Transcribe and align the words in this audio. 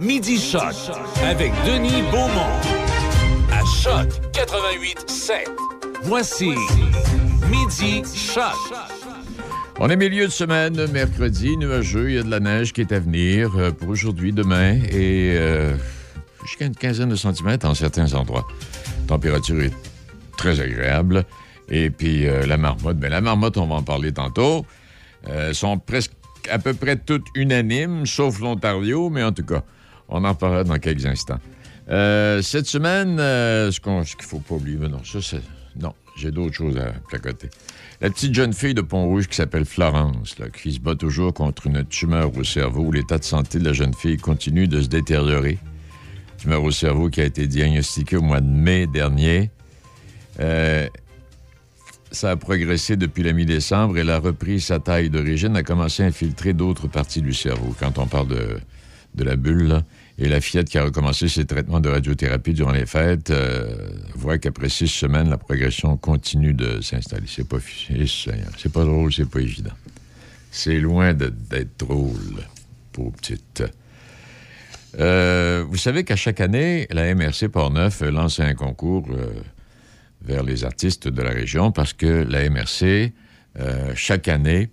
Midi 0.00 0.38
Choc 0.38 0.62
avec 1.24 1.52
Denis 1.66 2.02
Beaumont. 2.12 2.60
À 3.50 3.64
Choc 3.64 4.08
88 4.32 5.10
7. 5.10 5.48
Voici 6.04 6.50
Midi 7.50 8.02
Choc. 8.14 8.54
On 9.80 9.90
est 9.90 9.96
milieu 9.96 10.26
de 10.26 10.30
semaine, 10.30 10.86
mercredi, 10.92 11.56
nuageux, 11.56 12.10
il 12.10 12.14
y 12.14 12.18
a 12.18 12.22
de 12.22 12.30
la 12.30 12.38
neige 12.38 12.72
qui 12.72 12.80
est 12.80 12.92
à 12.92 13.00
venir 13.00 13.50
euh, 13.56 13.72
pour 13.72 13.88
aujourd'hui, 13.88 14.32
demain, 14.32 14.74
et 14.74 15.34
euh, 15.36 15.76
jusqu'à 16.44 16.66
une 16.66 16.76
quinzaine 16.76 17.08
de 17.08 17.16
centimètres 17.16 17.66
en 17.66 17.74
certains 17.74 18.14
endroits. 18.14 18.46
Température 19.08 19.60
est 19.62 19.72
très 20.36 20.60
agréable. 20.60 21.24
Et 21.70 21.90
puis 21.90 22.28
euh, 22.28 22.46
la 22.46 22.56
marmotte, 22.56 22.98
bien 22.98 23.08
la 23.08 23.20
marmotte, 23.20 23.56
on 23.56 23.66
va 23.66 23.76
en 23.76 23.82
parler 23.82 24.12
tantôt, 24.12 24.64
sont 25.52 25.78
presque 25.78 26.12
à 26.48 26.60
peu 26.60 26.72
près 26.72 26.96
toutes 26.96 27.26
unanimes, 27.34 28.06
sauf 28.06 28.38
l'Ontario, 28.38 29.10
mais 29.10 29.24
en 29.24 29.32
tout 29.32 29.44
cas, 29.44 29.64
on 30.08 30.24
en 30.24 30.34
parlera 30.34 30.64
dans 30.64 30.78
quelques 30.78 31.06
instants. 31.06 31.40
Euh, 31.90 32.42
cette 32.42 32.66
semaine, 32.66 33.18
euh, 33.18 33.70
ce 33.72 33.80
qu'il 33.80 34.24
faut 34.24 34.40
pas 34.40 34.54
oublier, 34.56 34.76
mais 34.78 34.88
non, 34.88 35.02
ça 35.04 35.20
c'est... 35.22 35.40
Non, 35.80 35.94
j'ai 36.16 36.30
d'autres 36.30 36.54
choses 36.54 36.76
à 36.76 36.92
placoter. 37.08 37.50
La 38.00 38.10
petite 38.10 38.34
jeune 38.34 38.52
fille 38.52 38.74
de 38.74 38.80
Pont-Rouge 38.80 39.28
qui 39.28 39.36
s'appelle 39.36 39.64
Florence, 39.64 40.36
qui 40.60 40.72
se 40.72 40.80
bat 40.80 40.94
toujours 40.94 41.32
contre 41.32 41.66
une 41.66 41.84
tumeur 41.84 42.36
au 42.36 42.44
cerveau. 42.44 42.90
L'état 42.90 43.18
de 43.18 43.24
santé 43.24 43.58
de 43.58 43.64
la 43.64 43.72
jeune 43.72 43.94
fille 43.94 44.16
continue 44.16 44.66
de 44.68 44.80
se 44.80 44.88
détériorer. 44.88 45.58
Tumeur 46.38 46.62
au 46.62 46.70
cerveau 46.70 47.10
qui 47.10 47.20
a 47.20 47.24
été 47.24 47.46
diagnostiquée 47.46 48.16
au 48.16 48.22
mois 48.22 48.40
de 48.40 48.48
mai 48.48 48.86
dernier. 48.86 49.50
Euh, 50.40 50.88
ça 52.10 52.30
a 52.30 52.36
progressé 52.36 52.96
depuis 52.96 53.22
la 53.22 53.32
mi-décembre 53.32 53.98
et 53.98 54.04
la 54.04 54.18
reprise 54.18 54.66
sa 54.66 54.78
taille 54.78 55.10
d'origine 55.10 55.56
a 55.56 55.62
commencé 55.62 56.02
à 56.02 56.06
infiltrer 56.06 56.52
d'autres 56.54 56.86
parties 56.88 57.22
du 57.22 57.34
cerveau. 57.34 57.74
Quand 57.78 57.98
on 57.98 58.06
parle 58.06 58.28
de, 58.28 58.60
de 59.14 59.24
la 59.24 59.36
bulle, 59.36 59.68
là, 59.68 59.82
et 60.20 60.28
la 60.28 60.40
fillette 60.40 60.68
qui 60.68 60.78
a 60.78 60.84
recommencé 60.84 61.28
ses 61.28 61.44
traitements 61.46 61.78
de 61.80 61.88
radiothérapie 61.88 62.52
durant 62.52 62.72
les 62.72 62.86
fêtes 62.86 63.30
euh, 63.30 63.88
voit 64.14 64.38
qu'après 64.38 64.68
six 64.68 64.88
semaines, 64.88 65.30
la 65.30 65.38
progression 65.38 65.96
continue 65.96 66.54
de 66.54 66.80
s'installer. 66.80 67.26
C'est 67.28 67.46
pas, 67.48 67.60
fi- 67.60 68.06
c'est 68.58 68.72
pas 68.72 68.84
drôle, 68.84 69.12
c'est 69.12 69.28
pas 69.30 69.40
évident. 69.40 69.70
C'est 70.50 70.80
loin 70.80 71.14
d'être 71.14 71.78
drôle, 71.78 72.42
pauvre 72.92 73.12
petite. 73.12 73.62
Euh, 74.98 75.64
vous 75.68 75.76
savez 75.76 76.02
qu'à 76.02 76.16
chaque 76.16 76.40
année, 76.40 76.88
la 76.90 77.14
MRC 77.14 77.48
Portneuf 77.48 78.00
lance 78.00 78.40
un 78.40 78.54
concours 78.54 79.06
euh, 79.12 79.26
vers 80.22 80.42
les 80.42 80.64
artistes 80.64 81.06
de 81.06 81.22
la 81.22 81.30
région 81.30 81.70
parce 81.70 81.92
que 81.92 82.24
la 82.28 82.48
MRC, 82.50 83.12
chaque 83.94 84.28
année, 84.28 84.70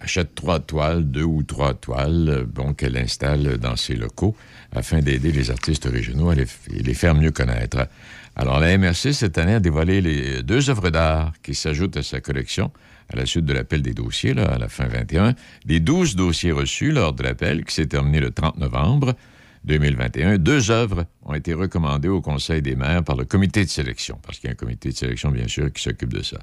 achète 0.00 0.34
trois 0.34 0.60
toiles, 0.60 1.04
deux 1.04 1.24
ou 1.24 1.42
trois 1.42 1.74
toiles, 1.74 2.28
euh, 2.28 2.44
bon, 2.46 2.74
qu'elle 2.74 2.96
installe 2.96 3.58
dans 3.58 3.76
ses 3.76 3.94
locaux 3.94 4.36
afin 4.72 5.00
d'aider 5.00 5.32
les 5.32 5.50
artistes 5.50 5.88
régionaux 5.90 6.30
à 6.30 6.34
les, 6.34 6.94
faire 6.94 7.14
mieux 7.14 7.30
connaître. 7.30 7.88
Alors, 8.36 8.60
la 8.60 8.76
MRC, 8.76 9.12
cette 9.12 9.38
année, 9.38 9.54
a 9.54 9.60
dévoilé 9.60 10.00
les 10.00 10.42
deux 10.42 10.70
œuvres 10.70 10.90
d'art 10.90 11.32
qui 11.42 11.54
s'ajoutent 11.54 11.96
à 11.96 12.02
sa 12.02 12.20
collection 12.20 12.70
à 13.10 13.16
la 13.16 13.26
suite 13.26 13.46
de 13.46 13.52
l'appel 13.52 13.82
des 13.82 13.94
dossiers, 13.94 14.38
à 14.38 14.58
la 14.58 14.68
fin 14.68 14.86
21. 14.86 15.34
Les 15.64 15.80
12 15.80 16.14
dossiers 16.14 16.52
reçus 16.52 16.92
lors 16.92 17.14
de 17.14 17.22
l'appel, 17.22 17.64
qui 17.64 17.74
s'est 17.74 17.86
terminé 17.86 18.20
le 18.20 18.30
30 18.30 18.58
novembre 18.58 19.16
2021, 19.64 20.38
deux 20.38 20.70
œuvres 20.70 21.06
ont 21.24 21.34
été 21.34 21.54
recommandées 21.54 22.08
au 22.08 22.20
Conseil 22.20 22.62
des 22.62 22.74
maires 22.74 23.04
par 23.04 23.16
le 23.16 23.24
comité 23.24 23.64
de 23.64 23.70
sélection, 23.70 24.18
parce 24.22 24.38
qu'il 24.38 24.48
y 24.48 24.50
a 24.50 24.52
un 24.52 24.56
comité 24.56 24.90
de 24.90 24.96
sélection, 24.96 25.30
bien 25.30 25.48
sûr, 25.48 25.72
qui 25.72 25.82
s'occupe 25.82 26.12
de 26.12 26.22
ça. 26.22 26.38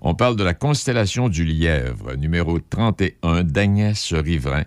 On 0.00 0.14
parle 0.14 0.36
de 0.36 0.44
la 0.44 0.54
constellation 0.54 1.28
du 1.28 1.44
lièvre, 1.44 2.14
numéro 2.14 2.58
31 2.60 3.44
d'Agnès 3.44 4.12
Riverain 4.14 4.64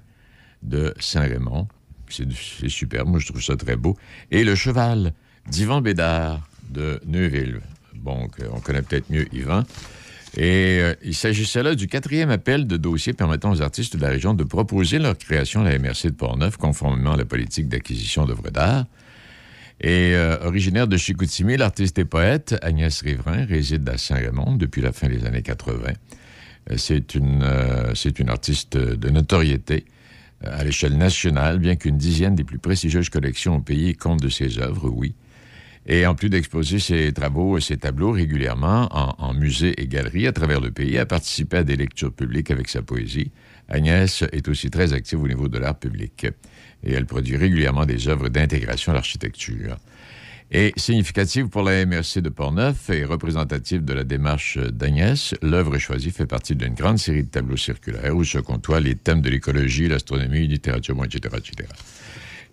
de 0.64 0.94
Saint-Raymond. 1.00 1.68
C'est 2.10 2.70
superbe, 2.70 3.08
moi 3.08 3.20
je 3.20 3.28
trouve 3.28 3.42
ça 3.42 3.56
très 3.56 3.78
beau. 3.78 3.98
Et 4.32 4.44
le 4.44 4.56
cheval 4.56 5.14
d'Yvan 5.50 5.82
Bédard 5.82 6.42
de 6.70 7.00
Neuville. 7.06 7.62
Bon, 7.96 8.28
on 8.52 8.60
connaît 8.60 8.82
peut-être 8.82 9.10
mieux 9.10 9.28
Yvan. 9.34 9.64
Et 10.38 10.80
euh, 10.80 10.94
il 11.04 11.14
s'agissait 11.14 11.62
là 11.62 11.76
du 11.76 11.88
quatrième 11.88 12.30
appel 12.30 12.66
de 12.66 12.78
dossier 12.78 13.12
permettant 13.14 13.52
aux 13.52 13.62
artistes 13.62 13.98
de 13.98 14.02
la 14.02 14.10
région 14.10 14.34
de 14.34 14.44
proposer 14.44 14.98
leur 14.98 15.18
création 15.18 15.62
à 15.62 15.70
la 15.70 15.78
MRC 15.78 16.06
de 16.06 16.12
Portneuf, 16.12 16.56
conformément 16.58 17.14
à 17.14 17.18
la 17.18 17.26
politique 17.26 17.68
d'acquisition 17.68 18.26
d'œuvres 18.26 18.50
d'art. 18.50 18.86
Et 19.82 20.14
euh, 20.14 20.38
originaire 20.46 20.88
de 20.88 20.96
Chicoutimi, 20.96 21.58
l'artiste 21.58 22.00
et 22.00 22.06
poète 22.06 22.56
Agnès 22.62 23.02
Riverain 23.02 23.46
réside 23.46 23.88
à 23.90 23.98
Saint-Raymond 23.98 24.56
depuis 24.56 24.82
la 24.82 24.94
fin 24.94 25.10
des 25.10 25.26
années 25.26 25.42
80. 25.42 25.94
Euh, 26.70 26.76
C'est 26.78 27.16
une, 27.16 27.46
c'est 27.96 28.20
une 28.20 28.30
artiste 28.30 28.78
de 28.78 29.10
notoriété 29.10 29.86
à 30.44 30.64
l'échelle 30.64 30.98
nationale, 30.98 31.60
bien 31.60 31.76
qu'une 31.76 31.98
dizaine 31.98 32.36
des 32.36 32.44
plus 32.44 32.58
prestigieuses 32.58 33.10
collections 33.10 33.58
au 33.58 33.62
pays 33.62 33.96
comptent 33.96 34.22
de 34.22 34.30
ses 34.30 34.60
œuvres, 34.60 34.90
oui. 34.90 35.14
Et 35.88 36.06
en 36.06 36.14
plus 36.14 36.30
d'exposer 36.30 36.80
ses 36.80 37.12
travaux 37.12 37.58
et 37.58 37.62
ses 37.62 37.78
tableaux 37.78 38.12
régulièrement 38.12 38.88
en, 38.92 39.34
musées 39.34 39.82
et 39.82 39.88
galeries 39.88 40.28
à 40.28 40.32
travers 40.32 40.62
le 40.62 40.72
pays, 40.72 40.98
a 40.98 41.06
participé 41.06 41.58
à 41.58 41.64
des 41.64 41.76
lectures 41.76 42.14
publiques 42.14 42.52
avec 42.52 42.70
sa 42.70 42.82
poésie. 42.82 43.32
Agnès 43.68 44.24
est 44.32 44.48
aussi 44.48 44.70
très 44.70 44.94
active 44.94 45.22
au 45.22 45.28
niveau 45.28 45.48
de 45.48 45.58
l'art 45.58 45.80
public 45.80 46.28
et 46.84 46.94
elle 46.94 47.06
produit 47.06 47.38
régulièrement 47.38 47.86
des 47.86 48.08
œuvres 48.10 48.30
d'intégration 48.30 48.92
à 48.92 48.96
l'architecture. 48.96 49.78
Et 50.54 50.74
significative 50.76 51.48
pour 51.48 51.64
la 51.64 51.86
MRC 51.86 52.20
de 52.20 52.28
Portneuf 52.28 52.90
et 52.90 53.06
représentative 53.06 53.86
de 53.86 53.94
la 53.94 54.04
démarche 54.04 54.58
d'Agnès, 54.58 55.34
l'œuvre 55.42 55.78
choisie 55.78 56.12
fait 56.12 56.26
partie 56.26 56.56
d'une 56.56 56.74
grande 56.74 57.00
série 57.00 57.24
de 57.24 57.30
tableaux 57.30 57.56
circulaires 57.56 58.14
où 58.14 58.26
se 58.26 58.38
côtoient 58.38 58.82
les 58.82 58.96
thèmes 58.96 59.22
de 59.22 59.30
l'écologie, 59.30 59.88
l'astronomie, 59.88 60.42
la 60.42 60.48
littérature, 60.48 60.98
etc. 61.06 61.30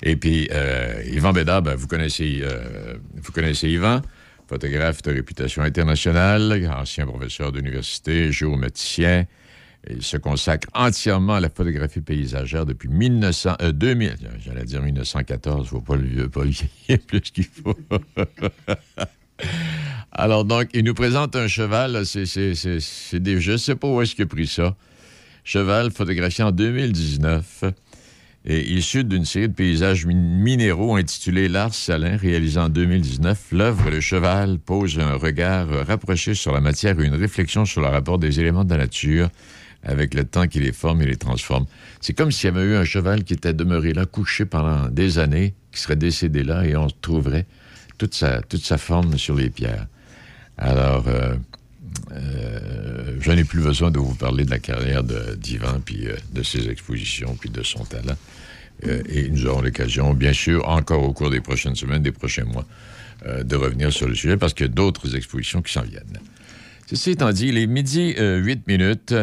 Et 0.03 0.17
puis, 0.17 0.49
euh, 0.53 1.03
Yvan 1.07 1.33
Bédard, 1.33 1.63
ben, 1.63 1.75
vous, 1.75 1.87
connaissez, 1.87 2.41
euh, 2.43 2.95
vous 3.17 3.33
connaissez 3.33 3.69
Yvan, 3.69 4.01
photographe 4.47 5.03
de 5.03 5.13
réputation 5.13 5.63
internationale, 5.63 6.71
ancien 6.77 7.07
professeur 7.07 7.53
d'université, 7.53 8.31
géomaticien. 8.31 9.27
Il 9.91 10.03
se 10.03 10.17
consacre 10.17 10.69
entièrement 10.75 11.35
à 11.35 11.41
la 11.41 11.49
photographie 11.49 12.01
paysagère 12.01 12.67
depuis 12.67 12.89
1900, 12.89 13.57
euh, 13.63 13.73
2000, 13.73 14.17
j'allais 14.45 14.65
dire 14.65 14.83
1914, 14.83 15.57
il 15.57 15.61
ne 15.61 15.67
faut 15.67 15.81
pas 15.81 15.97
le 15.97 16.07
vieux, 16.07 16.29
pas 16.29 16.45
vieillir 16.45 16.99
plus 17.07 17.21
qu'il 17.21 17.45
faut. 17.45 17.77
Alors 20.13 20.45
donc, 20.45 20.69
il 20.75 20.85
nous 20.85 20.95
présente 20.95 21.37
un 21.37 21.47
cheval, 21.47 22.05
c'est 22.05 22.25
des, 23.21 23.41
je 23.41 23.53
ne 23.53 23.57
sais 23.57 23.77
pas 23.77 23.89
où 23.89 24.03
est-ce 24.03 24.15
qu'il 24.15 24.25
a 24.25 24.27
pris 24.27 24.47
ça. 24.47 24.77
Cheval 25.45 25.91
photographié 25.91 26.45
en 26.45 26.51
2019 26.51 27.65
et 28.45 28.61
issu 28.73 29.05
d'une 29.05 29.25
série 29.25 29.49
de 29.49 29.55
paysages 29.55 30.07
min- 30.07 30.15
minéraux 30.15 30.97
intitulée 30.97 31.49
L'Ars 31.49 31.75
Salin, 31.75 32.17
réalisé 32.17 32.59
en 32.59 32.69
2019, 32.69 33.53
l'œuvre 33.53 33.91
Le 33.91 34.01
Cheval 34.01 34.59
pose 34.59 34.99
un 34.99 35.15
regard 35.15 35.69
rapproché 35.87 36.35
sur 36.35 36.53
la 36.53 36.61
matière 36.61 36.99
et 37.01 37.05
une 37.05 37.15
réflexion 37.15 37.65
sur 37.65 37.81
le 37.81 37.89
rapport 37.89 38.19
des 38.19 38.41
éléments 38.41 38.65
de 38.65 38.71
la 38.71 38.79
nature 38.79 39.29
avec 39.83 40.15
le 40.15 40.25
temps 40.25 40.47
qui 40.47 40.61
les 40.61 40.73
forme 40.73 41.03
et 41.03 41.07
les 41.07 41.17
transforme. 41.17 41.67
C'est 42.01 42.13
comme 42.13 42.33
s'il 42.33 42.47
y 42.47 42.57
avait 42.57 42.65
eu 42.65 42.75
un 42.75 42.85
cheval 42.85 43.23
qui 43.25 43.35
était 43.35 43.53
demeuré 43.53 43.93
là, 43.93 44.07
couché 44.07 44.45
pendant 44.45 44.89
des 44.89 45.19
années, 45.19 45.55
qui 45.73 45.81
serait 45.81 45.97
décédé 45.97 46.43
là, 46.43 46.65
et 46.67 46.77
on 46.77 46.89
trouverait 46.89 47.47
toute 47.97 48.15
sa, 48.15 48.41
toute 48.43 48.65
sa 48.65 48.79
forme 48.79 49.19
sur 49.19 49.35
les 49.37 49.51
pierres. 49.51 49.87
Alors, 50.57 51.05
euh, 51.07 51.37
euh, 52.13 53.17
je 53.21 53.31
n'ai 53.33 53.45
plus 53.45 53.61
besoin 53.61 53.91
de 53.91 53.99
vous 53.99 54.15
parler 54.15 54.45
de 54.45 54.51
la 54.51 54.59
carrière 54.59 55.05
de- 55.05 55.35
d'Ivan, 55.35 55.81
puis 55.85 56.07
euh, 56.07 56.17
de 56.33 56.43
ses 56.43 56.69
expositions, 56.69 57.37
puis 57.39 57.51
de 57.51 57.63
son 57.63 57.85
talent. 57.85 58.17
Euh, 58.87 59.03
et 59.09 59.29
nous 59.29 59.47
aurons 59.47 59.63
l'occasion, 59.63 60.15
bien 60.15 60.33
sûr, 60.33 60.69
encore 60.69 61.03
au 61.03 61.13
cours 61.13 61.31
des 61.31 61.41
prochaines 61.41 61.75
semaines, 61.75 62.03
des 62.03 62.13
prochains 62.13 62.45
mois, 62.45 62.67
de 63.43 63.57
revenir 63.57 63.93
sur 63.93 64.07
le 64.07 64.15
sujet, 64.15 64.37
parce 64.37 64.55
qu'il 64.55 64.67
y 64.67 64.69
a 64.69 64.73
d'autres 64.73 65.17
expositions 65.17 65.61
qui 65.61 65.73
s'en 65.73 65.83
viennent. 65.83 66.21
Ceci 66.89 67.11
étant 67.11 67.33
dit, 67.33 67.49
il 67.49 67.59
est 67.59 67.67
midi 67.67 68.15
euh, 68.19 68.39
8 68.39 68.67
minutes. 68.67 69.15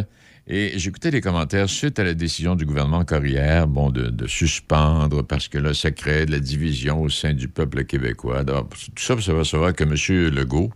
Et 0.48 0.74
j'écoutais 0.78 1.10
les 1.10 1.22
commentaires 1.22 1.68
suite 1.68 1.98
à 1.98 2.04
la 2.04 2.14
décision 2.14 2.56
du 2.56 2.66
gouvernement 2.68 2.98
encore 3.00 3.26
hier, 3.26 3.68
bon, 3.68 3.90
de, 3.90 4.28
suspendre 4.28 5.24
parce 5.26 5.48
que 5.48 5.58
là, 5.58 5.74
ça 5.74 5.90
crée 5.90 6.28
de 6.28 6.32
la 6.32 6.40
division 6.40 7.02
au 7.02 7.10
sein 7.10 7.34
du 7.34 7.48
peuple 7.48 7.86
québécois. 7.86 8.44
Tout 8.46 9.04
ça 9.04 9.16
pour 9.16 9.24
savoir, 9.24 9.46
savoir 9.48 9.74
que 9.74 9.84
M. 9.84 9.96
Legault, 10.32 10.72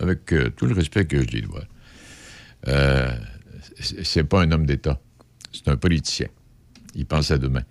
avec 0.00 0.32
euh, 0.32 0.50
tout 0.50 0.66
le 0.66 0.74
respect 0.74 1.04
que 1.06 1.20
je 1.22 1.26
lui 1.28 1.42
dois, 1.42 1.64
euh, 2.68 3.10
c'est 3.80 4.24
pas 4.24 4.42
un 4.42 4.50
homme 4.52 4.66
d'État. 4.66 5.00
C'est 5.52 5.68
un 5.68 5.76
politicien. 5.76 6.28
Il 6.94 7.06
pense 7.06 7.30
à 7.30 7.38
demain. 7.38 7.62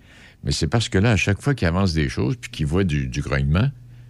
Mais 0.43 0.51
c'est 0.51 0.67
parce 0.67 0.89
que 0.89 0.97
là, 0.97 1.11
à 1.11 1.15
chaque 1.15 1.41
fois 1.41 1.55
qu'il 1.55 1.67
avance 1.67 1.93
des 1.93 2.09
choses, 2.09 2.35
puis 2.35 2.51
qu'il 2.51 2.65
voit 2.67 2.83
du, 2.83 3.07
du 3.07 3.21
grognement, 3.21 3.69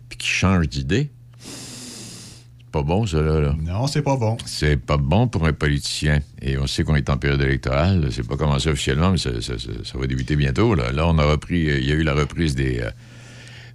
puis 0.10 0.18
qu'il 0.18 0.30
change 0.30 0.68
d'idée, 0.68 1.10
c'est 1.40 2.72
pas 2.72 2.84
bon, 2.84 3.06
ça, 3.06 3.22
là. 3.22 3.40
là. 3.40 3.56
Non, 3.62 3.88
c'est 3.88 4.02
pas 4.02 4.18
bon. 4.18 4.36
C'est 4.46 4.76
pas 4.78 4.98
bon 4.98 5.28
pour 5.30 5.46
un 5.48 5.54
politicien. 5.54 6.20
Et 6.42 6.58
on 6.58 6.68
sait 6.68 6.84
qu'on 6.84 6.96
est 6.96 7.10
en 7.10 7.18
période 7.18 7.42
électorale. 7.42 8.10
C'est 8.12 8.28
pas 8.28 8.36
commencé 8.36 8.70
officiellement, 8.70 9.12
mais 9.12 9.18
ça, 9.18 9.42
ça- 9.42 9.58
ça- 9.58 9.72
ça 9.86 9.98
va 9.98 10.08
débuter 10.08 10.36
bientôt. 10.36 10.76
Là, 10.76 10.92
Là, 10.92 11.08
on 11.08 11.18
a 11.18 11.24
repris. 11.26 11.70
euh, 11.70 11.80
Il 11.80 11.86
y 11.88 11.92
a 11.92 11.96
eu 11.96 12.04
la 12.04 12.14
reprise 12.14 12.54
des, 12.56 12.80
euh, 12.82 12.90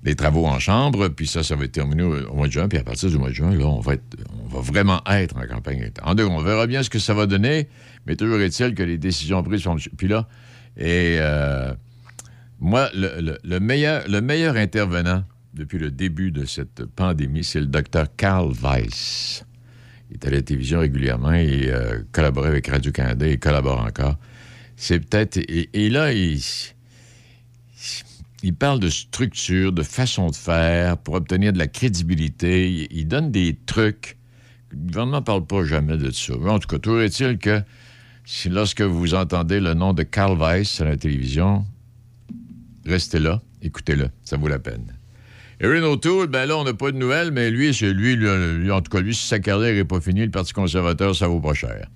des 0.02 0.14
travaux 0.14 0.46
en 0.46 0.58
chambre, 0.58 1.08
puis 1.08 1.26
ça, 1.26 1.42
ça 1.42 1.56
va 1.56 1.64
être 1.64 1.72
terminé 1.72 2.02
au, 2.02 2.34
mois 2.34 2.46
de 2.46 2.52
juin. 2.52 2.68
Puis 2.68 2.78
à 2.78 2.84
partir 2.84 3.10
du 3.10 3.18
mois 3.18 3.28
de 3.28 3.34
juin, 3.34 3.54
là, 3.54 3.66
on 3.66 3.80
va, 3.80 3.94
on 4.44 4.48
va 4.48 4.60
vraiment 4.60 5.02
être 5.10 5.36
en 5.36 5.46
campagne. 5.46 5.90
En 6.02 6.14
deux, 6.14 6.24
on 6.24 6.40
verra 6.42 6.66
bien 6.66 6.82
ce 6.82 6.90
que 6.90 6.98
ça 6.98 7.14
va 7.14 7.26
donner, 7.26 7.68
mais 8.06 8.16
toujours 8.16 8.40
est-il 8.40 8.74
que 8.74 8.82
les 8.82 8.98
décisions 8.98 9.42
prises 9.42 9.62
sont. 9.62 9.76
Puis 9.96 10.08
là, 10.08 10.26
et. 10.76 11.18
euh, 11.20 11.74
Moi, 12.60 12.90
le, 12.94 13.38
le, 13.42 13.60
meilleur, 13.60 14.06
le 14.08 14.20
meilleur 14.20 14.56
intervenant 14.56 15.24
depuis 15.54 15.78
le 15.78 15.90
début 15.90 16.30
de 16.30 16.44
cette 16.44 16.84
pandémie, 16.84 17.42
c'est 17.42 17.60
le 17.60 17.66
docteur 17.66 18.06
Carl 18.16 18.52
Weiss. 18.52 19.44
Il 20.10 20.14
est 20.14 20.26
à 20.26 20.30
la 20.30 20.42
télévision 20.42 20.80
régulièrement, 20.80 21.32
il 21.32 21.70
euh, 21.70 22.00
collaborait 22.12 22.48
avec 22.48 22.66
Radio-Canada, 22.68 23.26
il 23.26 23.38
collabore 23.38 23.80
encore. 23.80 24.16
C'est 24.76 24.98
peut-être... 25.00 25.38
Et, 25.48 25.88
là, 25.88 26.12
il, 26.12 26.40
il 28.42 28.54
parle 28.54 28.80
de 28.80 28.88
structure, 28.88 29.72
de 29.72 29.82
façon 29.82 30.30
de 30.30 30.36
faire 30.36 30.96
pour 30.98 31.14
obtenir 31.14 31.52
de 31.52 31.58
la 31.58 31.66
crédibilité. 31.66 32.88
Il, 32.90 33.06
donne 33.06 33.30
des 33.30 33.58
trucs. 33.66 34.16
Le 34.70 34.78
gouvernement 34.78 35.20
ne 35.20 35.24
parle 35.24 35.46
pas 35.46 35.64
jamais 35.64 35.96
de 35.96 36.10
ça. 36.10 36.34
en 36.34 36.58
tout 36.58 36.68
cas, 36.68 36.78
toujours 36.78 37.02
est-il 37.02 37.38
que 37.38 37.62
si 38.24 38.48
lorsque 38.48 38.82
vous 38.82 39.14
entendez 39.14 39.60
le 39.60 39.74
nom 39.74 39.92
de 39.92 40.02
Carl 40.02 40.38
Weiss 40.38 40.80
à 40.80 40.84
la 40.84 40.96
télévision, 40.96 41.66
restez 42.86 43.18
là, 43.18 43.42
écoutez-le, 43.62 44.08
ça 44.24 44.36
vaut 44.36 44.48
la 44.48 44.58
peine. 44.58 44.94
Erin 45.60 45.82
O'Toole, 45.82 46.28
ben 46.28 46.46
là, 46.46 46.56
on 46.56 46.64
n'a 46.64 46.72
pas 46.72 46.90
de 46.90 46.96
nouvelles, 46.96 47.32
mais 47.32 47.50
lui, 47.50 47.74
c'est 47.74 47.92
lui, 47.92 48.16
en 48.70 48.80
tout 48.80 48.90
cas, 48.90 49.00
lui, 49.00 49.14
si 49.14 49.26
sa 49.26 49.40
carrière 49.40 49.74
n'est 49.74 49.84
pas 49.84 50.00
finie, 50.00 50.24
le 50.24 50.30
Parti 50.30 50.54
conservateur, 50.54 51.14
ça 51.14 51.28
vaut 51.28 51.40
pas 51.40 51.52
cher. 51.52 51.86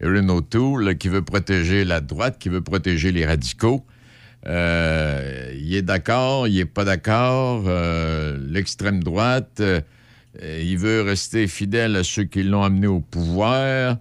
Erin 0.00 0.28
O'Toole, 0.30 0.96
qui 0.96 1.08
veut 1.08 1.22
protéger 1.22 1.84
la 1.84 2.00
droite, 2.00 2.38
qui 2.38 2.48
veut 2.48 2.62
protéger 2.62 3.12
les 3.12 3.26
radicaux, 3.26 3.84
euh, 4.46 5.54
il 5.56 5.74
est 5.74 5.82
d'accord, 5.82 6.48
il 6.48 6.56
n'est 6.56 6.64
pas 6.64 6.84
d'accord. 6.84 7.64
Euh, 7.66 8.38
l'extrême 8.48 9.02
droite, 9.02 9.60
euh, 9.60 9.80
il 10.42 10.78
veut 10.78 11.02
rester 11.02 11.46
fidèle 11.46 11.96
à 11.96 12.04
ceux 12.04 12.24
qui 12.24 12.42
l'ont 12.42 12.62
amené 12.62 12.86
au 12.86 13.00
pouvoir. 13.00 13.96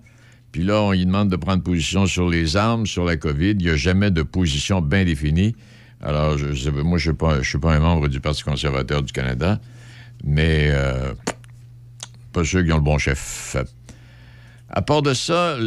Puis 0.52 0.64
là, 0.64 0.82
on 0.82 0.92
lui 0.92 1.06
demande 1.06 1.30
de 1.30 1.36
prendre 1.36 1.64
position 1.64 2.06
sur 2.06 2.30
les 2.30 2.58
armes, 2.58 2.86
sur 2.86 3.06
la 3.06 3.16
COVID. 3.18 3.52
Il 3.52 3.58
n'y 3.58 3.70
a 3.70 3.76
jamais 3.76 4.12
de 4.12 4.24
position 4.24 4.82
bien 4.82 5.06
définie. 5.06 5.56
Alors, 6.02 6.38
je, 6.38 6.70
moi, 6.70 6.98
je 6.98 7.12
ne 7.12 7.44
suis, 7.44 7.60
pas 7.60 7.74
un 7.74 7.80
membre 7.80 8.08
du 8.08 8.20
Parti 8.20 8.44
conservateur 8.44 9.04
du 9.04 9.14
Canada, 9.14 9.62
mais 10.24 10.74
pas 12.34 12.44
sûr 12.44 12.64
qu'ils 12.64 12.74
ont 12.74 12.78
le 12.78 12.82
bon 12.82 12.98
chef. 12.98 13.56
À 14.74 14.82
part 14.82 15.02
de 15.02 15.14
ça, 15.14 15.58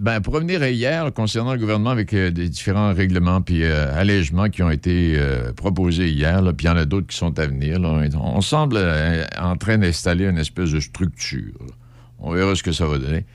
ben, 0.00 0.22
pour 0.22 0.32
revenir 0.32 0.62
à 0.62 0.70
hier, 0.70 1.12
concernant 1.12 1.52
le 1.52 1.58
gouvernement 1.58 1.90
avec 1.90 2.14
euh, 2.14 2.30
des 2.30 2.48
différents 2.48 2.94
règlements 2.94 3.42
puis 3.42 3.62
euh, 3.62 3.94
allègements 3.94 4.48
qui 4.48 4.62
ont 4.62 4.70
été 4.70 5.14
euh, 5.18 5.52
proposés 5.52 6.08
hier, 6.08 6.42
puis 6.56 6.64
il 6.64 6.70
y 6.70 6.72
en 6.72 6.76
a 6.78 6.86
d'autres 6.86 7.06
qui 7.06 7.18
sont 7.18 7.38
à 7.38 7.46
venir, 7.46 7.78
on 7.82 8.40
semble 8.40 8.78
en 9.38 9.56
train 9.56 9.76
d'installer 9.76 10.24
une 10.24 10.38
espèce 10.38 10.70
de 10.70 10.80
structure. 10.80 11.52
On 12.18 12.32
verra 12.32 12.54
ce 12.54 12.62
que 12.62 12.72
ça 12.72 12.86
va 12.86 12.96
donner. 12.96 13.26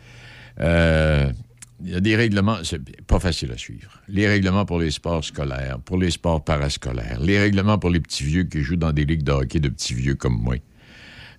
Il 1.84 1.92
y 1.92 1.96
a 1.96 2.00
des 2.00 2.16
règlements, 2.16 2.58
c'est 2.64 2.82
pas 3.06 3.20
facile 3.20 3.52
à 3.52 3.58
suivre. 3.58 4.02
Les 4.08 4.28
règlements 4.28 4.66
pour 4.66 4.80
les 4.80 4.90
sports 4.90 5.24
scolaires, 5.24 5.78
pour 5.86 5.98
les 5.98 6.10
sports 6.10 6.44
parascolaires, 6.44 7.20
les 7.22 7.40
règlements 7.40 7.78
pour 7.78 7.92
les 7.92 8.00
petits 8.00 8.24
vieux 8.24 8.44
qui 8.46 8.62
jouent 8.64 8.76
dans 8.76 8.92
des 8.92 9.06
ligues 9.06 9.24
de 9.24 9.34
hockey 9.34 9.60
de 9.60 9.70
petits 9.70 9.94
vieux 9.94 10.16
comme 10.16 10.42
moi. 10.42 10.56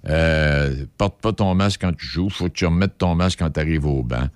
Euh, 0.08 0.84
porte 0.98 1.20
pas 1.20 1.32
ton 1.32 1.54
masque 1.54 1.80
quand 1.80 1.96
tu 1.96 2.06
joues. 2.06 2.30
Faut 2.30 2.48
que 2.48 2.52
tu 2.54 2.66
remettes 2.66 2.98
ton 2.98 3.14
masque 3.14 3.38
quand 3.38 3.50
tu 3.50 3.60
arrives 3.60 3.86
au 3.86 4.02
banc. 4.02 4.28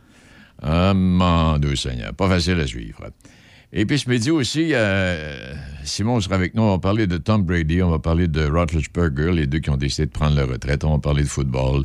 Ah, 0.62 0.94
mon 0.94 1.58
Dieu 1.58 1.76
Seigneur. 1.76 2.14
Pas 2.14 2.28
facile 2.28 2.60
à 2.60 2.66
suivre. 2.66 3.08
Et 3.78 3.84
puis 3.84 3.99
ce 3.99 4.08
midi 4.08 4.31
aussi, 4.31 4.70
euh, 4.73 5.52
Simon 5.84 6.19
sera 6.23 6.34
avec 6.34 6.55
nous. 6.55 6.62
On 6.62 6.70
va 6.70 6.78
parler 6.78 7.06
de 7.06 7.19
Tom 7.19 7.43
Brady, 7.43 7.82
on 7.82 7.90
va 7.90 7.99
parler 7.99 8.26
de 8.26 8.46
Roethlisberger, 8.46 9.32
les 9.32 9.46
deux 9.46 9.58
qui 9.58 9.69
ont 9.69 9.76
décidé 9.76 10.06
de 10.06 10.12
prendre 10.12 10.34
leur 10.34 10.49
retraite. 10.49 10.82
On 10.82 10.93
va 10.93 10.99
parler 10.99 11.23
de 11.23 11.28
football. 11.28 11.84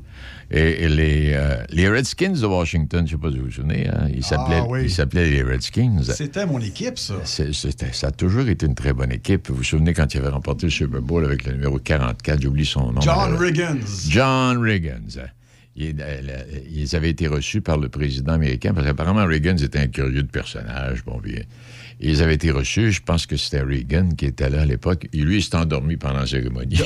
Et, 0.52 0.88
les, 0.88 1.34
euh, 1.34 1.58
les, 1.70 1.90
Redskins 1.90 2.32
de 2.32 2.46
Washington, 2.46 3.06
je 3.06 3.16
ne 3.16 3.18
sais 3.18 3.22
pas 3.22 3.30
si 3.30 3.40
vous 3.40 3.46
vous 3.46 3.52
souvenez, 3.52 3.90
hein, 3.90 4.08
ils 4.10 4.24
ah 4.32 4.88
s'appelaient 4.88 5.30
les 5.30 5.44
Redskins. 5.44 6.02
C'était 6.04 6.46
mon 6.46 6.60
équipe, 6.60 6.98
ça. 6.98 7.16
ça 7.26 8.08
a 8.08 8.12
toujours 8.12 8.48
été 8.48 8.66
une 8.68 8.76
très 8.76 8.94
bonne 8.94 9.12
équipe. 9.12 9.50
Vous 9.50 9.56
vous 9.56 9.64
souvenez 9.64 9.94
quand 9.94 10.14
ils 10.14 10.18
avaient 10.20 10.30
remporté 10.30 10.68
le 10.68 10.72
Super 10.72 11.02
Bowl 11.02 11.26
avec 11.26 11.46
le 11.46 11.54
numéro 11.54 11.78
44, 11.78 12.42
j'oublie 12.42 12.66
son 12.66 12.94
nom. 12.94 13.02
John 13.02 13.36
Riggins. 13.36 13.80
John 14.08 14.62
Riggins. 14.62 15.20
Euh, 15.80 16.44
ils, 16.70 16.96
avaient 16.96 17.10
été 17.10 17.28
reçus 17.28 17.62
par 17.62 17.78
le 17.78 17.88
président 17.88 18.34
américain 18.34 18.74
parce 18.74 18.86
qu'apparemment 18.86 19.26
Reagan 19.26 19.56
était 19.58 19.80
un 19.80 19.88
curieux 19.88 20.24
de 20.24 20.30
personnage. 20.30 21.04
Bon, 21.06 21.18
bien, 21.20 21.42
ils 22.02 22.24
avaient 22.24 22.36
été 22.36 22.52
reçus, 22.52 22.92
je 22.92 23.02
pense 23.02 23.26
que 23.26 23.38
c'était 23.38 23.62
Reagan 23.62 24.10
qui 24.18 24.26
était 24.26 24.50
là 24.50 24.62
à 24.62 24.66
l'époque. 24.66 25.08
Et 25.14 25.18
lui, 25.18 25.38
il 25.38 25.44
s'est 25.44 25.56
endormi 25.56 25.98
pendant 25.98 26.20
la 26.20 26.28
cérémonie. 26.28 26.80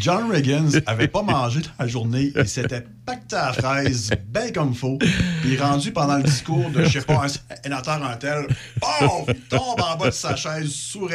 John 0.00 0.30
Reagan 0.30 0.68
avait 0.86 1.08
pas 1.08 1.22
mangé 1.22 1.60
la 1.78 1.86
journée. 1.86 2.32
Il 2.36 2.48
s'était 2.48 2.84
pacté 3.04 3.36
à 3.36 3.52
fraise, 3.52 4.10
bien 4.28 4.50
comme 4.52 4.74
faut. 4.74 4.98
Puis 5.42 5.56
rendu 5.56 5.92
pendant 5.92 6.16
le 6.16 6.22
discours 6.22 6.70
de, 6.70 6.84
je 6.84 7.00
sais 7.00 7.04
pas, 7.04 7.24
un 7.24 7.56
sénateur 7.62 8.02
un 8.02 8.16
tel, 8.16 8.46
bon, 8.80 9.26
il 9.28 9.34
tombe 9.48 9.80
en 9.80 9.96
bas 9.96 10.06
de 10.06 10.14
sa 10.14 10.36
chaise, 10.36 10.70
sourd 10.70 11.10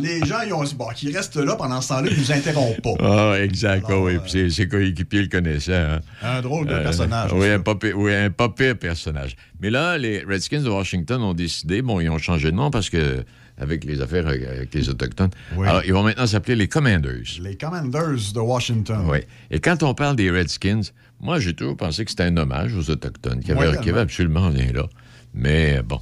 Les 0.00 0.24
gens, 0.24 0.40
ils 0.46 0.52
ont 0.52 0.64
dit, 0.64 0.74
bon, 0.74 0.88
qu'il 0.94 1.14
reste 1.14 1.36
là 1.36 1.56
pendant 1.56 1.80
ce 1.80 1.88
temps-là, 1.88 2.08
il 2.10 2.18
nous 2.18 2.32
interrompt 2.32 2.80
pas. 2.80 2.94
Ah, 3.00 3.34
exact. 3.40 3.86
oui, 3.90 4.18
puis 4.18 4.50
ses 4.50 4.68
coéquipiers 4.68 5.22
le 5.22 5.28
connaissaient. 5.28 5.74
Hein. 5.74 6.00
Un 6.22 6.40
drôle 6.40 6.66
de 6.66 6.72
euh, 6.72 6.82
personnage. 6.82 7.32
Oui, 7.32 7.50
un 7.50 7.60
pas, 7.60 7.74
oui, 7.94 8.14
un 8.14 8.30
pas 8.30 8.48
pire 8.48 8.78
personnage. 8.78 9.36
Mais 9.60 9.70
là, 9.70 9.98
les 9.98 10.22
Redskins 10.22 10.62
de 10.62 10.68
Washington 10.68 11.22
ont 11.22 11.34
décidé, 11.34 11.82
bon, 11.82 12.00
ils 12.00 12.10
ont 12.10 12.18
changé 12.18 12.50
de 12.50 12.56
nom 12.56 12.65
parce 12.70 12.90
que 12.90 13.24
avec 13.58 13.84
les 13.84 14.02
affaires 14.02 14.26
avec 14.26 14.74
les 14.74 14.88
Autochtones. 14.88 15.30
Alors, 15.58 15.82
ils 15.84 15.92
vont 15.92 16.02
maintenant 16.02 16.26
s'appeler 16.26 16.56
les 16.56 16.68
Commanders. 16.68 17.40
Les 17.40 17.56
Commanders 17.56 18.32
de 18.34 18.40
Washington. 18.40 19.06
Oui. 19.08 19.18
Et 19.50 19.60
quand 19.60 19.82
on 19.82 19.94
parle 19.94 20.16
des 20.16 20.30
Redskins, 20.30 20.82
moi, 21.20 21.40
j'ai 21.40 21.54
toujours 21.54 21.76
pensé 21.76 22.04
que 22.04 22.10
c'était 22.10 22.24
un 22.24 22.36
hommage 22.36 22.74
aux 22.74 22.90
Autochtones, 22.90 23.40
qui 23.40 23.52
avait, 23.52 23.78
qui 23.80 23.88
avait 23.88 24.00
absolument 24.00 24.50
rien 24.50 24.72
là. 24.72 24.86
Mais 25.32 25.82
bon, 25.82 26.00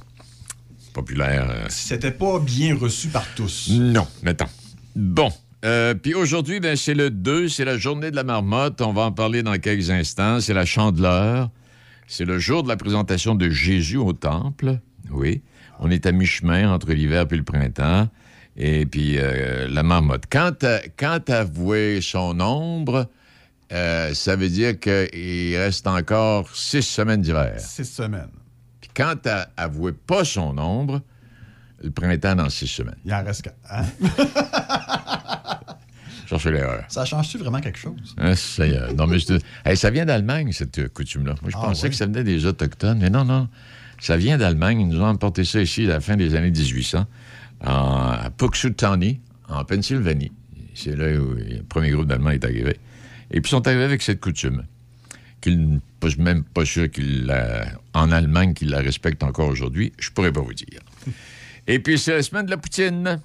populaire. 0.93 1.47
Euh, 1.49 1.65
c'était 1.69 2.11
pas 2.11 2.39
bien 2.39 2.75
reçu 2.75 3.09
par 3.09 3.25
tous. 3.35 3.69
Non, 3.71 4.07
mettons. 4.23 4.47
Bon. 4.95 5.29
Euh, 5.63 5.93
puis 5.93 6.13
aujourd'hui, 6.13 6.59
ben, 6.59 6.75
c'est 6.75 6.93
le 6.93 7.09
2, 7.09 7.49
c'est 7.49 7.65
la 7.65 7.77
journée 7.77 8.11
de 8.11 8.15
la 8.15 8.23
marmotte. 8.23 8.81
On 8.81 8.93
va 8.93 9.03
en 9.03 9.11
parler 9.11 9.43
dans 9.43 9.57
quelques 9.57 9.89
instants. 9.89 10.39
C'est 10.39 10.53
la 10.53 10.65
chandeleur. 10.65 11.49
C'est 12.07 12.25
le 12.25 12.37
jour 12.37 12.63
de 12.63 12.67
la 12.67 12.77
présentation 12.77 13.35
de 13.35 13.49
Jésus 13.49 13.97
au 13.97 14.13
temple. 14.13 14.79
Oui. 15.11 15.41
On 15.79 15.91
est 15.91 16.05
à 16.05 16.11
mi-chemin 16.11 16.71
entre 16.71 16.91
l'hiver 16.91 17.25
et 17.29 17.35
le 17.35 17.43
printemps. 17.43 18.09
Et 18.57 18.85
puis 18.85 19.17
euh, 19.17 19.67
la 19.69 19.83
marmotte. 19.83 20.23
Quand, 20.29 20.65
quand 20.97 21.29
avouer 21.29 21.99
son 22.01 22.39
ombre, 22.39 23.09
euh, 23.71 24.13
ça 24.13 24.35
veut 24.35 24.49
dire 24.49 24.79
qu'il 24.79 25.57
reste 25.57 25.87
encore 25.87 26.49
six 26.55 26.83
semaines 26.83 27.21
d'hiver. 27.21 27.59
Six 27.59 27.85
semaines. 27.85 28.31
Puis 28.79 28.89
quand 28.95 29.27
avoué 29.57 29.91
pas 29.91 30.23
son 30.23 30.57
ombre, 30.57 31.01
le 31.83 31.91
printemps 31.91 32.35
dans 32.35 32.49
six 32.49 32.67
semaines. 32.67 32.95
Il 33.03 33.13
en 33.13 33.23
reste 33.23 33.41
quatre. 33.41 33.57
Hein? 33.69 33.85
Cherchez 36.27 36.51
l'erreur. 36.51 36.85
Ça 36.87 37.05
change-tu 37.05 37.37
vraiment 37.37 37.59
quelque 37.59 37.77
chose? 37.77 38.15
Hein, 38.17 38.33
non, 38.95 39.05
mais 39.05 39.17
ça 39.75 39.89
vient 39.91 40.05
d'Allemagne, 40.05 40.51
cette 40.53 40.91
coutume-là. 40.91 41.35
Moi, 41.41 41.51
je 41.51 41.57
ah 41.57 41.65
pensais 41.65 41.89
que 41.89 41.95
ça 41.95 42.07
venait 42.07 42.23
des 42.23 42.45
Autochtones, 42.47 42.97
mais 42.99 43.11
non, 43.11 43.25
non. 43.25 43.47
Ça 43.99 44.17
vient 44.17 44.37
d'Allemagne. 44.37 44.81
Ils 44.81 44.87
nous 44.87 45.01
ont 45.01 45.07
emporté 45.07 45.45
ça 45.45 45.61
ici 45.61 45.85
à 45.85 45.89
la 45.89 45.99
fin 45.99 46.15
des 46.15 46.35
années 46.35 46.51
1800, 46.51 47.05
à 47.61 48.29
Puxutani, 48.37 49.19
en 49.49 49.63
Pennsylvanie. 49.63 50.31
C'est 50.73 50.95
là 50.95 51.19
où 51.19 51.33
le 51.33 51.63
premier 51.63 51.91
groupe 51.91 52.07
d'Allemands 52.07 52.31
est 52.31 52.43
arrivé. 52.43 52.77
Et 53.31 53.41
puis, 53.41 53.49
ils 53.49 53.51
sont 53.51 53.65
arrivés 53.67 53.83
avec 53.83 54.01
cette 54.01 54.19
coutume. 54.19 54.63
Qu'ils, 55.41 55.79
même 56.19 56.43
pas 56.43 56.65
sûr 56.65 56.89
qu'il 56.89 57.33
en 57.93 58.11
Allemagne 58.11 58.53
qu'ils 58.53 58.69
la 58.69 58.79
respectent 58.79 59.23
encore 59.23 59.47
aujourd'hui. 59.47 59.93
Je 59.99 60.09
pourrais 60.09 60.31
pas 60.31 60.41
vous 60.41 60.53
dire. 60.53 60.79
Et 61.67 61.79
puis, 61.79 61.97
c'est 61.97 62.13
la 62.13 62.23
semaine 62.23 62.45
de 62.45 62.51
la 62.51 62.57
poutine. 62.57 63.19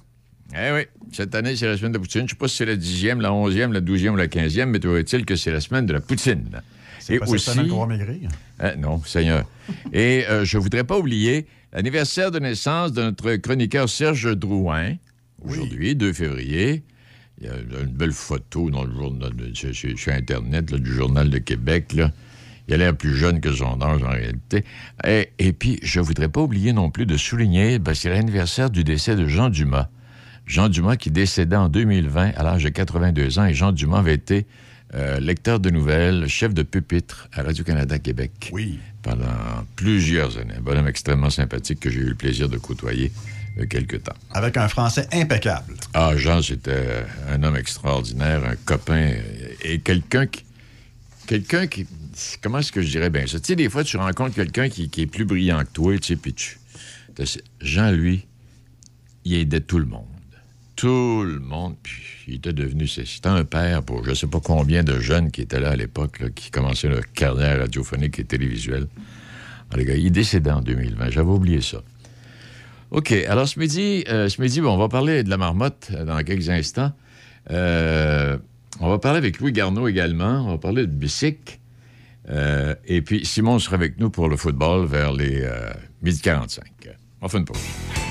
Eh 0.53 0.71
oui, 0.73 0.81
cette 1.13 1.33
année, 1.35 1.55
c'est 1.55 1.67
la 1.67 1.77
semaine 1.77 1.93
de 1.93 1.97
la 1.97 2.01
poutine. 2.01 2.21
Je 2.21 2.25
ne 2.25 2.29
sais 2.29 2.35
pas 2.35 2.47
si 2.47 2.57
c'est 2.57 2.65
la 2.65 2.75
dixième, 2.75 3.21
la 3.21 3.33
onzième, 3.33 3.71
la 3.71 3.81
douzième 3.81 4.13
ou 4.13 4.17
la 4.17 4.27
quinzième, 4.27 4.69
mais 4.69 4.79
trouve 4.79 4.99
il 4.99 5.25
que 5.25 5.35
c'est 5.35 5.51
la 5.51 5.61
semaine 5.61 5.85
de 5.85 5.93
la 5.93 6.01
poutine? 6.01 6.61
C'est 7.01 7.19
pas 7.19 7.27
aussi... 7.27 7.51
cette 7.51 7.67
qu'on 7.67 7.85
va 7.85 7.97
maigrir? 7.97 8.29
Euh, 8.61 8.75
non, 8.75 9.01
Seigneur. 9.03 9.45
Et 9.91 10.25
euh, 10.29 10.45
je 10.45 10.57
ne 10.57 10.63
voudrais 10.63 10.83
pas 10.83 10.97
oublier 10.97 11.47
l'anniversaire 11.73 12.31
de 12.31 12.39
naissance 12.39 12.91
de 12.93 13.01
notre 13.01 13.35
chroniqueur 13.35 13.89
Serge 13.89 14.35
Drouin, 14.37 14.95
aujourd'hui, 15.43 15.95
2 15.95 16.13
février. 16.13 16.83
Il 17.39 17.47
y 17.47 17.49
a 17.49 17.81
une 17.81 17.87
belle 17.87 18.11
photo 18.11 18.69
dans 18.69 18.83
le 18.83 18.93
journal, 18.93 19.31
sur, 19.55 20.13
Internet 20.13 20.73
du 20.75 20.93
Journal 20.93 21.29
de 21.29 21.39
Québec. 21.39 21.93
Là. 21.93 22.11
Il 22.67 22.75
a 22.75 22.77
l'air 22.77 22.95
plus 22.95 23.15
jeune 23.15 23.41
que 23.41 23.51
son 23.51 23.81
âge 23.81 24.03
en 24.03 24.11
réalité. 24.11 24.63
Et, 25.03 25.53
puis, 25.53 25.79
je 25.81 25.99
ne 25.99 26.05
voudrais 26.05 26.29
pas 26.29 26.41
oublier 26.41 26.71
non 26.71 26.91
plus 26.91 27.07
de 27.07 27.17
souligner, 27.17 27.79
ben, 27.79 27.95
c'est 27.95 28.09
l'anniversaire 28.09 28.69
du 28.69 28.83
décès 28.83 29.15
de 29.15 29.25
Jean 29.25 29.49
Dumas. 29.49 29.89
Jean 30.45 30.69
Dumas 30.69 30.97
qui 30.97 31.09
décédait 31.09 31.55
en 31.55 31.69
2020 31.69 32.33
à 32.35 32.43
l'âge 32.43 32.63
de 32.63 32.69
82 32.69 33.39
ans. 33.39 33.45
Et 33.45 33.53
Jean 33.55 33.71
Dumas 33.71 33.99
avait 33.99 34.13
été 34.13 34.45
euh, 34.93 35.19
lecteur 35.19 35.59
de 35.59 35.69
nouvelles, 35.69 36.27
chef 36.27 36.53
de 36.53 36.63
pupitre 36.63 37.29
à 37.33 37.43
Radio-Canada 37.43 37.97
Québec. 37.99 38.49
Oui. 38.51 38.79
Pendant 39.01 39.65
plusieurs 39.75 40.37
années. 40.37 40.55
Un 40.57 40.61
bonhomme 40.61 40.87
extrêmement 40.87 41.29
sympathique 41.29 41.79
que 41.79 41.89
j'ai 41.89 42.01
eu 42.01 42.09
le 42.09 42.15
plaisir 42.15 42.49
de 42.49 42.57
côtoyer 42.57 43.11
a 43.59 43.65
quelque 43.65 43.97
temps. 43.97 44.15
Avec 44.31 44.57
un 44.57 44.67
français 44.67 45.07
impeccable. 45.13 45.75
Ah, 45.93 46.15
Jean, 46.15 46.41
c'était 46.41 47.05
un 47.29 47.41
homme 47.43 47.55
extraordinaire, 47.55 48.45
un 48.45 48.55
copain 48.55 49.13
et 49.63 49.79
quelqu'un 49.79 50.27
qui. 50.27 50.45
Quelqu'un 51.27 51.67
qui. 51.67 51.87
Comment 52.41 52.59
est-ce 52.59 52.71
que 52.71 52.81
je 52.81 52.89
dirais 52.89 53.09
bien 53.09 53.25
ça? 53.27 53.39
Tu 53.39 53.47
sais, 53.47 53.55
des 53.55 53.69
fois, 53.69 53.83
tu 53.83 53.97
rencontres 53.97 54.35
quelqu'un 54.35 54.69
qui, 54.69 54.89
est 54.97 55.07
plus 55.07 55.25
brillant 55.25 55.63
que 55.63 55.71
toi, 55.71 55.97
tu 55.97 56.07
sais, 56.07 56.15
puis 56.15 56.33
tu. 56.33 56.57
Jean, 57.61 57.91
lui, 57.91 58.25
il 59.25 59.35
aidait 59.35 59.61
tout 59.61 59.79
le 59.79 59.85
monde. 59.85 60.05
Tout 60.81 61.23
le 61.23 61.39
monde. 61.39 61.75
Puis 61.83 62.01
il 62.27 62.35
était 62.35 62.53
devenu, 62.53 62.87
c'était 62.87 63.29
un 63.29 63.45
père 63.45 63.83
pour 63.83 64.03
je 64.03 64.09
ne 64.09 64.15
sais 64.15 64.25
pas 64.25 64.39
combien 64.39 64.83
de 64.83 64.99
jeunes 64.99 65.29
qui 65.29 65.41
étaient 65.41 65.59
là 65.59 65.69
à 65.69 65.75
l'époque, 65.75 66.33
qui 66.33 66.49
commençaient 66.49 66.89
leur 66.89 67.03
carrière 67.13 67.59
radiophonique 67.59 68.17
et 68.17 68.23
télévisuelle. 68.23 68.87
Alors, 69.69 69.77
les 69.77 69.85
gars, 69.85 69.93
il 69.93 70.11
décédé 70.11 70.49
en 70.49 70.61
2020. 70.61 71.11
J'avais 71.11 71.29
oublié 71.29 71.61
ça. 71.61 71.83
OK. 72.89 73.11
Alors, 73.11 73.47
ce 73.47 73.59
midi, 73.59 74.03
euh, 74.09 74.27
midi 74.39 74.59
on 74.59 74.75
va 74.75 74.89
parler 74.89 75.23
de 75.23 75.29
la 75.29 75.37
marmotte 75.37 75.91
euh, 75.93 76.03
dans 76.03 76.17
quelques 76.23 76.49
instants. 76.49 76.91
Euh, 77.51 78.37
on 78.79 78.89
va 78.89 78.97
parler 78.97 79.19
avec 79.19 79.39
Louis 79.39 79.51
Garneau 79.51 79.87
également. 79.87 80.47
On 80.47 80.49
va 80.49 80.57
parler 80.57 80.87
de 80.87 80.91
bicycle. 80.91 81.59
et 82.87 83.01
puis, 83.03 83.23
Simon 83.23 83.59
sera 83.59 83.75
avec 83.75 83.99
nous 83.99 84.09
pour 84.09 84.29
le 84.29 84.35
football 84.35 84.87
vers 84.87 85.13
les 85.13 85.47
midi 86.01 86.21
45. 86.21 86.63
On 87.21 87.27
fait 87.27 87.37
une 87.37 87.45
pause. 87.45 88.10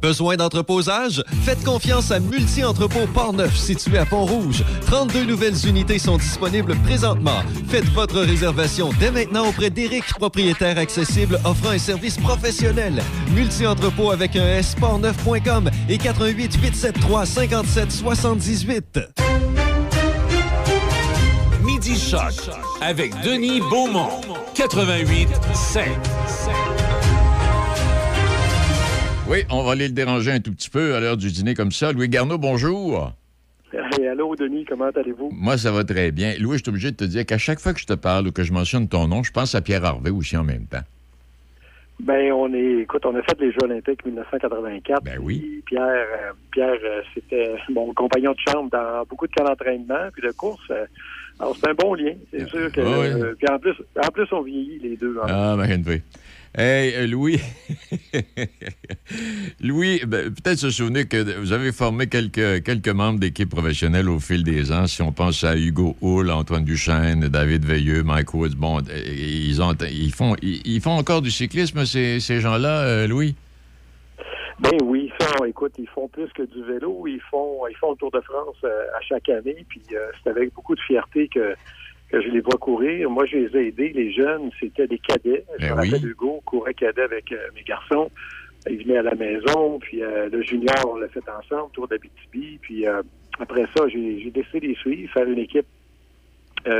Besoin 0.00 0.36
d'entreposage? 0.36 1.22
Faites 1.44 1.62
confiance 1.64 2.10
à 2.10 2.20
Multi-Entrepôt 2.20 3.06
Port-Neuf, 3.12 3.56
situé 3.56 3.98
à 3.98 4.06
Pont-Rouge. 4.06 4.64
32 4.86 5.24
nouvelles 5.24 5.66
unités 5.66 5.98
sont 5.98 6.16
disponibles 6.16 6.76
présentement. 6.84 7.42
Faites 7.68 7.88
votre 7.92 8.20
réservation 8.20 8.90
dès 8.98 9.10
maintenant 9.10 9.48
auprès 9.48 9.70
d'Éric, 9.70 10.04
propriétaire 10.18 10.78
accessible 10.78 11.38
offrant 11.44 11.70
un 11.70 11.78
service 11.78 12.16
professionnel. 12.18 13.02
Multi-Entrepôt 13.34 14.10
avec 14.10 14.36
un 14.36 14.46
S, 14.46 14.74
portneuf.com 14.78 15.70
et 15.88 15.98
88 15.98 16.56
873 16.56 17.28
57 17.28 17.92
78. 17.92 19.00
Midi 21.62 21.98
Choc 21.98 22.34
avec 22.80 23.12
Denis 23.22 23.60
Beaumont, 23.60 24.20
88 24.54 25.28
5. 25.54 26.85
Oui, 29.28 29.38
on 29.50 29.64
va 29.64 29.72
aller 29.72 29.88
le 29.88 29.92
déranger 29.92 30.30
un 30.30 30.38
tout 30.38 30.52
petit 30.52 30.70
peu 30.70 30.94
à 30.94 31.00
l'heure 31.00 31.16
du 31.16 31.32
dîner 31.32 31.54
comme 31.54 31.72
ça. 31.72 31.92
Louis 31.92 32.08
Garneau, 32.08 32.38
bonjour. 32.38 33.12
allô, 34.08 34.36
Denis, 34.36 34.64
comment 34.64 34.88
allez-vous? 34.94 35.30
Moi, 35.32 35.58
ça 35.58 35.72
va 35.72 35.82
très 35.82 36.12
bien. 36.12 36.34
Louis, 36.38 36.58
je 36.58 36.62
suis 36.62 36.70
obligé 36.70 36.92
de 36.92 36.96
te 36.96 37.04
dire 37.04 37.26
qu'à 37.26 37.36
chaque 37.36 37.58
fois 37.58 37.74
que 37.74 37.80
je 37.80 37.86
te 37.86 37.94
parle 37.94 38.28
ou 38.28 38.32
que 38.32 38.44
je 38.44 38.52
mentionne 38.52 38.86
ton 38.86 39.08
nom, 39.08 39.24
je 39.24 39.32
pense 39.32 39.56
à 39.56 39.62
Pierre 39.62 39.84
Harvey 39.84 40.10
aussi 40.10 40.36
en 40.36 40.44
même 40.44 40.66
temps. 40.66 40.82
Ben, 41.98 42.30
on 42.30 42.54
est, 42.54 42.82
écoute, 42.82 43.04
on 43.04 43.16
a 43.16 43.22
fait 43.22 43.40
les 43.40 43.50
Jeux 43.50 43.64
Olympiques 43.64 44.04
1984. 44.04 45.02
Ben 45.02 45.18
oui. 45.20 45.60
Pierre, 45.66 45.82
euh, 45.82 46.32
Pierre, 46.52 46.78
euh, 46.84 47.00
c'était 47.12 47.56
mon 47.70 47.92
compagnon 47.94 48.32
de 48.32 48.52
chambre 48.52 48.70
dans 48.70 49.04
beaucoup 49.08 49.26
de 49.26 49.32
cas 49.32 49.42
d'entraînement 49.42 50.08
puis 50.12 50.22
de 50.22 50.30
course. 50.30 50.62
Euh, 50.70 50.84
alors, 51.40 51.56
c'est 51.56 51.68
un 51.68 51.74
bon 51.74 51.94
lien. 51.94 52.12
C'est 52.30 52.46
sûr 52.46 52.70
que. 52.70 53.34
puis 53.34 53.48
en 53.50 53.58
plus, 53.58 53.74
en 53.96 54.10
plus, 54.12 54.26
on 54.32 54.42
vieillit 54.42 54.78
les 54.78 54.96
deux. 54.96 55.16
Hein. 55.20 55.26
Ah, 55.28 55.56
ben, 55.58 55.82
Hey, 56.58 56.94
euh, 56.94 57.06
Louis. 57.06 57.38
Louis, 59.60 60.00
ben, 60.06 60.32
peut-être 60.32 60.56
se 60.56 60.70
souvenir 60.70 61.06
que 61.06 61.38
vous 61.38 61.52
avez 61.52 61.70
formé 61.70 62.06
quelques, 62.06 62.64
quelques 62.64 62.88
membres 62.88 63.20
d'équipe 63.20 63.50
professionnelle 63.50 64.08
au 64.08 64.18
fil 64.18 64.42
des 64.42 64.72
ans. 64.72 64.86
Si 64.86 65.02
on 65.02 65.12
pense 65.12 65.44
à 65.44 65.54
Hugo 65.54 65.96
Hull, 66.00 66.30
Antoine 66.30 66.64
Duchesne, 66.64 67.28
David 67.28 67.66
Veilleux, 67.66 68.02
Mike 68.02 68.32
Woods, 68.32 68.54
bon, 68.56 68.78
euh, 68.78 69.02
ils, 69.06 69.60
ont, 69.60 69.74
ils, 69.82 70.14
font, 70.14 70.34
ils, 70.40 70.80
font 70.80 70.96
encore 70.96 71.20
du 71.20 71.30
cyclisme, 71.30 71.84
ces, 71.84 72.20
ces 72.20 72.40
gens-là, 72.40 72.84
euh, 72.84 73.06
Louis? 73.06 73.34
Ben 74.58 74.78
oui, 74.82 75.12
ça, 75.20 75.28
écoute, 75.46 75.74
ils 75.76 75.88
font 75.88 76.08
plus 76.08 76.32
que 76.32 76.44
du 76.44 76.62
vélo. 76.62 77.06
Ils 77.06 77.20
font, 77.30 77.66
ils 77.68 77.76
font 77.76 77.90
le 77.90 77.96
Tour 77.98 78.10
de 78.12 78.20
France 78.22 78.56
à 78.64 79.00
chaque 79.02 79.28
année. 79.28 79.66
Puis 79.68 79.82
c'est 79.90 80.30
avec 80.30 80.54
beaucoup 80.54 80.74
de 80.74 80.80
fierté 80.80 81.28
que 81.28 81.54
que 82.10 82.20
je 82.20 82.28
les 82.28 82.40
vois 82.40 82.58
courir. 82.58 83.10
Moi, 83.10 83.26
je 83.26 83.36
les 83.36 83.56
ai 83.56 83.68
aidés. 83.68 83.92
Les 83.94 84.12
jeunes, 84.12 84.50
c'était 84.60 84.86
des 84.86 84.98
cadets. 84.98 85.44
Je 85.58 85.66
ben 85.66 85.74
me 85.74 85.76
rappelle 85.76 86.06
Hugo 86.06 86.40
courait 86.44 86.74
cadet 86.74 87.02
avec 87.02 87.32
euh, 87.32 87.48
mes 87.54 87.62
garçons. 87.62 88.10
Ils 88.68 88.82
venaient 88.82 88.98
à 88.98 89.02
la 89.02 89.14
maison, 89.14 89.78
puis 89.78 90.02
euh, 90.02 90.28
le 90.28 90.42
junior, 90.42 90.90
on 90.92 90.96
l'a 90.96 91.08
fait 91.08 91.22
ensemble, 91.28 91.70
tour 91.72 91.86
d'Abitibi. 91.86 92.58
Puis 92.60 92.86
euh, 92.86 93.02
après 93.38 93.64
ça, 93.76 93.86
j'ai 93.88 94.30
décidé 94.30 94.60
de 94.60 94.66
les 94.66 94.74
suivre, 94.76 95.12
faire 95.12 95.28
une 95.28 95.38
équipe 95.38 95.66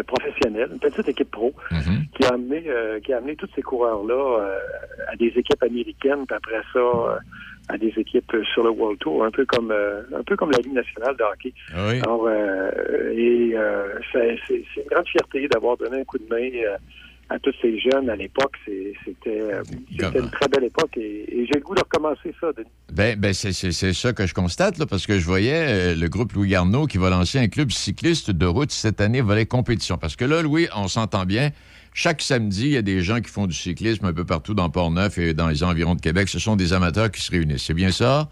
professionnelle, 0.08 0.68
une 0.72 0.80
petite 0.80 1.08
équipe 1.08 1.30
pro, 1.30 1.52
mm-hmm. 1.70 2.10
qui 2.10 2.24
a 2.24 2.30
amené 2.30 2.64
qui 3.04 3.12
a 3.12 3.18
amené 3.18 3.36
tous 3.36 3.48
ces 3.54 3.62
coureurs-là 3.62 4.58
à 5.06 5.14
des 5.14 5.28
équipes 5.28 5.62
américaines, 5.62 6.26
puis 6.26 6.36
après 6.36 6.60
ça 6.72 7.20
à 7.68 7.78
des 7.78 7.92
équipes 7.96 8.32
sur 8.52 8.62
le 8.62 8.70
World 8.70 8.98
Tour, 8.98 9.24
un 9.24 9.30
peu 9.30 9.44
comme 9.44 9.70
euh, 9.70 10.02
un 10.16 10.22
peu 10.22 10.36
comme 10.36 10.50
la 10.50 10.58
Ligue 10.58 10.74
nationale 10.74 11.16
de 11.16 11.22
hockey. 11.24 11.52
Ah 11.74 11.88
Alors, 11.88 12.26
euh, 12.28 13.12
et 13.12 13.52
euh, 13.54 13.98
c'est 14.12 14.38
une 14.48 14.88
grande 14.90 15.08
fierté 15.08 15.48
d'avoir 15.48 15.76
donné 15.76 16.00
un 16.00 16.04
coup 16.04 16.18
de 16.18 16.28
main 16.28 16.48
à 17.28 17.40
tous 17.40 17.54
ces 17.60 17.78
jeunes 17.80 18.08
à 18.08 18.14
l'époque. 18.14 18.54
C'était 19.04 19.42
une 20.14 20.30
très 20.30 20.48
belle 20.48 20.64
époque 20.64 20.96
et, 20.96 21.46
j'ai 21.46 21.58
le 21.58 21.60
goût 21.60 21.74
de 21.74 21.80
recommencer 21.80 22.32
ça. 22.40 22.48
Ben, 22.92 23.18
ben 23.18 23.32
c'est 23.34 23.52
ça 23.52 24.12
que 24.12 24.26
je 24.26 24.34
constate, 24.34 24.78
là, 24.78 24.86
parce 24.86 25.06
que 25.06 25.18
je 25.18 25.24
voyais 25.24 25.94
le 25.96 26.08
groupe 26.08 26.32
Louis 26.34 26.50
Garneau 26.50 26.86
qui 26.86 26.98
va 26.98 27.10
lancer 27.10 27.38
un 27.38 27.48
club 27.48 27.70
cycliste 27.72 28.30
de 28.30 28.46
route 28.46 28.70
cette 28.70 29.00
année, 29.00 29.20
volet 29.20 29.46
compétition. 29.46 29.98
Parce 29.98 30.14
que 30.14 30.24
là, 30.24 30.40
Louis, 30.40 30.68
on 30.76 30.86
s'entend 30.86 31.24
bien, 31.24 31.50
chaque 31.96 32.20
samedi, 32.20 32.66
il 32.66 32.72
y 32.72 32.76
a 32.76 32.82
des 32.82 33.00
gens 33.00 33.22
qui 33.22 33.30
font 33.30 33.46
du 33.46 33.54
cyclisme 33.54 34.04
un 34.04 34.12
peu 34.12 34.26
partout 34.26 34.52
dans 34.52 34.68
Port-Neuf 34.68 35.16
et 35.16 35.32
dans 35.32 35.48
les 35.48 35.64
environs 35.64 35.94
de 35.94 36.00
Québec. 36.02 36.28
Ce 36.28 36.38
sont 36.38 36.54
des 36.54 36.74
amateurs 36.74 37.10
qui 37.10 37.22
se 37.22 37.30
réunissent. 37.30 37.64
C'est 37.64 37.74
bien 37.74 37.90
ça? 37.90 38.28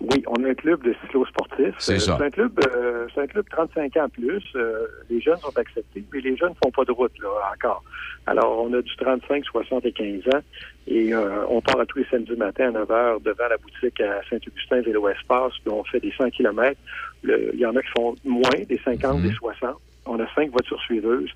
Oui, 0.00 0.24
on 0.26 0.42
a 0.42 0.48
un 0.48 0.54
club 0.54 0.82
de 0.82 0.92
cyclo-sportifs. 1.00 1.76
C'est 1.78 2.00
ça. 2.00 2.16
C'est 2.18 2.24
un 2.24 2.30
club, 2.30 2.58
euh, 2.66 3.06
c'est 3.14 3.20
un 3.20 3.26
club 3.28 3.46
35 3.48 3.96
ans 3.96 4.08
plus. 4.08 4.42
Euh, 4.56 4.88
les 5.08 5.20
jeunes 5.20 5.38
sont 5.38 5.56
acceptés, 5.56 6.02
mais 6.12 6.20
les 6.20 6.36
jeunes 6.36 6.50
ne 6.50 6.56
font 6.64 6.72
pas 6.72 6.84
de 6.84 6.90
route 6.90 7.16
là 7.22 7.28
encore. 7.54 7.84
Alors, 8.26 8.64
on 8.64 8.74
a 8.74 8.82
du 8.82 8.96
35, 8.96 9.44
60 9.44 9.84
et 9.86 9.92
15 9.92 10.34
ans, 10.34 10.40
et 10.88 11.14
euh, 11.14 11.46
on 11.48 11.60
part 11.60 11.78
à 11.78 11.86
tous 11.86 11.98
les 11.98 12.06
samedis 12.06 12.34
matin 12.34 12.70
à 12.70 12.72
9 12.72 12.88
h 12.88 13.22
devant 13.22 13.48
la 13.48 13.56
boutique 13.56 14.00
à 14.00 14.20
Saint-Augustin 14.28 14.80
Vélo 14.80 15.08
Espace, 15.08 15.52
puis 15.62 15.72
on 15.72 15.84
fait 15.84 16.00
des 16.00 16.12
100 16.18 16.30
km. 16.30 16.76
il 17.22 17.60
y 17.60 17.66
en 17.66 17.76
a 17.76 17.82
qui 17.82 17.90
font 17.96 18.16
moins, 18.24 18.64
des 18.68 18.80
50, 18.84 19.20
mhm. 19.20 19.28
des 19.28 19.34
60. 19.34 19.76
On 20.06 20.18
a 20.18 20.26
cinq 20.34 20.50
voitures 20.50 20.80
suiveuses. 20.82 21.30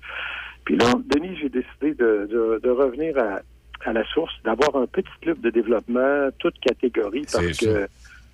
Puis 0.69 0.77
là, 0.77 0.93
Denis, 1.03 1.35
j'ai 1.41 1.49
décidé 1.49 1.95
de, 1.95 2.69
revenir 2.69 3.17
à, 3.17 3.91
la 3.91 4.05
source, 4.13 4.31
d'avoir 4.43 4.75
un 4.75 4.85
petit 4.85 5.09
club 5.19 5.41
de 5.41 5.49
développement, 5.49 6.29
toute 6.37 6.59
catégorie, 6.59 7.25
parce 7.33 7.57
que 7.57 7.87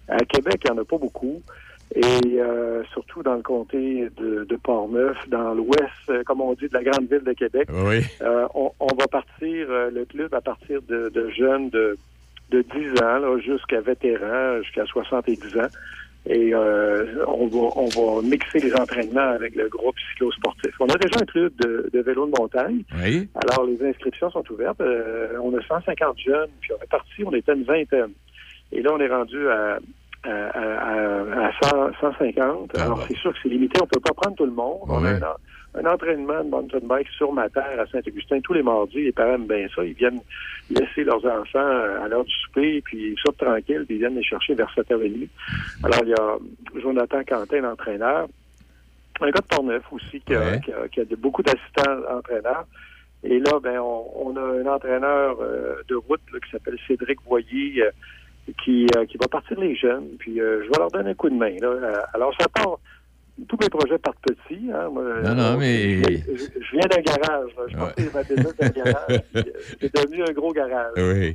à 0.10 0.18
Québec, 0.18 0.60
il 0.66 0.72
n'y 0.74 0.78
en 0.78 0.82
a 0.82 0.84
pas 0.84 0.98
beaucoup. 0.98 1.42
Et 1.96 2.42
euh, 2.42 2.84
surtout 2.92 3.24
dans 3.24 3.36
le 3.36 3.42
comté 3.42 4.10
de, 4.18 4.44
de 4.44 4.56
Port-Neuf, 4.58 5.16
dans 5.30 5.54
l'ouest, 5.54 5.80
euh, 6.10 6.24
comme 6.26 6.42
on 6.42 6.52
dit, 6.56 6.68
de 6.68 6.74
la 6.74 6.84
grande 6.84 7.10
ville 7.10 7.24
de 7.24 7.32
Québec. 7.32 7.70
Oui. 7.72 8.02
Euh, 8.22 8.46
on, 8.54 8.96
va 9.00 9.08
partir, 9.08 9.68
le 9.70 10.04
club, 10.04 10.34
à 10.34 10.42
partir 10.42 10.82
de, 10.82 11.30
jeunes 11.38 11.70
de, 11.70 11.98
de 12.50 12.64
10 12.64 13.02
ans 13.02 13.40
jusqu'à 13.40 13.80
vétérans, 13.80 14.62
jusqu'à 14.62 14.86
70 14.86 15.58
ans. 15.58 15.70
Et 16.28 16.54
euh, 16.56 17.24
on, 17.28 17.48
va, 17.48 17.68
on 17.76 17.86
va 18.16 18.22
mixer 18.24 18.60
les 18.60 18.74
entraînements 18.76 19.30
avec 19.34 19.54
le 19.56 19.70
groupe 19.70 19.96
cyclo-sportif. 20.12 20.72
On 20.80 20.88
a 20.88 20.98
déjà 20.98 21.20
un 21.22 21.26
club 21.26 21.54
de, 21.64 21.90
de 21.94 22.00
vélo 22.02 22.26
de 22.26 22.32
montagne. 22.40 22.82
Oui. 23.04 23.30
Alors, 23.36 23.66
les 23.68 23.78
inscriptions 23.88 24.32
sont 24.32 24.44
ouvertes. 24.52 24.82
Euh, 24.82 25.38
on 25.44 25.56
a 25.56 25.62
150 25.62 26.18
jeunes, 26.20 26.50
puis 26.62 26.72
on 26.74 26.84
est 26.84 26.90
parti, 26.90 27.24
on 27.24 27.32
était 27.32 27.54
une 27.54 27.64
vingtaine. 27.64 28.12
Et 28.72 28.82
là, 28.82 28.92
on 28.94 29.00
est 29.00 29.08
rendu 29.08 29.48
à, 29.50 29.78
à, 30.24 31.48
à 31.48 31.52
100, 31.62 31.92
150. 32.02 32.72
Ah 32.76 32.84
Alors, 32.84 33.06
c'est 33.08 33.18
sûr 33.18 33.32
que 33.32 33.38
c'est 33.44 33.50
limité. 33.50 33.80
On 33.82 33.86
peut 33.88 34.00
pas 34.00 34.14
prendre 34.14 34.36
tout 34.36 34.46
le 34.46 34.52
monde. 34.52 34.80
On 34.88 35.06
a 35.06 35.14
Ouais. 35.14 35.20
Un, 35.78 35.86
entraînement 35.86 36.44
de 36.44 36.50
mountain 36.50 36.80
bike 36.84 37.08
sur 37.10 37.32
ma 37.34 37.50
terre 37.50 37.80
à 37.80 37.86
Saint-Augustin 37.88 38.40
tous 38.42 38.54
les 38.54 38.64
mardis. 38.64 39.04
Les 39.04 39.12
parents 39.12 39.34
aiment 39.36 39.48
bien 39.48 39.68
ça. 39.76 39.84
Ils 39.84 39.94
viennent 39.94 40.22
laisser 40.70 41.04
leurs 41.04 41.26
enfants 41.26 41.60
à 42.04 42.08
l'heure 42.08 42.24
du 42.26 42.34
souper, 42.34 42.82
puis 42.82 43.12
ils 43.14 43.20
sortent 43.20 43.38
tranquilles, 43.38 43.84
puis 43.86 43.96
ils 43.96 44.00
viennent 44.00 44.16
les 44.16 44.24
chercher 44.24 44.54
vers 44.56 44.72
7h30. 44.76 45.28
Alors, 45.84 46.00
il 46.04 46.10
y 46.10 46.14
a 46.14 46.38
Jonathan 46.82 47.24
Quentin, 47.28 47.62
l'entraîneur. 47.62 48.28
Un 49.22 49.26
gars 49.32 49.40
de 49.42 49.48
Portneuf 49.48 49.84
aussi, 49.92 50.20
qui 50.22 50.34
a, 50.36 50.40
Ouais. 50.40 50.60
qui 50.64 50.74
a- 50.74 50.88
qui 50.90 51.00
a 51.02 51.06
de- 51.06 51.16
beaucoup 51.16 51.42
d'assistants 51.44 51.96
entraîneurs. 52.10 52.66
Et 53.24 53.40
là, 53.40 53.60
ben, 53.64 53.80
on, 53.80 54.06
on 54.28 54.36
a 54.38 54.42
un 54.42 54.66
entraîneur 54.68 55.38
euh, 55.42 55.76
de 55.88 55.96
route 55.96 56.22
là, 56.34 56.40
qui 56.40 56.52
s'appelle 56.52 56.78
Cédric 56.88 57.20
Voyer, 57.26 57.82
euh, 57.82 57.92
qui, 58.64 58.86
euh, 58.98 59.06
qui 59.06 59.18
va 59.18 59.28
partir 59.28 59.60
les 59.60 59.76
jeunes. 59.76 60.10
Puis 60.20 60.36
je 60.36 60.42
vais 60.70 60.78
leur 60.78 60.92
donner 60.92 61.12
un 61.12 61.14
coup 61.16 61.30
de 61.30 61.36
main. 61.36 61.56
Là. 61.62 62.04
Alors, 62.14 62.34
ça 62.40 62.48
part. 62.50 62.78
Tous 63.50 63.58
mes 63.62 63.70
projets 63.70 63.98
partent 63.98 64.18
petits. 64.22 64.70
Hein. 64.74 64.90
Moi, 64.92 65.04
Non, 65.24 65.36
non, 65.36 65.44
euh, 65.44 65.58
mais- 65.58 66.02
Je, 66.04 66.72
viens 66.72 66.88
d'un 66.90 67.02
garage. 67.02 67.50
là. 67.58 67.64
Je 67.68 67.76
Ouais. 67.76 67.82
partais 67.82 68.10
ma 68.14 68.24
business 68.24 68.56
d'un 68.58 68.70
garage. 68.84 69.22
euh, 69.36 69.44
C'est 69.82 69.94
devenu 69.96 70.24
un 70.24 70.32
gros 70.34 70.54
garage. 70.54 70.94
Oui. 70.98 71.34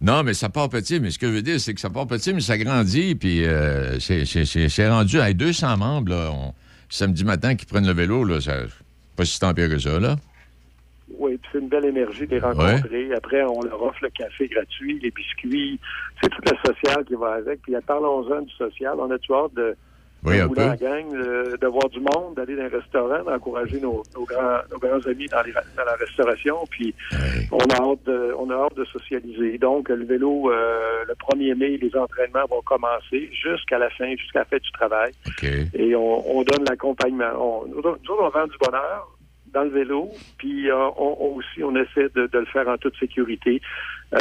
Non, 0.00 0.22
mais 0.24 0.34
ça 0.34 0.48
part 0.48 0.68
petit. 0.68 0.98
Mais 1.00 1.10
ce 1.10 1.18
que 1.18 1.26
je 1.28 1.32
veux 1.32 1.42
dire, 1.42 1.60
c'est 1.60 1.72
que 1.72 1.80
ça 1.80 1.88
part 1.88 2.06
petit, 2.08 2.34
mais 2.34 2.40
ça 2.40 2.58
grandit. 2.58 3.14
Puis 3.14 3.44
euh, 3.44 3.98
c'est- 4.00 4.88
rendu 4.88 5.20
à 5.20 5.32
200 5.32 5.76
membres, 5.76 6.10
là, 6.10 6.30
on- 6.32 6.52
samedi 6.88 7.24
matin, 7.24 7.54
qui 7.54 7.64
prennent 7.64 7.86
le 7.86 7.92
vélo. 7.94 8.24
Là, 8.24 8.40
ça, 8.40 8.54
pas 9.16 9.24
si 9.24 9.38
tant 9.38 9.54
pire 9.54 9.68
que 9.68 9.78
ça, 9.78 9.98
là. 10.00 10.16
Oui, 11.18 11.38
puis 11.40 11.48
c'est 11.52 11.58
une 11.60 11.68
belle 11.68 11.84
énergie 11.86 12.26
de 12.26 12.32
les 12.32 12.40
rencontrer. 12.40 13.12
Après, 13.16 13.42
on 13.44 13.62
leur 13.62 13.80
offre 13.80 13.98
le 14.02 14.10
café 14.10 14.48
gratuit, 14.48 14.98
les 15.00 15.12
biscuits. 15.12 15.78
C'est 16.20 16.28
tout 16.28 16.42
le 16.44 16.56
social 16.74 17.04
qui 17.04 17.14
va 17.14 17.34
avec. 17.34 17.62
Puis 17.62 17.74
parlons-en 17.86 18.42
du 18.42 18.52
social. 18.54 18.94
On 18.98 19.10
a-tu 19.12 19.32
hâte 19.32 19.54
de, 19.54 19.76
Oui, 20.24 20.40
un 20.40 20.48
peu. 20.48 20.60
en 20.62 20.74
gang, 20.74 21.08
de, 21.12 21.56
de 21.56 21.66
voir 21.66 21.88
du 21.88 22.00
monde, 22.00 22.34
d'aller 22.34 22.56
dans 22.56 22.64
un 22.64 22.68
restaurant, 22.68 23.22
d'encourager 23.24 23.80
nos, 23.80 24.02
nos 24.14 24.24
grands, 24.24 24.58
nos 24.72 24.78
grands 24.78 25.06
amis 25.06 25.26
dans, 25.26 25.42
les, 25.42 25.52
dans 25.52 25.84
la 25.84 25.94
restauration. 25.94 26.56
Puis 26.70 26.94
on 27.52 27.58
a 27.58 27.76
hâte 27.80 28.04
de, 28.06 28.34
on 28.38 28.50
a 28.50 28.54
hâte 28.54 28.76
de 28.76 28.84
socialiser. 28.86 29.58
Donc, 29.58 29.88
le 29.88 30.04
vélo, 30.04 30.50
euh, 30.50 31.04
le 31.06 31.14
1er 31.14 31.54
mai, 31.54 31.76
les 31.76 31.94
entraînements 31.96 32.46
vont 32.50 32.62
commencer 32.62 33.30
jusqu'à 33.32 33.78
la 33.78 33.90
fin, 33.90 34.10
jusqu'à 34.16 34.40
la 34.40 34.44
fin 34.46 34.56
du 34.56 34.70
travail. 34.72 35.12
Et 35.74 35.94
on, 35.94 36.38
on 36.38 36.42
donne 36.42 36.64
l'accompagnement. 36.68 37.32
On, 37.38 37.66
nous 37.68 37.78
autres, 37.78 38.00
on 38.08 38.28
vend 38.28 38.46
du 38.46 38.56
bonheur 38.64 39.16
dans 39.52 39.62
le 39.62 39.70
vélo, 39.70 40.10
puis 40.38 40.70
euh, 40.70 40.74
on, 40.98 41.16
on 41.20 41.36
aussi, 41.36 41.62
on 41.62 41.74
essaie 41.76 42.08
de, 42.14 42.26
de 42.26 42.38
le 42.38 42.46
faire 42.46 42.68
en 42.68 42.76
toute 42.76 42.96
sécurité 42.98 43.62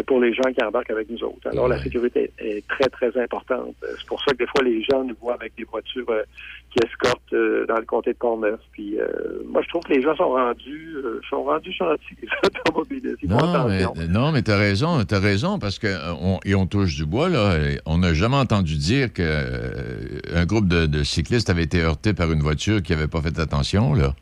pour 0.08 0.20
les 0.20 0.34
gens 0.34 0.52
qui 0.58 0.64
embarquent 0.64 0.90
avec 0.90 1.10
nous 1.10 1.24
autres. 1.24 1.48
Alors, 1.52 1.68
la 1.68 1.82
sécurité 1.82 2.32
est, 2.40 2.68
très, 2.68 2.90
très 2.90 3.22
importante. 3.22 3.76
Euh, 3.84 3.88
C'est 3.98 4.08
pour 4.08 4.20
ça 4.24 4.32
que 4.32 4.38
des 4.38 4.48
fois, 4.48 4.64
les 4.64 4.84
gens 4.84 5.04
nous 5.04 5.16
voient 5.22 5.36
avec 5.36 5.54
des 5.56 5.64
voitures 5.64 6.10
euh, 6.10 6.24
qui 6.72 6.80
escortent 6.84 7.34
euh, 7.34 7.66
dans 7.68 7.78
le 7.78 7.86
comté 7.86 8.14
de 8.14 8.18
Pont-Neuf. 8.18 8.60
Puis, 8.72 9.00
euh, 9.00 9.06
moi, 9.48 9.62
je 9.62 9.70
trouve 9.70 9.84
que 9.84 9.94
les 9.94 10.02
gens 10.02 10.16
sont 10.16 10.30
rendus, 10.30 10.96
euh, 10.96 11.22
sont 11.30 11.44
rendus 11.44 11.72
gentils, 11.72 12.18
les 12.22 12.30
automobilistes. 12.44 13.24
Non, 13.26 13.68
mais, 13.68 14.08
non, 14.08 14.32
mais 14.32 14.42
t'as 14.42 14.58
raison, 14.58 15.04
t'as 15.04 15.20
raison, 15.20 15.60
parce 15.60 15.78
que 15.78 15.88
euh, 15.88 16.14
on, 16.20 16.40
et 16.46 16.56
on 16.56 16.66
touche 16.66 16.96
du 16.96 17.06
bois, 17.06 17.30
là. 17.30 17.56
On 17.86 18.00
n'a 18.00 18.14
jamais 18.16 18.38
entendu 18.38 18.78
dire 18.78 19.14
que 19.14 19.22
euh, 19.24 20.20
un 20.34 20.46
groupe 20.46 20.68
de, 20.68 20.88
de 20.88 21.04
cyclistes 21.04 21.50
avait 21.52 21.64
été 21.64 21.82
heurté 21.82 22.14
par 22.14 22.32
une 22.32 22.42
voiture 22.42 22.82
qui 22.82 22.92
n'avait 22.92 23.08
pas 23.08 23.22
fait 23.22 23.38
attention, 23.40 23.94
là. 23.94 24.16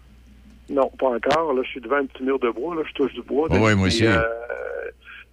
Non, 0.69 0.89
pas 0.99 1.07
encore. 1.07 1.53
Là, 1.53 1.61
je 1.63 1.69
suis 1.69 1.81
devant 1.81 1.97
un 1.97 2.05
petit 2.05 2.23
mur 2.23 2.39
de 2.39 2.49
bois. 2.49 2.75
Là, 2.75 2.81
je 2.87 2.93
touche 2.93 3.13
du 3.13 3.21
bois. 3.21 3.47
Oh, 3.49 3.57
ouais, 3.57 3.75
moi 3.75 3.87
aussi. 3.87 4.05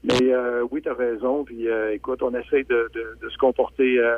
Mais 0.03 0.33
euh, 0.33 0.67
oui, 0.71 0.81
tu 0.83 0.89
as 0.89 0.95
raison. 0.95 1.45
Puis 1.45 1.69
euh, 1.69 1.93
écoute, 1.93 2.23
on 2.23 2.35
essaie 2.35 2.65
de, 2.65 2.91
de, 2.95 3.17
de 3.23 3.29
se 3.29 3.37
comporter 3.39 3.99
euh, 3.99 4.17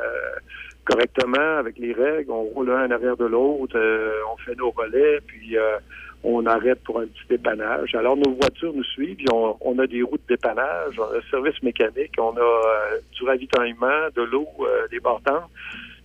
correctement 0.85 1.59
avec 1.59 1.79
les 1.79 1.93
règles. 1.93 2.31
On 2.31 2.43
roule 2.43 2.71
un 2.71 2.87
en 2.87 2.91
arrière 2.91 3.17
de 3.17 3.25
l'autre. 3.27 3.77
euh, 3.77 4.13
on 4.33 4.37
fait 4.39 4.55
nos 4.57 4.71
relais. 4.71 5.19
Puis 5.27 5.57
euh, 5.59 5.79
on 6.25 6.47
arrête 6.47 6.83
pour 6.85 7.01
un 7.01 7.07
petit 7.07 7.27
dépannage. 7.29 7.95
Alors, 7.97 8.17
nos 8.17 8.33
voitures 8.33 8.73
nous 8.75 8.85
suivent. 8.85 9.17
Puis 9.17 9.27
on, 9.33 9.57
on 9.61 9.79
a 9.81 9.87
des 9.87 10.03
routes 10.03 10.23
de 10.29 10.35
dépannage. 10.35 10.99
On 10.99 11.19
a 11.19 11.21
service 11.31 11.61
mécanique. 11.63 12.13
On 12.19 12.37
a 12.37 12.41
euh, 12.41 12.99
du 13.13 13.25
ravitaillement, 13.25 14.09
de 14.15 14.23
l'eau, 14.23 14.47
des 14.91 15.01
portantes. 15.01 15.51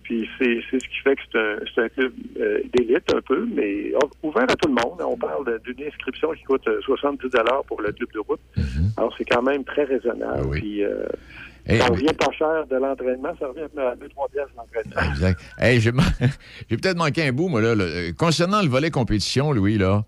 Puis 0.08 0.26
c'est 0.38 0.60
c'est 0.70 0.80
ce 0.80 0.88
qui 0.88 0.98
fait 1.04 1.16
que 1.16 1.20
c'est 1.30 1.38
un, 1.38 1.56
c'est 1.74 1.82
un 1.82 1.88
club 1.90 2.12
euh, 2.40 2.60
d'élite 2.74 3.12
un 3.14 3.20
peu, 3.20 3.46
mais 3.54 3.92
ouvert 4.22 4.44
à 4.48 4.56
tout 4.56 4.68
le 4.68 4.72
monde. 4.74 4.98
On 5.06 5.18
parle 5.18 5.60
d'une 5.66 5.86
inscription 5.86 6.30
qui 6.32 6.44
coûte 6.44 6.66
euh, 6.66 6.80
70 6.80 7.28
pour 7.66 7.82
le 7.82 7.92
club 7.92 8.08
de 8.14 8.18
route. 8.20 8.40
Alors 8.96 9.14
c'est 9.18 9.24
quand 9.26 9.42
même 9.42 9.64
très 9.64 9.84
raisonnable. 9.84 10.46
Oui. 10.46 10.60
Puis 10.60 10.82
euh, 10.84 11.04
Hey, 11.66 11.78
ça 11.80 11.90
mais- 11.90 11.96
revient 11.96 12.14
pas 12.18 12.32
cher 12.32 12.66
de 12.70 12.76
l'entraînement, 12.76 13.28
ça 13.38 13.48
revient 13.48 13.60
à 13.76 13.94
2-3 13.96 14.30
pièces 14.32 14.46
l'entraînement. 14.56 15.12
Exact. 15.12 15.40
Hey, 15.58 15.78
j'ai 15.82 15.92
peut-être 16.78 16.96
manqué 16.96 17.24
un 17.24 17.32
bout, 17.32 17.48
moi, 17.48 17.60
là. 17.60 17.74
là. 17.74 17.84
Euh, 17.84 18.12
Concernant 18.16 18.62
le 18.62 18.68
volet 18.70 18.90
compétition, 18.90 19.52
Louis, 19.52 19.76
là. 19.76 20.02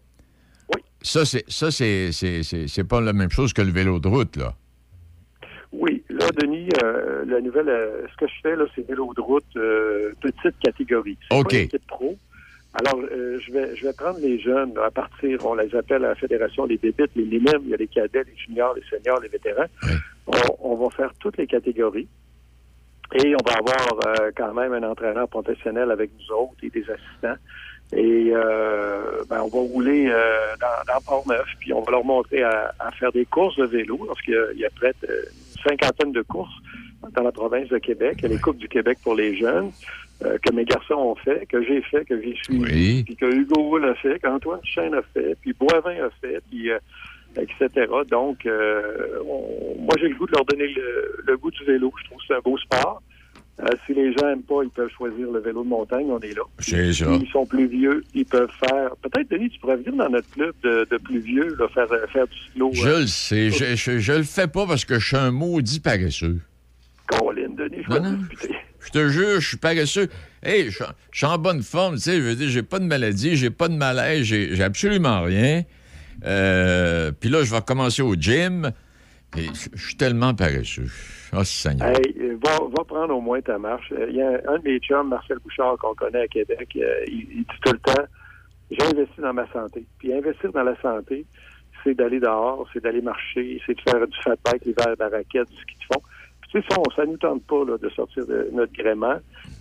Oui. 0.74 0.80
Ça, 1.02 1.26
c'est 1.26 1.44
ça, 1.48 1.70
c'est, 1.70 2.12
c'est, 2.12 2.42
c'est, 2.44 2.66
c'est 2.66 2.84
pas 2.84 3.02
la 3.02 3.12
même 3.12 3.30
chose 3.30 3.52
que 3.52 3.60
le 3.60 3.72
vélo 3.72 3.98
de 4.00 4.08
route, 4.08 4.36
là. 4.38 4.54
Là, 6.20 6.26
Denis, 6.40 6.68
euh, 6.84 7.24
la 7.26 7.40
nouvelle, 7.40 7.68
euh, 7.68 8.06
ce 8.12 8.16
que 8.16 8.26
je 8.28 8.34
fais, 8.42 8.54
là, 8.56 8.64
c'est 8.74 8.86
vélo 8.86 9.12
de 9.16 9.20
route, 9.20 9.44
euh, 9.56 10.12
petite 10.20 10.58
catégorie. 10.62 11.16
C'est 11.30 11.36
OK. 11.36 11.50
pas 11.50 11.56
une 11.56 11.62
équipe 11.64 11.86
pro. 11.86 12.16
Alors, 12.74 13.00
euh, 13.10 13.38
je 13.44 13.52
vais 13.52 13.74
je 13.74 13.84
vais 13.86 13.92
prendre 13.92 14.20
les 14.20 14.38
jeunes 14.38 14.74
à 14.78 14.90
partir, 14.90 15.44
on 15.44 15.54
les 15.54 15.74
appelle 15.74 16.04
à 16.04 16.10
la 16.10 16.14
Fédération 16.14 16.66
les 16.66 16.76
bébites, 16.76 17.10
les 17.16 17.24
minimes, 17.24 17.62
il 17.64 17.70
y 17.70 17.74
a 17.74 17.76
les 17.76 17.88
cadets, 17.88 18.22
les 18.24 18.36
juniors, 18.36 18.74
les 18.74 18.82
seniors, 18.88 19.18
les 19.20 19.28
vétérans. 19.28 19.66
On, 20.28 20.32
on 20.60 20.74
va 20.76 20.90
faire 20.94 21.12
toutes 21.18 21.36
les 21.38 21.46
catégories. 21.48 22.06
Et 23.12 23.34
on 23.34 23.44
va 23.50 23.56
avoir 23.58 24.32
quand 24.36 24.54
même 24.54 24.72
un 24.72 24.84
entraîneur 24.88 25.28
professionnel 25.28 25.90
avec 25.90 26.10
nous 26.16 26.36
autres 26.36 26.54
et 26.62 26.70
des 26.70 26.84
assistants. 26.88 27.40
Et 27.92 28.30
euh, 28.32 29.24
ben, 29.28 29.40
on 29.42 29.48
va 29.48 29.58
rouler 29.58 30.06
euh, 30.08 30.54
dans, 30.60 30.92
dans 30.94 31.00
Port-Neuf, 31.00 31.48
puis 31.58 31.72
on 31.72 31.82
va 31.82 31.90
leur 31.90 32.04
montrer 32.04 32.44
à, 32.44 32.72
à 32.78 32.92
faire 32.92 33.10
des 33.10 33.24
courses 33.24 33.56
de 33.56 33.64
vélo, 33.64 33.96
parce 34.06 34.22
qu'il 34.22 34.34
y 34.34 34.36
a- 34.36 34.52
il 34.52 34.60
y 34.60 34.64
a 34.64 34.70
près 34.70 34.94
de 35.02 35.08
cinquantaine 35.66 36.12
de 36.12 36.22
courses 36.22 36.54
dans 37.14 37.22
la 37.22 37.32
province 37.32 37.68
de 37.68 37.78
Québec. 37.78 38.18
Les 38.22 38.38
Coupes 38.38 38.58
du 38.58 38.68
Québec 38.68 38.98
pour 39.02 39.14
les 39.14 39.36
jeunes, 39.36 39.70
euh, 40.24 40.36
que 40.38 40.52
mes 40.52 40.64
garçons 40.64 40.94
ont 40.94 41.14
fait, 41.14 41.46
que 41.46 41.62
j'ai 41.62 41.80
fait, 41.82 42.04
que 42.04 42.20
j'ai 42.20 42.34
suivi, 42.44 42.60
Oui. 42.62 43.02
puis 43.04 43.16
que 43.16 43.26
Hugo 43.26 43.60
Wool 43.70 43.84
a 43.86 43.94
fait, 43.94 44.18
qu'Antoine 44.20 44.60
Chêne 44.64 44.94
a 44.94 45.02
fait, 45.14 45.36
puis 45.40 45.52
Boivin 45.58 46.04
a 46.04 46.10
fait, 46.20 46.40
puis 46.50 46.70
euh, 46.70 46.78
etc. 47.36 47.86
Donc, 48.10 48.44
euh, 48.44 49.18
on- 49.24 49.76
moi, 49.80 49.94
j'ai 49.98 50.08
le 50.08 50.16
goût 50.16 50.26
de 50.26 50.32
leur 50.32 50.44
donner 50.44 50.68
le, 50.68 51.22
le 51.26 51.36
goût 51.36 51.50
du 51.50 51.64
vélo. 51.64 51.92
Je 52.00 52.04
trouve 52.04 52.18
que 52.18 52.24
c'est 52.28 52.34
un 52.34 52.40
beau 52.40 52.58
sport. 52.58 53.02
Euh, 53.62 53.66
si 53.84 53.92
les 53.94 54.12
gens 54.14 54.26
n'aiment 54.26 54.42
pas, 54.42 54.62
ils 54.62 54.70
peuvent 54.70 54.90
choisir 54.96 55.30
le 55.30 55.38
vélo 55.40 55.62
de 55.62 55.68
montagne. 55.68 56.06
On 56.08 56.18
est 56.20 56.34
là. 56.34 56.42
C'est 56.60 56.92
ça. 56.94 57.04
S'ils 57.18 57.28
sont 57.30 57.44
plus 57.44 57.66
vieux, 57.66 58.02
ils 58.14 58.24
peuvent 58.24 58.50
faire. 58.58 58.90
Peut-être, 59.02 59.30
Denis, 59.30 59.50
tu 59.50 59.60
pourrais 59.60 59.76
venir 59.76 59.94
dans 59.96 60.08
notre 60.08 60.30
club 60.30 60.54
de, 60.62 60.86
de 60.90 60.96
plus 60.96 61.18
vieux, 61.20 61.54
là, 61.58 61.68
faire, 61.68 61.86
faire 62.10 62.26
du 62.26 62.38
slow. 62.54 62.70
Je 62.72 62.88
le 63.00 63.06
sais. 63.06 63.50
Je, 63.50 63.76
je, 63.76 63.98
je 63.98 64.12
le 64.12 64.22
fais 64.22 64.46
pas 64.46 64.66
parce 64.66 64.84
que 64.86 64.98
je 64.98 65.06
suis 65.06 65.16
un 65.16 65.30
maudit 65.30 65.80
paresseux. 65.80 66.38
Colin, 67.08 67.48
Denis, 67.50 67.82
je 67.84 67.90
Non, 67.90 67.94
vais 68.02 68.10
non. 68.10 68.16
discuter. 68.30 68.54
Je 68.82 68.90
te 68.90 69.08
jure, 69.08 69.40
je 69.40 69.46
suis 69.48 69.56
paresseux. 69.58 70.08
Hey, 70.42 70.70
je, 70.70 70.82
je 71.10 71.18
suis 71.18 71.26
en 71.26 71.36
bonne 71.36 71.62
forme, 71.62 71.96
tu 71.96 72.00
sais. 72.02 72.16
Je 72.16 72.22
veux 72.22 72.34
dire, 72.36 72.48
j'ai 72.48 72.62
pas 72.62 72.78
de 72.78 72.86
maladie, 72.86 73.36
j'ai 73.36 73.50
pas 73.50 73.68
de 73.68 73.74
malaise, 73.74 74.22
j'ai 74.24 74.54
j'ai 74.56 74.62
absolument 74.62 75.20
rien. 75.22 75.64
Euh, 76.24 77.12
Puis 77.18 77.28
là, 77.30 77.42
je 77.44 77.50
vais 77.50 77.56
recommencer 77.56 78.00
au 78.02 78.14
gym. 78.14 78.72
Je 79.36 79.80
suis 79.80 79.96
tellement 79.96 80.34
paresseux. 80.34 80.88
Oh, 81.32 81.44
Seigneur. 81.44 81.88
Hey, 81.88 82.16
euh, 82.20 82.36
va, 82.44 82.58
va 82.76 82.84
prendre 82.84 83.14
au 83.14 83.20
moins 83.20 83.40
ta 83.40 83.58
marche. 83.58 83.92
Euh, 83.92 84.06
Il 84.10 84.16
y 84.16 84.22
a 84.22 84.40
un 84.48 84.58
de 84.58 84.64
mes 84.64 84.78
chums, 84.80 85.08
Marcel 85.08 85.38
Bouchard, 85.38 85.76
qu'on 85.78 85.94
connaît 85.94 86.22
à 86.22 86.28
Québec, 86.28 86.68
euh, 86.76 87.04
il, 87.06 87.26
dit 87.26 87.46
tout 87.64 87.72
le 87.72 87.78
temps 87.78 88.04
j'ai 88.70 88.82
investi 88.84 89.20
dans 89.20 89.32
ma 89.32 89.50
santé. 89.52 89.84
Puis 89.98 90.12
investir 90.14 90.52
dans 90.52 90.62
la 90.62 90.80
santé, 90.80 91.26
c'est 91.82 91.94
d'aller 91.94 92.20
dehors, 92.20 92.68
c'est 92.72 92.80
d'aller 92.80 93.00
marcher, 93.00 93.60
c'est 93.66 93.74
de 93.74 93.80
faire 93.80 94.06
du 94.06 94.16
fat 94.22 94.36
bike, 94.44 94.64
l'hiver, 94.64 94.94
de 94.96 94.96
la 95.00 95.08
raquette, 95.08 95.48
du 95.50 95.56
ski 95.56 95.76
de 95.76 95.94
fond. 95.94 96.02
Puis 96.42 96.50
tu 96.52 96.60
sais, 96.60 96.66
ça, 96.96 97.04
nous 97.04 97.16
tente 97.16 97.42
pas 97.44 97.64
de 97.64 97.88
sortir 97.90 98.26
de 98.26 98.48
notre 98.52 98.72
gréement. 98.72 99.16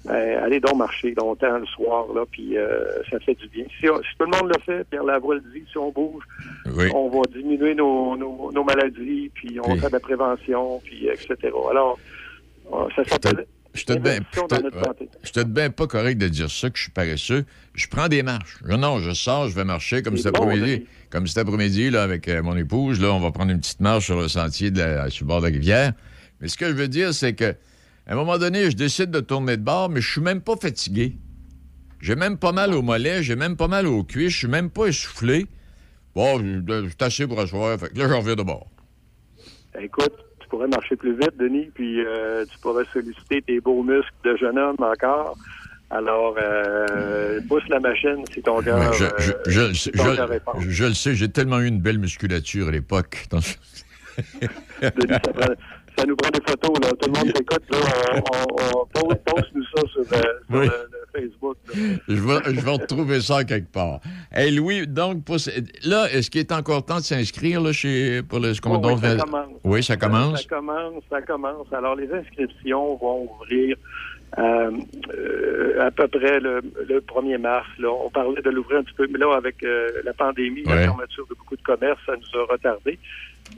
Euh, 0.08 0.46
allez 0.46 0.60
donc 0.62 0.78
marcher 0.78 1.14
longtemps 1.16 1.58
le 1.58 1.66
soir, 1.66 2.06
là, 2.16 2.24
puis 2.32 2.58
euh, 2.58 2.86
ça 3.12 3.20
fait 3.20 3.36
du 3.36 3.48
bien. 3.50 3.66
Si, 3.80 3.90
on- 3.90 3.98
si 3.98 4.10
tout 4.18 4.26
le 4.26 4.38
monde 4.38 4.50
le 4.56 4.62
fait, 4.66 4.84
Pierre 4.90 5.04
Lavoie 5.04 5.36
le 5.36 5.42
dit, 5.54 5.64
si 5.70 5.78
on 5.78 5.92
bouge, 5.92 6.24
Oui. 6.74 6.86
on 6.96 7.10
va 7.10 7.20
diminuer 7.36 7.76
nos, 7.76 8.16
nos, 8.16 8.50
nos 8.54 8.64
maladies, 8.64 9.30
puis 9.36 9.60
on 9.62 9.76
faire 9.76 9.90
de 9.90 9.94
la 9.94 10.00
prévention, 10.00 10.80
puis 10.86 11.08
etc. 11.08 11.36
Alors, 11.70 12.00
euh, 12.74 12.86
ça 12.96 13.04
s'appelle 13.04 13.46
Je 13.74 13.84
te 13.84 13.94
bien, 13.94 14.14
investissons 14.14 14.48
dans 14.48 14.62
notre 14.62 14.84
santé. 14.86 15.10
je 15.22 15.32
te 15.32 15.44
bien 15.44 15.70
pas 15.70 15.86
correct 15.86 16.18
de 16.18 16.30
dire 16.30 16.50
ça, 16.50 16.70
que 16.70 16.78
je 16.78 16.84
suis 16.84 16.92
paresseux. 16.92 17.44
Je 17.74 17.88
prends 17.90 18.08
des 18.08 18.24
marches. 18.24 18.58
Je- 18.66 18.76
non, 18.76 19.00
je 19.00 19.12
sors, 19.12 19.50
je 19.50 19.56
vais 19.56 19.66
marcher 19.66 20.02
comme 20.02 20.16
cet 20.18 20.34
bon, 20.34 20.44
après-midi. 20.44 20.86
Comme 21.10 21.28
cet 21.28 21.40
après-midi, 21.40 21.90
là, 21.90 22.04
avec 22.04 22.28
euh, 22.30 22.42
mon 22.42 22.56
épouse, 22.56 23.02
là, 23.02 23.12
on 23.14 23.20
va 23.20 23.32
prendre 23.32 23.52
une 23.52 23.60
petite 23.60 23.82
marche 23.82 24.06
sur 24.06 24.20
le 24.22 24.30
sentier 24.30 24.72
de 24.72 24.80
la, 24.80 25.10
sur 25.10 25.26
le 25.26 25.28
bord 25.28 25.42
de 25.42 25.48
la 25.48 25.52
rivière. 25.54 25.92
Mais 26.40 26.48
ce 26.48 26.56
que 26.58 26.68
je 26.68 26.74
veux 26.74 26.88
dire, 26.88 27.14
c'est 27.14 27.34
que 27.34 27.54
à 28.10 28.14
un 28.14 28.16
moment 28.16 28.38
donné, 28.40 28.70
je 28.72 28.76
décide 28.76 29.12
de 29.12 29.20
tourner 29.20 29.56
de 29.56 29.62
bord, 29.64 29.88
mais 29.90 30.02
je 30.02 30.12
suis 30.12 30.22
même 30.22 30.42
pas 30.42 30.56
fatigué. 30.58 31.16
J'ai 32.02 32.16
même 32.16 32.38
pas 32.38 32.52
mal 32.52 32.74
au 32.74 32.82
mollet, 32.82 33.22
j'ai 33.24 33.36
même 33.36 33.56
pas 33.56 33.68
mal 33.68 33.86
aux 33.86 34.04
cuisses, 34.04 34.32
je 34.34 34.38
suis 34.40 34.48
même 34.48 34.70
pas 34.70 34.88
essoufflé. 34.88 35.46
Bon, 36.16 36.40
je 36.40 36.60
je 36.68 36.88
suis 36.88 36.96
assez 37.02 37.28
pour 37.28 37.40
asseoir. 37.40 37.80
Fait 37.80 37.90
que 37.90 38.00
là, 38.00 38.10
j'en 38.10 38.20
reviens 38.20 38.36
de 38.36 38.42
bord. 38.44 38.68
Écoute, 39.80 40.14
tu 40.40 40.48
pourrais 40.50 40.68
marcher 40.68 40.96
plus 40.96 41.14
vite, 41.14 41.38
Denis, 41.40 41.70
puis 41.76 42.04
euh, 42.04 42.46
tu 42.52 42.58
pourrais 42.60 42.86
solliciter 42.92 43.42
tes 43.44 43.60
beaux 43.62 43.84
muscles 43.84 44.10
de 44.26 44.36
jeune 44.38 44.58
homme 44.58 44.76
encore. 44.80 45.38
Alors, 45.92 46.36
euh, 46.42 47.40
pousse 47.48 47.68
la 47.70 47.80
machine 47.80 48.24
si 48.34 48.42
ton 48.42 48.62
cœur. 48.62 48.92
Je, 48.94 49.04
euh, 49.06 49.10
je- 49.20 49.52
je- 49.52 49.74
si 49.74 49.92
je- 49.94 50.62
je- 50.62 50.70
je 50.70 50.86
le 50.86 50.94
sais, 50.94 51.16
j'ai 51.16 51.30
tellement 51.30 51.60
eu 51.60 51.68
une 51.68 51.80
belle 51.82 52.00
musculature 52.00 52.68
à 52.70 52.72
l'époque. 52.72 53.28
Denis, 54.82 55.14
ça, 55.14 55.20
prend- 55.34 55.54
ça 55.98 56.06
nous 56.06 56.16
prend 56.16 56.30
des 56.30 56.42
photos, 56.48 56.72
là. 56.82 56.90
Tout 57.02 57.12
le 57.12 57.18
monde 57.20 57.34
t'écoute, 57.34 57.64
là. 57.72 57.78
On, 58.14 58.20
on, 58.52 58.80
on 58.82 58.86
pose, 58.86 59.16
poste-nous 59.26 59.64
ça 59.76 59.82
sur, 59.92 60.02
euh, 60.02 60.06
sur 60.50 60.60
Oui. 60.60 60.68
le, 60.68 60.90
le 60.92 61.22
Facebook. 61.22 61.58
Je 62.08 62.14
vais, 62.14 62.56
je 62.56 62.62
vais 62.66 62.72
retrouver 62.72 63.22
ça 63.22 63.44
quelque 63.44 63.72
part. 63.72 64.00
Hey 64.32 64.52
Louis, 64.52 64.88
donc, 64.88 65.24
pour 65.24 65.38
là, 65.86 66.08
est-ce 66.12 66.30
qu'il 66.30 66.42
est 66.42 66.52
encore 66.52 66.86
temps 66.86 66.98
de 66.98 67.04
s'inscrire 67.04 67.62
là, 67.62 67.72
chez, 67.72 68.22
pour 68.24 68.40
le 68.40 68.50
Oh, 68.66 68.78
oui, 68.84 68.98
ça 69.02 69.16
commence. 69.18 69.48
Oui, 69.64 69.84
ça 69.84 69.98
commence. 69.98 70.42
Ça 70.44 70.48
commence, 70.50 71.04
ça 71.10 71.22
commence. 71.22 71.68
Alors, 71.74 71.96
les 71.96 72.12
inscriptions 72.14 72.96
vont 72.98 73.30
ouvrir 73.32 73.76
euh, 74.38 74.72
euh, 75.18 75.82
à 75.88 75.92
peu 75.92 76.08
près 76.08 76.40
le, 76.40 76.62
le 76.88 77.00
1er 77.02 77.38
mars. 77.40 77.68
Là. 77.80 77.90
On 77.90 78.10
parlait 78.10 78.42
de 78.42 78.50
l'ouvrir 78.50 78.80
un 78.80 78.84
petit 78.84 78.94
peu, 78.94 79.08
mais 79.12 79.18
là, 79.18 79.34
avec 79.36 79.64
euh, 79.64 79.90
la 80.04 80.14
pandémie, 80.14 80.64
Ouais. 80.66 80.76
la 80.76 80.82
fermeture 80.84 81.26
de 81.30 81.36
beaucoup 81.36 81.56
de 81.56 81.62
commerces, 81.64 82.00
ça 82.06 82.14
nous 82.16 82.40
a 82.40 82.46
retardé. 82.52 83.00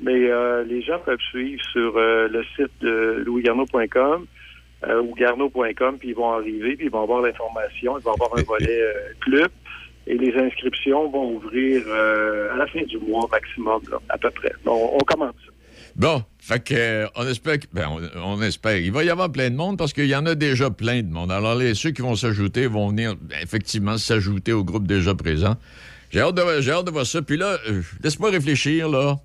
Mais 0.01 0.29
euh, 0.29 0.63
les 0.63 0.81
gens 0.81 0.99
peuvent 0.99 1.19
suivre 1.29 1.61
sur 1.71 1.97
euh, 1.97 2.27
le 2.27 2.43
site 2.55 2.71
de 2.81 3.23
louisgarneau.com 3.25 4.25
euh, 4.87 5.01
ou 5.01 5.13
garneau.com, 5.15 5.97
puis 5.99 6.09
ils 6.09 6.15
vont 6.15 6.31
arriver, 6.31 6.75
puis 6.75 6.87
ils 6.87 6.91
vont 6.91 7.03
avoir 7.03 7.21
l'information, 7.21 7.97
ils 7.97 8.03
vont 8.03 8.13
avoir 8.13 8.37
un 8.37 8.43
volet 8.43 8.81
club. 9.19 9.49
Et 10.07 10.17
les 10.17 10.33
inscriptions 10.35 11.09
vont 11.11 11.35
ouvrir 11.35 11.83
à 11.87 12.57
la 12.57 12.65
fin 12.65 12.81
du 12.81 12.97
mois 12.97 13.27
maximum, 13.31 13.81
à 14.09 14.17
peu 14.17 14.31
près. 14.31 14.51
On 14.65 14.97
commence. 15.05 15.35
Bon, 15.95 16.23
fait 16.39 16.63
que, 16.63 17.05
on 17.15 17.27
espère 17.27 17.59
que- 17.59 17.67
ben, 17.71 17.87
on, 18.15 18.41
espère. 18.41 18.77
Il 18.77 18.91
va 18.91 19.03
y 19.03 19.09
avoir 19.09 19.31
plein 19.31 19.49
de 19.49 19.55
monde 19.55 19.77
parce 19.77 19.93
qu'il 19.93 20.07
y 20.07 20.15
en 20.15 20.25
a 20.25 20.35
déjà 20.35 20.69
plein 20.69 21.01
de 21.01 21.09
monde. 21.09 21.31
Alors, 21.31 21.55
les, 21.55 21.75
ceux 21.75 21.91
qui 21.91 22.01
vont 22.01 22.15
s'ajouter 22.15 22.67
vont 22.67 22.89
venir 22.89 23.15
ben, 23.19 23.37
effectivement 23.43 23.97
s'ajouter 23.97 24.53
au 24.53 24.63
groupe 24.63 24.87
déjà 24.87 25.13
présent. 25.13 25.55
J'ai 26.09 26.21
hâte, 26.21 26.35
de, 26.35 26.41
hâte 26.41 26.85
de 26.85 26.91
voir 26.91 27.05
ça. 27.05 27.21
Puis 27.21 27.37
là, 27.37 27.57
laisse-moi 28.03 28.31
réfléchir, 28.31 28.89
là. 28.89 29.17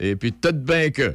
Et 0.00 0.16
puis, 0.16 0.32
peut-être 0.32 0.62
bien 0.62 0.90
que. 0.90 1.14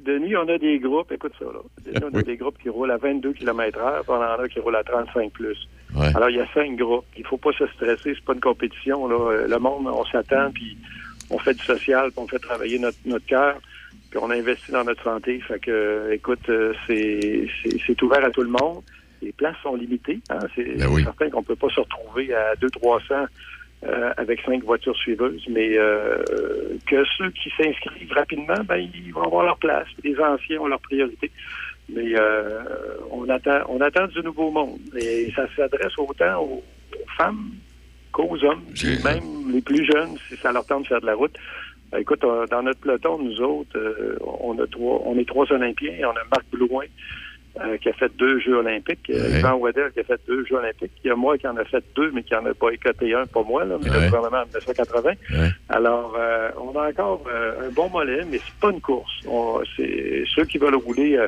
Denis, 0.00 0.36
on 0.36 0.46
a 0.48 0.58
des 0.58 0.78
groupes, 0.78 1.10
écoute 1.10 1.32
ça, 1.38 1.46
là. 1.46 1.60
Denis, 1.84 1.98
on 2.04 2.14
a 2.14 2.18
Oui. 2.18 2.24
des 2.24 2.36
groupes 2.36 2.58
qui 2.62 2.68
roulent 2.68 2.90
à 2.90 2.96
22 2.96 3.32
km 3.32 3.78
heure, 3.78 4.02
puis 4.02 4.10
on 4.12 4.14
en 4.16 4.38
a 4.44 4.48
qui 4.48 4.60
roulent 4.60 4.76
à 4.76 4.84
35 4.84 5.32
plus. 5.32 5.56
Ouais. 5.96 6.14
Alors, 6.14 6.28
il 6.30 6.36
y 6.36 6.40
a 6.40 6.46
cinq 6.52 6.76
groupes. 6.76 7.06
Il 7.16 7.26
faut 7.26 7.38
pas 7.38 7.52
se 7.52 7.66
stresser, 7.68 8.14
c'est 8.14 8.24
pas 8.24 8.34
une 8.34 8.40
compétition, 8.40 9.08
là. 9.08 9.16
Euh, 9.32 9.48
Le 9.48 9.58
monde, 9.58 9.86
on 9.88 10.04
s'attend, 10.04 10.50
puis 10.52 10.76
on 11.30 11.38
fait 11.38 11.54
du 11.54 11.64
social, 11.64 12.10
puis 12.10 12.20
on 12.20 12.28
fait 12.28 12.38
travailler 12.38 12.78
notre, 12.78 12.98
notre 13.06 13.26
cœur, 13.26 13.58
puis 14.10 14.18
on 14.22 14.30
investit 14.30 14.70
dans 14.72 14.84
notre 14.84 15.02
santé. 15.02 15.40
Fait 15.40 15.58
que, 15.58 15.70
euh, 15.70 16.12
écoute, 16.14 16.48
euh, 16.50 16.72
c'est, 16.86 18.02
ouvert 18.02 18.24
à 18.24 18.30
tout 18.30 18.42
le 18.42 18.50
monde. 18.50 18.82
Les 19.22 19.32
places 19.32 19.56
sont 19.62 19.74
limitées. 19.74 20.20
Hein? 20.30 20.38
C'est 20.54 20.76
Ben 20.76 20.88
oui. 20.90 21.02
certain 21.02 21.30
qu'on 21.30 21.42
peut 21.42 21.56
pas 21.56 21.70
se 21.70 21.80
retrouver 21.80 22.32
à 22.34 22.54
200-300 22.56 23.26
euh, 23.84 24.10
avec 24.16 24.40
cinq 24.40 24.64
voitures 24.64 24.96
suiveuses, 24.96 25.44
mais 25.50 25.76
euh, 25.76 26.16
que 26.86 27.04
ceux 27.18 27.30
qui 27.30 27.50
s'inscrivent 27.56 28.12
rapidement, 28.12 28.64
ben, 28.64 28.76
ils 28.78 29.12
vont 29.12 29.22
avoir 29.22 29.44
leur 29.44 29.58
place. 29.58 29.86
Les 30.02 30.18
anciens 30.18 30.60
ont 30.60 30.66
leur 30.66 30.80
priorité. 30.80 31.30
Mais 31.90 32.18
euh, 32.18 32.64
on 33.10 33.28
attend 33.28 33.60
on 33.68 33.80
attend 33.82 34.06
du 34.06 34.20
nouveau 34.22 34.50
monde. 34.50 34.80
Et 34.98 35.30
ça 35.36 35.46
s'adresse 35.54 35.92
autant 35.98 36.40
aux, 36.40 36.64
aux 36.94 37.10
femmes 37.18 37.50
qu'aux 38.12 38.42
hommes, 38.44 38.62
même 39.04 39.52
les 39.52 39.60
plus 39.60 39.84
jeunes, 39.84 40.16
si 40.26 40.36
ça 40.36 40.52
leur 40.52 40.66
tente 40.66 40.84
de 40.84 40.88
faire 40.88 41.02
de 41.02 41.06
la 41.06 41.14
route. 41.14 41.36
Ben, 41.92 41.98
écoute, 41.98 42.22
dans 42.22 42.62
notre 42.62 42.80
peloton, 42.80 43.18
nous 43.18 43.40
autres, 43.42 43.78
on 44.40 44.58
a 44.58 44.66
trois 44.66 45.02
on 45.04 45.18
est 45.18 45.28
trois 45.28 45.52
Olympiens. 45.52 45.98
On 46.02 46.16
a 46.16 46.24
Marc 46.32 46.46
Blouin 46.50 46.86
euh, 47.60 47.76
qui 47.78 47.88
a 47.88 47.92
fait 47.94 48.10
deux 48.16 48.38
Jeux 48.40 48.54
olympiques, 48.56 49.08
euh, 49.10 49.30
Ouais. 49.30 49.38
Yvan 49.40 49.54
Waddell 49.54 49.90
qui 49.92 50.00
a 50.00 50.04
fait 50.04 50.20
deux 50.26 50.44
Jeux 50.44 50.56
olympiques. 50.56 50.92
Il 51.04 51.08
y 51.08 51.10
a 51.10 51.16
moi 51.16 51.38
qui 51.38 51.46
en 51.48 51.56
a 51.56 51.64
fait 51.64 51.82
deux, 51.94 52.10
mais 52.12 52.22
qui 52.22 52.34
en 52.34 52.44
a 52.46 52.52
boycotté 52.52 53.14
un, 53.14 53.26
pas 53.26 53.42
moi, 53.42 53.64
là, 53.64 53.76
mais 53.82 53.90
Ouais. 53.90 54.00
le 54.00 54.06
gouvernement 54.06 54.42
en 54.42 54.46
1980. 54.46 55.10
Ouais. 55.32 55.48
Alors, 55.68 56.14
euh, 56.18 56.50
on 56.60 56.78
a 56.78 56.88
encore 56.88 57.24
euh, 57.32 57.68
un 57.68 57.70
bon 57.70 57.88
mollet, 57.90 58.24
mais 58.30 58.38
c'est 58.38 58.54
pas 58.60 58.70
une 58.70 58.80
course. 58.80 59.12
On- 59.26 59.60
C'est 59.76 60.24
ceux 60.34 60.44
qui 60.44 60.58
veulent 60.58 60.74
rouler 60.76 61.18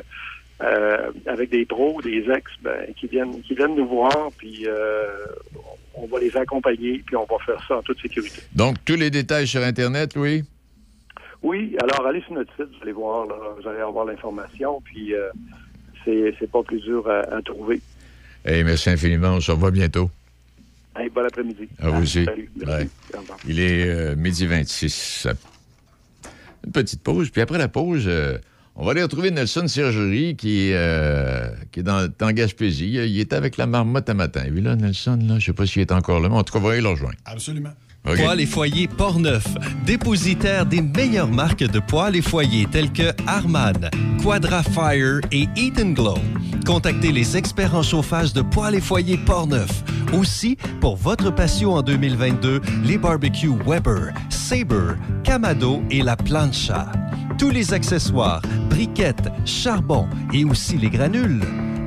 avec 1.25 1.49
des 1.49 1.65
pros, 1.65 2.01
des 2.01 2.25
ex, 2.29 2.51
ben, 2.61 2.93
qui 2.97 3.07
viennent, 3.07 3.41
qui 3.41 3.55
viennent 3.55 3.75
nous 3.75 3.87
voir, 3.87 4.29
puis 4.37 4.67
on 5.95 6.05
va 6.07 6.19
les 6.19 6.35
accompagner, 6.37 7.01
puis 7.05 7.15
on 7.15 7.25
va 7.25 7.37
faire 7.45 7.61
ça 7.67 7.77
en 7.77 7.81
toute 7.81 7.99
sécurité. 8.01 8.41
Donc, 8.55 8.75
tous 8.85 8.95
les 8.95 9.09
détails 9.09 9.47
sur 9.47 9.61
Internet, 9.61 10.15
Louis? 10.15 10.43
Oui, 11.41 11.75
alors 11.81 12.05
allez 12.05 12.21
sur 12.21 12.33
notre 12.33 12.53
site, 12.57 12.65
vous 12.75 12.81
allez 12.83 12.91
voir, 12.91 13.25
là, 13.25 13.35
vous 13.61 13.67
allez 13.69 13.79
avoir 13.79 14.03
l'information, 14.05 14.81
puis 14.81 15.13
c'est 16.05 16.35
c'est 16.39 16.49
pas 16.51 16.63
plus 16.63 16.79
dur 16.81 17.07
à, 17.09 17.19
à 17.35 17.41
trouver. 17.41 17.81
Hey, 18.45 18.63
merci 18.63 18.89
infiniment. 18.89 19.35
On 19.35 19.41
se 19.41 19.51
revoit 19.51 19.71
bientôt. 19.71 20.09
Hey, 20.97 21.09
bon 21.09 21.25
après-midi. 21.25 21.67
À 21.79 21.89
vous 21.89 22.01
aussi. 22.01 22.25
Il 23.47 23.59
est 23.59 23.87
euh, 23.87 24.15
midi 24.15 24.45
26. 24.45 25.27
Une 26.65 26.71
petite 26.71 27.01
pause. 27.03 27.29
Puis 27.29 27.41
après 27.41 27.57
la 27.57 27.67
pause, 27.67 28.05
euh, 28.07 28.37
on 28.75 28.85
va 28.85 28.91
aller 28.91 29.03
retrouver 29.03 29.31
Nelson 29.31 29.67
Sergerie 29.67 30.35
qui, 30.35 30.71
euh, 30.73 31.49
qui 31.71 31.81
est 31.81 31.83
dans, 31.83 32.11
dans 32.17 32.31
Gaspésie. 32.31 32.93
Il 32.93 33.19
était 33.19 33.35
avec 33.35 33.57
la 33.57 33.65
marmotte 33.65 34.09
à 34.09 34.13
matin. 34.13 34.43
Et 34.45 34.51
puis 34.51 34.61
là, 34.61 34.75
Nelson, 34.75 35.19
là, 35.27 35.39
je 35.39 35.45
sais 35.45 35.53
pas 35.53 35.65
s'il 35.65 35.81
est 35.81 35.91
encore 35.91 36.19
là, 36.19 36.27
mais 36.29 36.35
en 36.35 36.43
tout 36.43 36.53
cas, 36.53 36.59
on 36.59 36.63
va 36.63 36.71
aller 36.71 36.81
le 36.81 36.89
rejoindre. 36.89 37.17
Absolument. 37.25 37.71
OK. 38.09 38.17
Poêles 38.17 38.41
et 38.41 38.45
foyers 38.47 38.87
Portneuf, 38.87 39.45
dépositaire 39.85 40.65
des 40.65 40.81
meilleures 40.81 41.31
marques 41.31 41.63
de 41.63 41.79
poêles 41.79 42.15
et 42.15 42.21
foyers 42.23 42.65
tels 42.71 42.91
que 42.91 43.11
Harman, 43.27 43.89
Quadra 44.23 44.63
Fire 44.63 45.19
et 45.31 45.47
Eat 45.55 45.79
Glow. 45.93 46.17
Contactez 46.65 47.11
les 47.11 47.37
experts 47.37 47.75
en 47.75 47.83
chauffage 47.83 48.33
de 48.33 48.41
poêles 48.41 48.75
et 48.75 48.81
foyers 48.81 49.17
Portneuf. 49.17 49.83
Aussi, 50.11 50.57
pour 50.81 50.95
votre 50.95 51.29
passion 51.29 51.73
en 51.73 51.83
2022, 51.83 52.61
les 52.83 52.97
barbecues 52.97 53.53
Weber, 53.63 54.11
Sabre, 54.29 54.95
Camado 55.23 55.83
et 55.91 56.01
la 56.01 56.15
Plancha. 56.15 56.91
Tous 57.37 57.51
les 57.51 57.73
accessoires, 57.75 58.41
briquettes, 58.71 59.29
charbon 59.45 60.07
et 60.33 60.45
aussi 60.45 60.77
les 60.77 60.89
granules. 60.89 61.41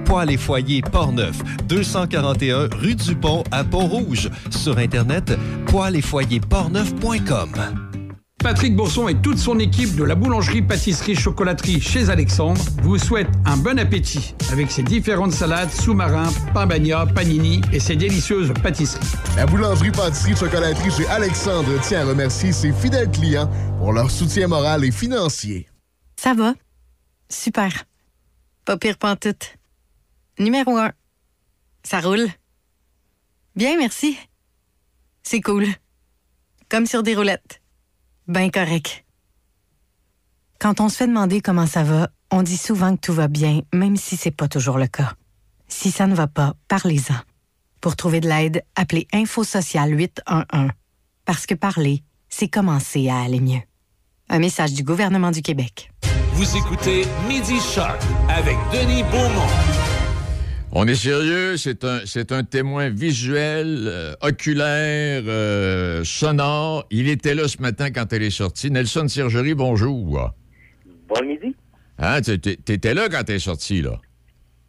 Poêles 0.04 0.32
et 0.32 0.36
foyers 0.36 0.82
Portneuf, 0.82 1.38
241 1.68 2.68
rue 2.76 2.94
du 2.94 3.14
Pont 3.14 3.44
à 3.50 3.64
Pont-Rouge. 3.64 4.30
Sur 4.50 4.78
Internet, 4.78 5.32
et 6.30 6.40
portneuf.com. 6.40 7.52
Patrick 8.42 8.74
Bourson 8.74 9.06
et 9.06 9.14
toute 9.14 9.38
son 9.38 9.60
équipe 9.60 9.94
de 9.94 10.02
la 10.02 10.16
boulangerie, 10.16 10.62
pâtisserie, 10.62 11.14
chocolaterie 11.14 11.80
chez 11.80 12.10
Alexandre 12.10 12.60
vous 12.82 12.98
souhaitent 12.98 13.30
un 13.44 13.56
bon 13.56 13.78
appétit 13.78 14.34
avec 14.50 14.70
ses 14.70 14.82
différentes 14.82 15.32
salades, 15.32 15.70
sous-marins, 15.70 16.30
pain 16.52 16.66
bagna, 16.66 17.06
panini 17.06 17.60
et 17.72 17.78
ses 17.78 17.94
délicieuses 17.94 18.52
pâtisseries. 18.60 19.06
La 19.36 19.46
boulangerie, 19.46 19.92
pâtisserie, 19.92 20.34
chocolaterie 20.36 20.90
chez 20.90 21.06
Alexandre 21.06 21.80
tient 21.82 22.00
à 22.00 22.04
remercier 22.06 22.52
ses 22.52 22.72
fidèles 22.72 23.10
clients 23.10 23.48
pour 23.78 23.92
leur 23.92 24.10
soutien 24.10 24.48
moral 24.48 24.84
et 24.84 24.90
financier. 24.90 25.68
Ça 26.16 26.34
va? 26.34 26.54
Super. 27.28 27.84
Pas 28.64 28.76
pire 28.76 28.98
pantoute. 28.98 29.56
Numéro 30.40 30.76
un. 30.76 30.90
Ça 31.84 32.00
roule. 32.00 32.26
Bien, 33.54 33.76
merci. 33.78 34.18
C'est 35.22 35.40
cool. 35.40 35.66
Comme 36.68 36.86
sur 36.86 37.02
des 37.02 37.14
roulettes. 37.14 37.60
Ben 38.28 38.50
correct. 38.50 39.04
Quand 40.58 40.80
on 40.80 40.88
se 40.88 40.96
fait 40.96 41.06
demander 41.06 41.40
comment 41.40 41.66
ça 41.66 41.82
va, 41.82 42.08
on 42.30 42.42
dit 42.42 42.56
souvent 42.56 42.94
que 42.94 43.00
tout 43.00 43.12
va 43.12 43.28
bien, 43.28 43.62
même 43.72 43.96
si 43.96 44.16
c'est 44.16 44.30
pas 44.30 44.48
toujours 44.48 44.78
le 44.78 44.86
cas. 44.86 45.14
Si 45.68 45.90
ça 45.90 46.06
ne 46.06 46.14
va 46.14 46.26
pas, 46.26 46.54
parlez-en. 46.68 47.16
Pour 47.80 47.96
trouver 47.96 48.20
de 48.20 48.28
l'aide, 48.28 48.62
appelez 48.76 49.08
Info 49.12 49.42
Social 49.42 49.90
811. 49.90 50.70
Parce 51.24 51.46
que 51.46 51.54
parler, 51.54 52.04
c'est 52.28 52.48
commencer 52.48 53.08
à 53.08 53.20
aller 53.20 53.40
mieux. 53.40 53.62
Un 54.28 54.38
message 54.38 54.72
du 54.72 54.84
gouvernement 54.84 55.30
du 55.30 55.42
Québec. 55.42 55.90
Vous 56.34 56.56
écoutez 56.56 57.04
Midi 57.28 57.58
Shark 57.60 58.00
avec 58.28 58.56
Denis 58.72 59.02
Beaumont. 59.04 59.81
On 60.74 60.86
est 60.86 60.94
sérieux, 60.94 61.58
c'est 61.58 61.84
un, 61.84 62.00
c'est 62.06 62.32
un 62.32 62.44
témoin 62.44 62.88
visuel, 62.88 63.84
euh, 63.86 64.14
oculaire, 64.22 65.22
euh, 65.26 66.02
sonore. 66.02 66.86
Il 66.90 67.10
était 67.10 67.34
là 67.34 67.46
ce 67.46 67.60
matin 67.60 67.90
quand 67.90 68.10
elle 68.10 68.22
est 68.22 68.30
sortie. 68.30 68.70
Nelson 68.70 69.06
Sergerie, 69.06 69.52
bonjour. 69.52 70.32
Bon 71.08 71.26
midi. 71.26 71.54
Hein, 71.98 72.22
t'étais 72.22 72.94
là 72.94 73.10
quand 73.10 73.22
elle 73.28 73.34
est 73.36 73.38
sortie, 73.38 73.82
là? 73.82 74.00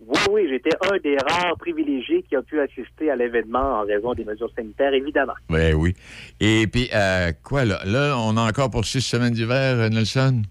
Oui, 0.05 0.19
oui, 0.29 0.47
j'étais 0.49 0.75
un 0.91 0.97
des 0.97 1.15
rares 1.25 1.55
privilégiés 1.57 2.21
qui 2.27 2.35
a 2.35 2.41
pu 2.41 2.59
assister 2.59 3.09
à 3.09 3.15
l'événement 3.15 3.79
en 3.79 3.85
raison 3.85 4.13
des 4.13 4.25
mesures 4.25 4.51
sanitaires, 4.53 4.93
évidemment. 4.93 5.33
Ben 5.49 5.73
oui. 5.73 5.93
Et 6.41 6.67
puis, 6.67 6.89
euh, 6.93 7.31
quoi, 7.43 7.63
là? 7.63 7.79
Là, 7.85 8.17
on 8.17 8.35
a 8.35 8.41
encore 8.41 8.69
pour 8.69 8.83
six 8.83 8.99
semaines 8.99 9.33
d'hiver, 9.33 9.79
euh, 9.79 9.87
Nelson? 9.87 10.41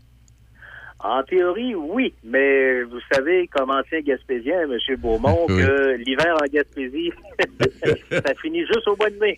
En 1.04 1.22
théorie, 1.24 1.74
oui, 1.74 2.14
mais 2.22 2.82
vous 2.84 3.00
savez, 3.12 3.48
comme 3.48 3.70
ancien 3.70 4.00
Gaspésien, 4.02 4.62
M. 4.62 4.78
Beaumont, 4.98 5.46
Oui. 5.48 5.56
que 5.62 5.96
l'hiver 5.96 6.36
en 6.40 6.46
Gaspésie, 6.52 7.10
ça 8.12 8.34
finit 8.40 8.60
juste 8.60 8.86
au 8.86 8.96
mois 8.96 9.10
de 9.10 9.18
mai. 9.18 9.36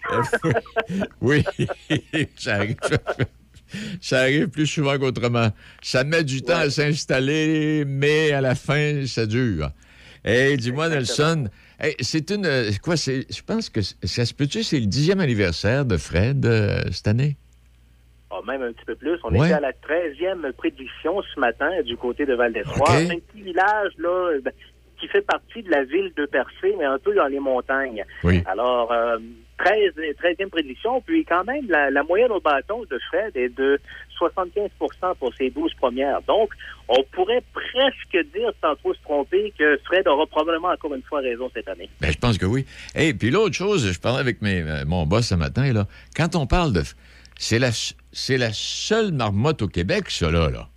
oui, 1.23 1.43
ça 2.37 2.57
arrive. 2.57 2.77
ça 4.01 4.19
arrive 4.21 4.49
plus 4.49 4.67
souvent 4.67 4.99
qu'autrement. 4.99 5.49
Ça 5.83 6.05
met 6.05 6.23
du 6.23 6.43
temps 6.43 6.59
à 6.59 6.69
s'installer, 6.71 7.85
mais 7.87 8.33
à 8.33 8.43
la 8.43 8.55
fin, 8.55 9.07
ça 9.07 9.25
dure. 9.25 9.71
Hey, 10.23 10.57
dis-moi, 10.59 10.89
Nelson, 10.91 11.49
hey, 11.81 11.95
c'est 12.01 12.31
une. 12.31 12.47
Quoi, 12.83 12.97
c'est. 12.99 13.27
Je 13.35 13.43
pense 13.43 13.71
que 13.71 13.81
ça 13.83 14.25
se 14.27 14.35
peut-tu, 14.35 14.63
c'est 14.63 14.81
le 14.81 14.87
dixième 14.87 15.21
anniversaire 15.21 15.85
de 15.85 15.97
Fred 15.97 16.45
euh, 16.47 16.83
cette 16.93 17.09
année? 17.09 17.37
Ah, 18.37 18.41
même 18.47 18.63
un 18.63 18.73
petit 18.73 18.85
peu 18.85 18.95
plus. 18.97 19.19
On 19.25 19.31
Ouais. 19.33 19.47
était 19.47 19.55
à 19.55 19.61
la 19.61 19.73
13e 19.73 20.53
prédiction 20.57 21.23
ce 21.35 21.39
matin 21.41 21.71
du 21.85 21.97
côté 21.97 22.27
de 22.27 22.35
Val-d'Espoir. 22.35 22.91
OK. 22.91 22.97
C'est 23.07 23.13
un 23.13 23.19
petit 23.21 23.43
village 23.43 23.93
là, 23.99 24.33
ben, 24.43 24.53
qui 24.99 25.09
fait 25.09 25.23
partie 25.23 25.63
de 25.63 25.71
la 25.71 25.85
ville 25.85 26.13
de 26.17 26.25
Percé, 26.27 26.75
mais 26.79 26.85
un 26.85 26.99
peu 26.99 27.15
dans 27.15 27.27
les 27.27 27.41
montagnes. 27.41 28.05
Oui. 28.23 28.43
Alors, 28.47 28.91
euh, 28.93 29.19
13, 29.59 29.93
13e 30.19 30.49
prédiction, 30.51 31.01
puis 31.01 31.25
quand 31.25 31.45
même, 31.45 31.67
la, 31.69 31.91
la 31.91 32.03
moyenne 32.03 32.33
au 32.33 32.41
bâton 32.41 32.83
de 32.91 32.99
Fred 33.11 33.37
est 33.37 33.51
de 33.57 33.79
75% 34.19 35.15
pour 35.19 35.33
ses 35.35 35.51
12 35.51 35.73
premières. 35.75 36.23
Donc, 36.23 36.51
on 36.89 37.03
pourrait 37.13 37.43
presque 37.53 38.27
dire, 38.35 38.51
sans 38.63 38.75
trop 38.77 38.95
se 38.95 39.01
tromper, 39.03 39.53
que 39.59 39.79
Fred 39.85 40.07
aura 40.09 40.27
probablement 40.27 40.69
encore 40.69 40.95
une 40.95 41.03
fois 41.03 41.21
raison 41.21 41.51
cette 41.55 41.69
année. 41.69 41.89
Ben, 42.01 42.11
je 42.13 42.19
pense 42.19 42.39
que 42.39 42.47
oui. 42.47 42.65
Et 42.95 43.15
puis 43.15 43.31
l'autre 43.31 43.55
chose, 43.55 43.91
je 43.93 44.01
parlais 44.01 44.21
avec 44.21 44.43
mes- 44.43 44.63
euh, 44.63 44.85
mon 44.87 45.07
boss 45.07 45.29
ce 45.29 45.35
matin, 45.35 45.73
là. 45.73 45.87
Quand 46.17 46.35
on 46.37 46.47
parle 46.47 46.73
de. 46.73 46.83
C'est 47.39 47.59
la, 47.59 47.71
c'est 48.13 48.39
la 48.39 48.53
seule 48.53 49.13
marmotte 49.13 49.63
au 49.63 49.69
Québec, 49.69 50.11
ça, 50.11 50.31
là. 50.31 50.69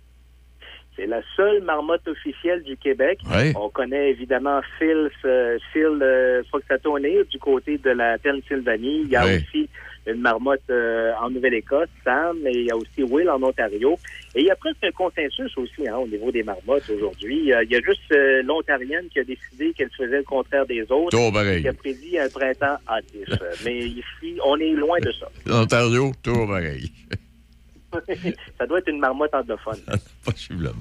C'est 0.96 1.06
la 1.06 1.20
seule 1.36 1.62
marmotte 1.62 2.06
officielle 2.08 2.64
du 2.64 2.76
Québec. 2.76 3.20
On 3.54 3.68
connaît 3.68 4.10
évidemment 4.10 4.60
Phil, 4.78 5.10
euh, 5.24 5.56
Phil 5.72 6.02
euh, 6.02 6.42
Foxatone 6.50 7.06
du 7.30 7.38
côté 7.38 7.78
de 7.78 7.90
la 7.90 8.18
Pennsylvanie. 8.18 9.02
Il 9.04 9.08
y 9.08 9.16
a 9.16 9.24
aussi 9.24 9.68
une 10.08 10.20
marmotte 10.20 10.62
euh, 10.70 11.12
en 11.20 11.30
Nouvelle-Écosse, 11.30 11.88
Sam, 12.04 12.38
et 12.46 12.52
il 12.52 12.66
y 12.66 12.70
a 12.70 12.76
aussi 12.76 13.02
Will 13.02 13.28
en 13.28 13.42
Ontario. 13.42 13.98
Et 14.34 14.40
il 14.40 14.46
y 14.46 14.50
a 14.50 14.56
presque 14.56 14.82
un 14.82 14.90
consensus 14.90 15.56
aussi 15.56 15.88
hein, 15.88 15.96
au 15.96 16.06
niveau 16.06 16.30
des 16.30 16.42
marmottes 16.42 16.88
aujourd'hui. 16.90 17.52
Euh, 17.52 17.62
il 17.64 17.70
y 17.70 17.76
a 17.76 17.80
juste 17.80 18.10
euh, 18.12 18.42
l'Ontarienne 18.42 19.06
qui 19.12 19.20
a 19.20 19.24
décidé 19.24 19.72
qu'elle 19.72 19.90
faisait 19.96 20.18
le 20.18 20.22
contraire 20.22 20.66
des 20.66 20.82
autres. 20.90 21.10
Tout 21.10 21.32
pareil. 21.32 21.62
Qui 21.62 21.68
a 21.68 21.72
prédit 21.72 22.18
un 22.18 22.28
printemps 22.28 22.78
hâtif. 22.88 23.28
Mais 23.64 23.78
ici, 23.78 24.38
on 24.44 24.56
est 24.58 24.72
loin 24.72 24.98
de 25.00 25.12
ça. 25.12 25.28
L'Ontario, 25.46 26.12
tout 26.22 26.46
pareil. 26.46 26.90
ça 28.58 28.66
doit 28.66 28.78
être 28.78 28.88
une 28.88 28.98
marmotte 28.98 29.34
anglophone. 29.34 29.78
Possiblement. 30.24 30.72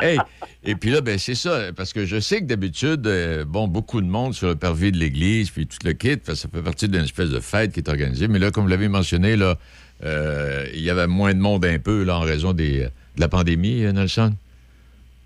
hey, 0.00 0.18
et 0.62 0.74
puis 0.74 0.90
là, 0.90 1.00
ben 1.00 1.18
c'est 1.18 1.34
ça, 1.34 1.72
parce 1.76 1.92
que 1.92 2.04
je 2.04 2.18
sais 2.20 2.40
que 2.40 2.46
d'habitude, 2.46 3.06
euh, 3.06 3.44
bon, 3.44 3.68
beaucoup 3.68 4.00
de 4.00 4.06
monde 4.06 4.34
sur 4.34 4.48
le 4.48 4.56
parvis 4.56 4.92
de 4.92 4.96
l'église, 4.96 5.50
puis 5.50 5.66
tout 5.66 5.78
le 5.84 5.92
kit, 5.92 6.18
ça 6.22 6.48
fait 6.48 6.62
partie 6.62 6.88
d'une 6.88 7.02
espèce 7.02 7.30
de 7.30 7.40
fête 7.40 7.72
qui 7.72 7.80
est 7.80 7.88
organisée. 7.88 8.28
Mais 8.28 8.38
là, 8.38 8.50
comme 8.50 8.64
vous 8.64 8.70
l'avez 8.70 8.88
mentionné, 8.88 9.36
là, 9.36 9.56
euh, 10.04 10.66
il 10.74 10.82
y 10.82 10.90
avait 10.90 11.06
moins 11.06 11.34
de 11.34 11.40
monde 11.40 11.64
un 11.64 11.78
peu 11.78 12.04
là, 12.04 12.16
en 12.16 12.20
raison 12.20 12.52
des, 12.52 12.84
de 13.16 13.20
la 13.20 13.28
pandémie, 13.28 13.84
euh, 13.84 13.92
Nelson? 13.92 14.32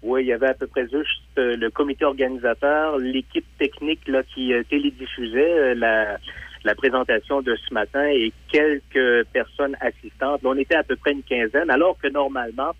Oui, 0.02 0.22
il 0.22 0.28
y 0.28 0.32
avait 0.32 0.48
à 0.48 0.54
peu 0.54 0.66
près 0.68 0.82
juste 0.82 1.22
le 1.36 1.68
comité 1.70 2.04
organisateur, 2.04 2.98
l'équipe 2.98 3.44
technique 3.58 4.06
là, 4.06 4.22
qui 4.22 4.52
télédiffusait 4.70 5.74
la, 5.74 6.18
la 6.64 6.74
présentation 6.74 7.42
de 7.42 7.56
ce 7.56 7.74
matin 7.74 8.06
et 8.06 8.32
quelques 8.50 9.26
personnes 9.32 9.76
assistantes. 9.80 10.40
On 10.44 10.56
était 10.56 10.76
à 10.76 10.82
peu 10.82 10.96
près 10.96 11.12
une 11.12 11.22
quinzaine, 11.22 11.70
alors 11.70 11.96
que 11.98 12.08
normalement, 12.08 12.72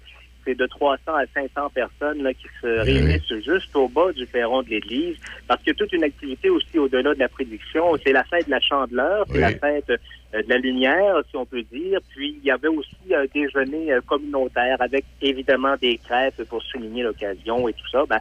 c'est 0.45 0.55
de 0.55 0.67
300 0.67 1.01
à 1.07 1.25
500 1.35 1.71
personnes 1.75 2.23
là, 2.23 2.33
qui 2.33 2.47
se 2.63 2.67
réunissent 2.67 3.45
juste 3.45 3.75
au 3.77 3.89
bas 3.89 4.13
du 4.13 4.27
perron 4.27 4.63
de 4.63 4.71
l'église, 4.71 5.17
parce 5.47 5.61
qu'il 5.63 5.73
y 5.73 5.77
a 5.77 5.79
toute 5.79 5.93
une 5.93 6.05
activité 6.05 6.49
aussi 6.49 6.79
au-delà 6.79 7.15
de 7.15 7.19
la 7.19 7.29
prédiction. 7.29 7.97
C'est 8.05 8.13
la 8.13 8.25
fête 8.25 8.47
de 8.47 8.51
la 8.51 8.61
chandeleur, 8.61 9.27
c'est 9.31 9.41
la 9.41 9.51
fête 9.51 9.91
euh, 9.91 10.43
de 10.43 10.49
la 10.49 10.57
lumière, 10.57 11.17
si 11.31 11.37
on 11.37 11.45
peut 11.45 11.63
dire. 11.71 12.01
Puis, 12.15 12.39
il 12.41 12.47
y 12.47 12.51
avait 12.51 12.69
aussi 12.69 13.15
un 13.15 13.25
déjeuner 13.33 13.93
euh, 13.93 14.01
communautaire 14.01 14.81
avec 14.81 15.05
évidemment 15.21 15.75
des 15.81 15.99
crêpes 15.99 16.43
pour 16.49 16.63
souligner 16.63 17.03
l'occasion 17.03 17.69
et 17.69 17.73
tout 17.75 17.89
ça. 17.91 18.05
Ben, 18.09 18.21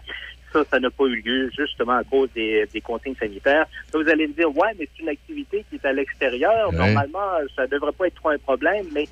ça, 0.51 0.63
ça 0.69 0.79
n'a 0.79 0.89
pas 0.89 1.05
eu 1.05 1.21
lieu 1.21 1.51
justement 1.57 1.93
à 1.93 2.03
cause 2.03 2.29
des, 2.33 2.67
des 2.73 2.81
consignes 2.81 3.15
sanitaires. 3.15 3.65
Vous 3.93 4.07
allez 4.07 4.27
me 4.27 4.33
dire, 4.33 4.55
ouais, 4.55 4.69
mais 4.79 4.87
c'est 4.95 5.03
une 5.03 5.09
activité 5.09 5.65
qui 5.69 5.75
est 5.75 5.85
à 5.85 5.93
l'extérieur. 5.93 6.69
Ouais. 6.69 6.77
Normalement, 6.77 7.31
ça 7.55 7.63
ne 7.63 7.67
devrait 7.67 7.91
pas 7.91 8.07
être 8.07 8.15
trop 8.15 8.29
un 8.29 8.37
problème, 8.37 8.85
mais 8.93 9.07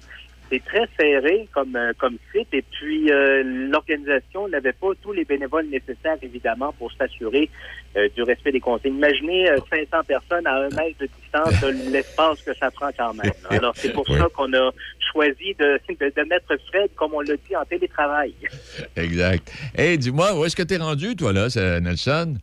c'est 0.51 0.63
très 0.63 0.87
serré 0.99 1.47
comme, 1.53 1.75
euh, 1.75 1.91
comme 1.97 2.17
site. 2.33 2.47
Et 2.53 2.61
puis, 2.63 3.11
euh, 3.11 3.43
l'organisation 3.71 4.47
n'avait 4.47 4.73
pas 4.73 4.89
tous 5.01 5.11
les 5.11 5.25
bénévoles 5.25 5.65
nécessaires, 5.67 6.17
évidemment, 6.21 6.71
pour 6.73 6.91
s'assurer 6.93 7.49
euh, 7.97 8.07
du 8.15 8.23
respect 8.23 8.51
des 8.51 8.59
consignes. 8.59 8.95
Imaginez 8.95 9.49
euh, 9.49 9.57
500 9.69 10.03
personnes 10.07 10.45
à 10.47 10.55
un 10.57 10.69
mètre 10.69 10.99
de 10.99 11.07
distance, 11.21 11.63
euh, 11.63 11.71
l'espace 11.91 12.41
que 12.43 12.53
ça 12.53 12.69
prend 12.71 12.89
quand 12.97 13.13
même. 13.15 13.31
Alors, 13.49 13.73
c'est 13.75 13.91
pour 13.93 14.05
Oui. 14.09 14.17
ça 14.17 14.27
qu'on 14.35 14.53
a 14.53 14.71
choisi 15.11 15.55
de, 15.59 15.79
de, 15.89 16.13
de 16.15 16.27
mettre 16.29 16.55
Fred, 16.67 16.89
comme 16.95 17.13
on 17.13 17.21
l'a 17.21 17.35
dit, 17.37 17.55
en 17.55 17.65
télétravail. 17.65 18.33
Exact. 18.95 19.51
Hey, 19.77 19.97
dis-moi, 19.97 20.37
où 20.37 20.45
est-ce 20.45 20.55
que 20.55 20.63
t'es 20.63 20.77
rendu, 20.77 21.15
toi, 21.15 21.33
là, 21.33 21.47
Nelson? 21.81 22.35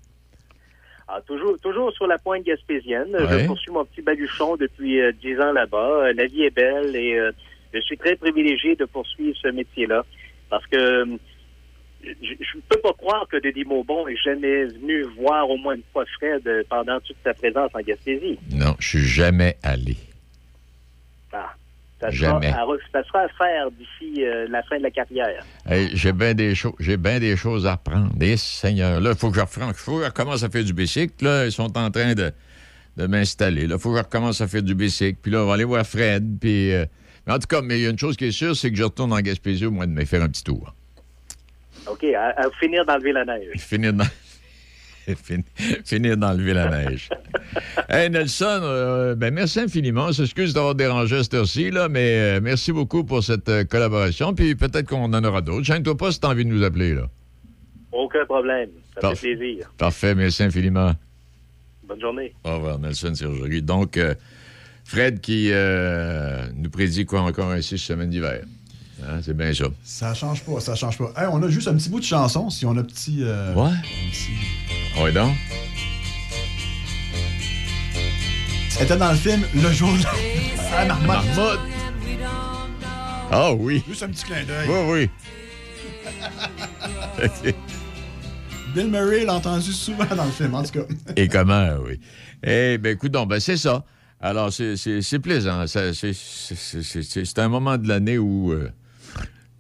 Ah, 1.09 1.21
toujours, 1.27 1.59
toujours 1.61 1.93
sur 1.93 2.07
la 2.07 2.17
pointe 2.17 2.43
gaspésienne. 2.45 3.11
Ouais. 3.15 3.41
Je 3.43 3.47
poursuis 3.47 3.71
mon 3.71 3.85
petit 3.85 4.01
baluchon 4.01 4.57
depuis 4.57 4.99
euh, 5.01 5.13
dix 5.21 5.39
ans 5.41 5.53
là-bas. 5.53 6.05
Euh, 6.07 6.13
la 6.15 6.25
vie 6.25 6.45
est 6.45 6.55
belle 6.55 6.97
et 6.97 7.19
euh, 7.19 7.33
je 7.73 7.81
suis 7.81 7.97
très 7.99 8.17
privilégié 8.17 8.77
de 8.77 8.85
poursuivre 8.85 9.37
ce 9.41 9.49
métier-là 9.49 10.05
parce 10.51 10.67
que 10.67 10.77
euh, 10.77 11.17
je 12.05 12.57
ne 12.57 12.61
peux 12.69 12.81
pas 12.81 12.93
croire 12.95 13.27
que 13.31 13.37
Denis 13.37 13.65
Maubon 13.65 14.09
est 14.09 14.17
jamais 14.17 14.65
venu 14.67 15.03
voir 15.21 15.49
au 15.49 15.57
moins 15.57 15.75
une 15.77 15.83
fois 15.93 16.05
Fred 16.19 16.43
pendant 16.69 16.99
toute 17.01 17.17
sa 17.23 17.33
présence 17.33 17.71
en 17.75 17.81
Gaspésie. 17.81 18.39
Non, 18.51 18.75
je 18.81 18.89
suis 18.89 19.07
jamais 19.07 19.57
allé. 19.63 19.97
Ah, 21.33 21.55
ça, 22.01 22.11
sera 22.11 22.39
à, 22.39 22.67
ça 22.93 23.05
sera 23.05 23.21
à 23.21 23.29
faire 23.29 23.71
d'ici 23.71 24.25
euh, 24.25 24.47
la 24.51 24.63
fin 24.65 24.79
de 24.79 24.83
la 24.83 24.91
carrière. 24.91 25.45
Hey, 25.65 25.91
j'ai 25.95 26.13
bien 26.13 26.35
des 26.35 26.55
choses, 26.57 26.75
j'ai 26.81 26.97
bien 26.97 27.21
des 27.21 27.37
choses 27.37 27.67
à 27.67 27.75
apprendre. 27.75 28.13
Des 28.17 28.37
seigneurs, 28.37 29.01
là, 29.01 29.11
il 29.13 29.17
faut 29.17 29.31
que 29.31 29.37
je 29.37 29.41
refran- 29.41 29.73
faut 29.73 29.97
que 29.99 30.03
je 30.03 30.07
recommence 30.09 30.43
à 30.43 30.51
faire 30.51 30.65
du 30.65 30.73
bicycle. 30.75 31.25
Là, 31.25 31.47
ils 31.47 31.53
sont 31.53 31.79
en 31.79 31.91
train 31.93 32.15
de, 32.15 32.33
de 32.97 33.07
m'installer. 33.07 33.69
Là, 33.69 33.79
faut 33.79 33.93
que 33.93 33.99
je 33.99 34.03
recommence 34.03 34.41
à 34.41 34.49
faire 34.49 34.63
du 34.65 34.75
bicycle. 34.75 35.19
Puis 35.23 35.31
là, 35.31 35.45
on 35.45 35.47
va 35.47 35.55
aller 35.55 35.65
voir 35.65 35.87
Fred. 35.87 36.39
Puis, 36.41 36.73
euh, 36.73 36.85
mais 37.27 37.33
en 37.35 37.39
tout 37.39 37.47
cas, 37.47 37.63
mais 37.63 37.79
il 37.79 37.83
y 37.83 37.87
a 37.87 37.91
une 37.91 37.99
chose 37.99 38.17
qui 38.17 38.27
est 38.27 38.31
sûre, 38.33 38.57
c'est 38.57 38.71
que 38.71 38.77
je 38.77 38.83
retourne 38.85 39.13
en 39.13 39.21
Gaspésie 39.21 39.67
au 39.67 39.71
mois 39.71 39.87
de 39.87 39.93
mai 39.93 40.05
faire 40.05 40.23
un 40.23 40.29
petit 40.29 40.45
tour. 40.45 40.75
OK, 41.87 42.05
à, 42.05 42.29
à 42.41 42.51
finir 42.61 42.85
d'enlever 42.85 43.13
la 43.13 43.25
neige. 43.25 43.49
Finir 43.59 43.93
dans... 43.93 44.05
fin- 45.17 45.43
finir 45.85 46.17
d'enlever 46.17 46.55
la 46.55 46.69
neige. 46.71 47.09
hey 47.89 48.09
Nelson, 48.09 48.61
euh, 48.63 49.15
ben 49.17 49.35
merci 49.35 49.59
infiniment. 49.61 50.07
On 50.07 50.13
s'excuse 50.13 50.55
d'avoir 50.55 50.77
dérangé 50.77 51.17
à 51.17 51.23
cette 51.25 51.35
heure-ci, 51.35 51.71
là, 51.73 51.89
mais 51.89 52.37
euh, 52.37 52.41
merci 52.41 52.71
beaucoup 52.73 53.03
pour 53.03 53.23
cette 53.25 53.49
euh, 53.49 53.65
collaboration. 53.65 54.33
Puis 54.33 54.55
peut-être 54.55 54.89
qu'on 54.89 55.13
en 55.13 55.25
aura 55.25 55.41
d'autres. 55.41 55.65
Gêne-toi 55.65 55.97
pas 55.97 56.13
si 56.13 56.21
tu 56.21 56.27
as 56.27 56.31
envie 56.31 56.45
de 56.45 56.51
nous 56.51 56.63
appeler. 56.63 56.95
Là. 56.95 57.09
Aucun 57.91 58.25
problème. 58.27 58.71
Ça 59.01 59.13
fait 59.17 59.35
plaisir. 59.35 59.73
Parfait, 59.77 60.15
merci 60.15 60.45
infiniment. 60.45 60.93
Bonne 61.85 62.01
journée. 62.01 62.33
Au 62.45 62.55
revoir, 62.55 62.79
Nelson 62.79 63.13
Sergerie. 63.15 63.61
Donc, 63.61 63.99
Fred 64.85 65.21
qui 65.21 65.49
euh, 65.53 66.47
nous 66.55 66.71
prédit 66.71 67.07
quoi 67.07 67.23
encore 67.23 67.51
un 67.51 67.61
six 67.63 67.79
semaines 67.79 68.11
d'hiver. 68.11 68.43
Hein, 69.03 69.21
c'est 69.23 69.37
bien 69.37 69.53
ça. 69.55 69.65
Ça 69.85 70.15
change 70.15 70.43
pas, 70.45 70.61
ça 70.61 70.75
change 70.75 70.99
pas. 70.99 71.13
Hey, 71.17 71.27
on 71.31 71.43
a 71.43 71.49
juste 71.49 71.67
un 71.69 71.75
petit 71.75 71.89
bout 71.89 72.01
de 72.01 72.05
chanson, 72.05 72.51
si 72.51 72.67
on 72.67 72.77
a 72.77 72.83
petit. 72.83 73.19
euh, 73.23 73.55
Ouais. 73.55 73.71
un 73.71 74.11
petit- 74.11 75.01
Ouais, 75.03 75.13
donc? 75.13 75.35
C'était 78.69 78.97
dans 78.97 79.11
le 79.13 79.17
film 79.17 79.43
Le 79.55 79.71
jour 79.73 79.93
de 79.93 80.03
la, 80.73 80.85
marmotte. 80.87 81.07
Marmotte. 81.37 81.61
Ah 83.31 83.53
oui. 83.55 83.83
Juste 83.89 84.03
un 84.03 84.09
petit 84.09 84.25
clin 84.25 84.45
d'œil. 84.45 84.69
Oui, 84.69 85.09
oui. 87.43 87.53
Bill 88.75 88.89
Murray 88.89 89.25
l'a 89.25 89.35
entendu 89.35 89.73
souvent 89.73 90.05
dans 90.17 90.25
le 90.25 90.31
film, 90.31 90.55
en 90.55 90.63
tout 90.63 90.73
cas. 90.73 90.85
Et 91.17 91.29
comment, 91.29 91.77
oui. 91.85 91.99
Eh 92.43 92.79
bien, 92.79 92.93
écoute, 92.93 93.13
donc, 93.13 93.29
ben, 93.29 93.39
c'est 93.41 93.57
ça. 93.57 93.85
Alors, 94.23 94.53
c'est- 94.53 95.19
plaisant. 95.19 95.67
C'est- 95.67 97.39
un 97.39 97.49
moment 97.49 97.77
de 97.77 97.89
l'année 97.89 98.19
où 98.19 98.53
euh, 98.53 98.71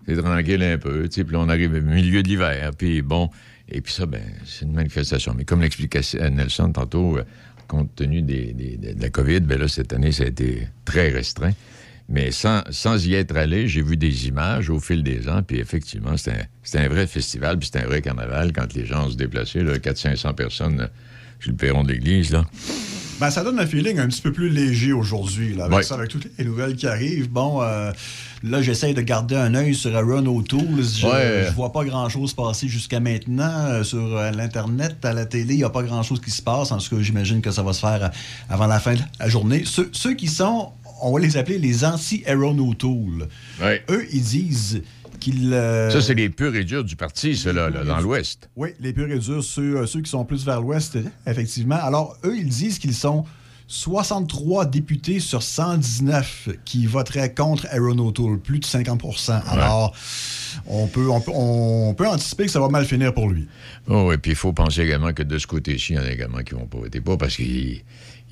c'est 0.06 0.16
tranquille 0.16 0.62
un 0.62 0.78
peu. 0.78 1.08
Puis 1.08 1.24
on 1.34 1.48
arrive 1.48 1.74
au 1.74 1.80
milieu 1.80 2.22
de 2.22 2.28
l'hiver. 2.28 2.70
Puis 2.76 3.02
bon, 3.02 3.28
et 3.68 3.80
puis 3.80 3.92
ça, 3.92 4.06
ben, 4.06 4.22
c'est 4.46 4.64
une 4.64 4.72
manifestation. 4.72 5.34
Mais 5.36 5.44
comme 5.44 5.60
l'expliquait 5.62 6.00
Nelson 6.30 6.70
tantôt, 6.72 7.18
euh, 7.18 7.24
compte 7.66 7.94
tenu 7.96 8.22
des, 8.22 8.52
des- 8.52 8.76
de 8.94 9.00
la 9.02 9.10
COVID, 9.10 9.40
ben 9.40 9.58
là, 9.58 9.66
cette 9.68 9.92
année, 9.92 10.12
ça 10.12 10.24
a 10.24 10.26
été 10.26 10.68
très 10.84 11.08
restreint. 11.10 11.52
Mais 12.08 12.30
sans, 12.30 12.62
sans 12.70 13.04
y 13.06 13.14
être 13.14 13.34
allé, 13.36 13.68
j'ai 13.68 13.82
vu 13.82 13.96
des 13.96 14.26
images 14.28 14.68
au 14.70 14.78
fil 14.80 15.02
des 15.02 15.28
ans, 15.28 15.42
puis 15.42 15.58
effectivement, 15.58 16.16
c'était 16.16 16.36
un, 16.74 16.84
un 16.84 16.88
vrai 16.88 17.06
festival, 17.06 17.58
puis 17.58 17.66
c'était 17.66 17.84
un 17.84 17.86
vrai 17.88 18.02
carnaval 18.02 18.52
quand 18.52 18.74
les 18.74 18.84
gens 18.84 19.08
se 19.08 19.16
déplaçaient, 19.16 19.62
là, 19.62 19.78
400-500 19.78 20.34
personnes 20.34 20.80
euh, 20.82 20.86
sur 21.40 21.52
le 21.52 21.56
perron 21.56 21.84
de 21.84 21.92
l'église, 21.92 22.30
là. 22.32 22.44
Ben, 23.22 23.30
ça 23.30 23.44
donne 23.44 23.60
un 23.60 23.66
feeling 23.66 24.00
un 24.00 24.08
petit 24.08 24.20
peu 24.20 24.32
plus 24.32 24.48
léger 24.48 24.92
aujourd'hui, 24.92 25.54
avec, 25.60 25.72
Ouais. 25.76 25.82
ça, 25.84 25.94
avec 25.94 26.08
toutes 26.08 26.26
les 26.36 26.44
nouvelles 26.44 26.74
qui 26.74 26.88
arrivent. 26.88 27.30
Bon, 27.30 27.62
euh, 27.62 27.92
là, 28.42 28.60
j'essaye 28.62 28.94
de 28.94 29.00
garder 29.00 29.36
un 29.36 29.54
œil 29.54 29.76
sur 29.76 29.94
Aaron 29.96 30.26
O'Toole. 30.26 30.82
Je, 30.82 31.06
Ouais. 31.06 31.44
je 31.46 31.52
vois 31.54 31.70
pas 31.72 31.84
grand-chose 31.84 32.34
passer 32.34 32.66
jusqu'à 32.66 32.98
maintenant 32.98 33.66
euh, 33.68 33.84
sur 33.84 34.16
euh, 34.16 34.32
l'Internet, 34.32 34.96
à 35.04 35.12
la 35.12 35.24
télé. 35.24 35.54
Il 35.54 35.58
n'y 35.58 35.62
a 35.62 35.70
pas 35.70 35.84
grand-chose 35.84 36.20
qui 36.20 36.32
se 36.32 36.42
passe. 36.42 36.72
En 36.72 36.78
tout 36.78 36.96
cas, 36.96 37.00
j'imagine 37.00 37.40
que 37.42 37.52
ça 37.52 37.62
va 37.62 37.72
se 37.72 37.78
faire 37.78 38.10
avant 38.50 38.66
la 38.66 38.80
fin 38.80 38.94
de 38.94 39.00
la 39.20 39.28
journée. 39.28 39.62
Ceux, 39.66 39.88
ceux 39.92 40.14
qui 40.14 40.26
sont, 40.26 40.70
on 41.00 41.12
va 41.12 41.20
les 41.20 41.36
appeler 41.36 41.60
les 41.60 41.84
anti-Aaron 41.84 42.58
O'Toole. 42.58 43.28
Ouais. 43.62 43.84
Eux, 43.88 44.04
ils 44.12 44.20
disent 44.22 44.82
euh, 45.30 45.90
Ça, 45.90 46.00
c'est 46.00 46.14
les 46.14 46.28
purs 46.28 46.54
et 46.54 46.64
durs 46.64 46.84
du 46.84 46.96
parti, 46.96 47.36
ceux-là, 47.36 47.70
là, 47.70 47.84
dans 47.84 48.00
l'Ouest. 48.00 48.48
oui, 48.56 48.70
les 48.80 48.92
purs 48.92 49.10
et 49.10 49.18
durs, 49.18 49.42
ceux, 49.42 49.78
euh, 49.78 49.86
ceux 49.86 50.00
qui 50.00 50.10
sont 50.10 50.24
plus 50.24 50.44
vers 50.44 50.60
l'ouest, 50.60 50.98
effectivement. 51.26 51.78
Alors, 51.82 52.16
eux, 52.24 52.36
ils 52.36 52.48
disent 52.48 52.78
qu'ils 52.78 52.94
sont 52.94 53.24
63 53.68 54.66
députés 54.66 55.18
sur 55.20 55.42
119 55.42 56.50
qui 56.64 56.86
voteraient 56.86 57.32
contre 57.32 57.66
Aaron 57.70 57.98
O'Toole, 57.98 58.38
plus 58.38 58.58
de 58.58 58.66
50% 58.66 59.42
Alors, 59.48 59.94
on 60.66 60.86
peut, 60.86 61.08
on, 61.10 61.20
peut, 61.20 61.32
on 61.34 61.94
peut 61.94 62.08
anticiper 62.08 62.44
que 62.46 62.50
ça 62.50 62.60
va 62.60 62.68
mal 62.68 62.84
finir 62.84 63.14
pour 63.14 63.28
lui. 63.28 63.46
Oh, 63.88 64.12
et 64.12 64.18
puis 64.18 64.32
il 64.32 64.36
faut 64.36 64.52
penser 64.52 64.82
également 64.82 65.12
que 65.12 65.22
de 65.22 65.38
ce 65.38 65.46
côté-ci, 65.46 65.92
il 65.92 65.96
y 65.96 65.98
en 65.98 66.02
a 66.04 66.10
également 66.10 66.38
qui 66.38 66.54
vont 66.54 66.66
pas 66.66 66.78
voter 66.78 67.00
pas 67.00 67.16
parce 67.16 67.36
qu'il 67.36 67.82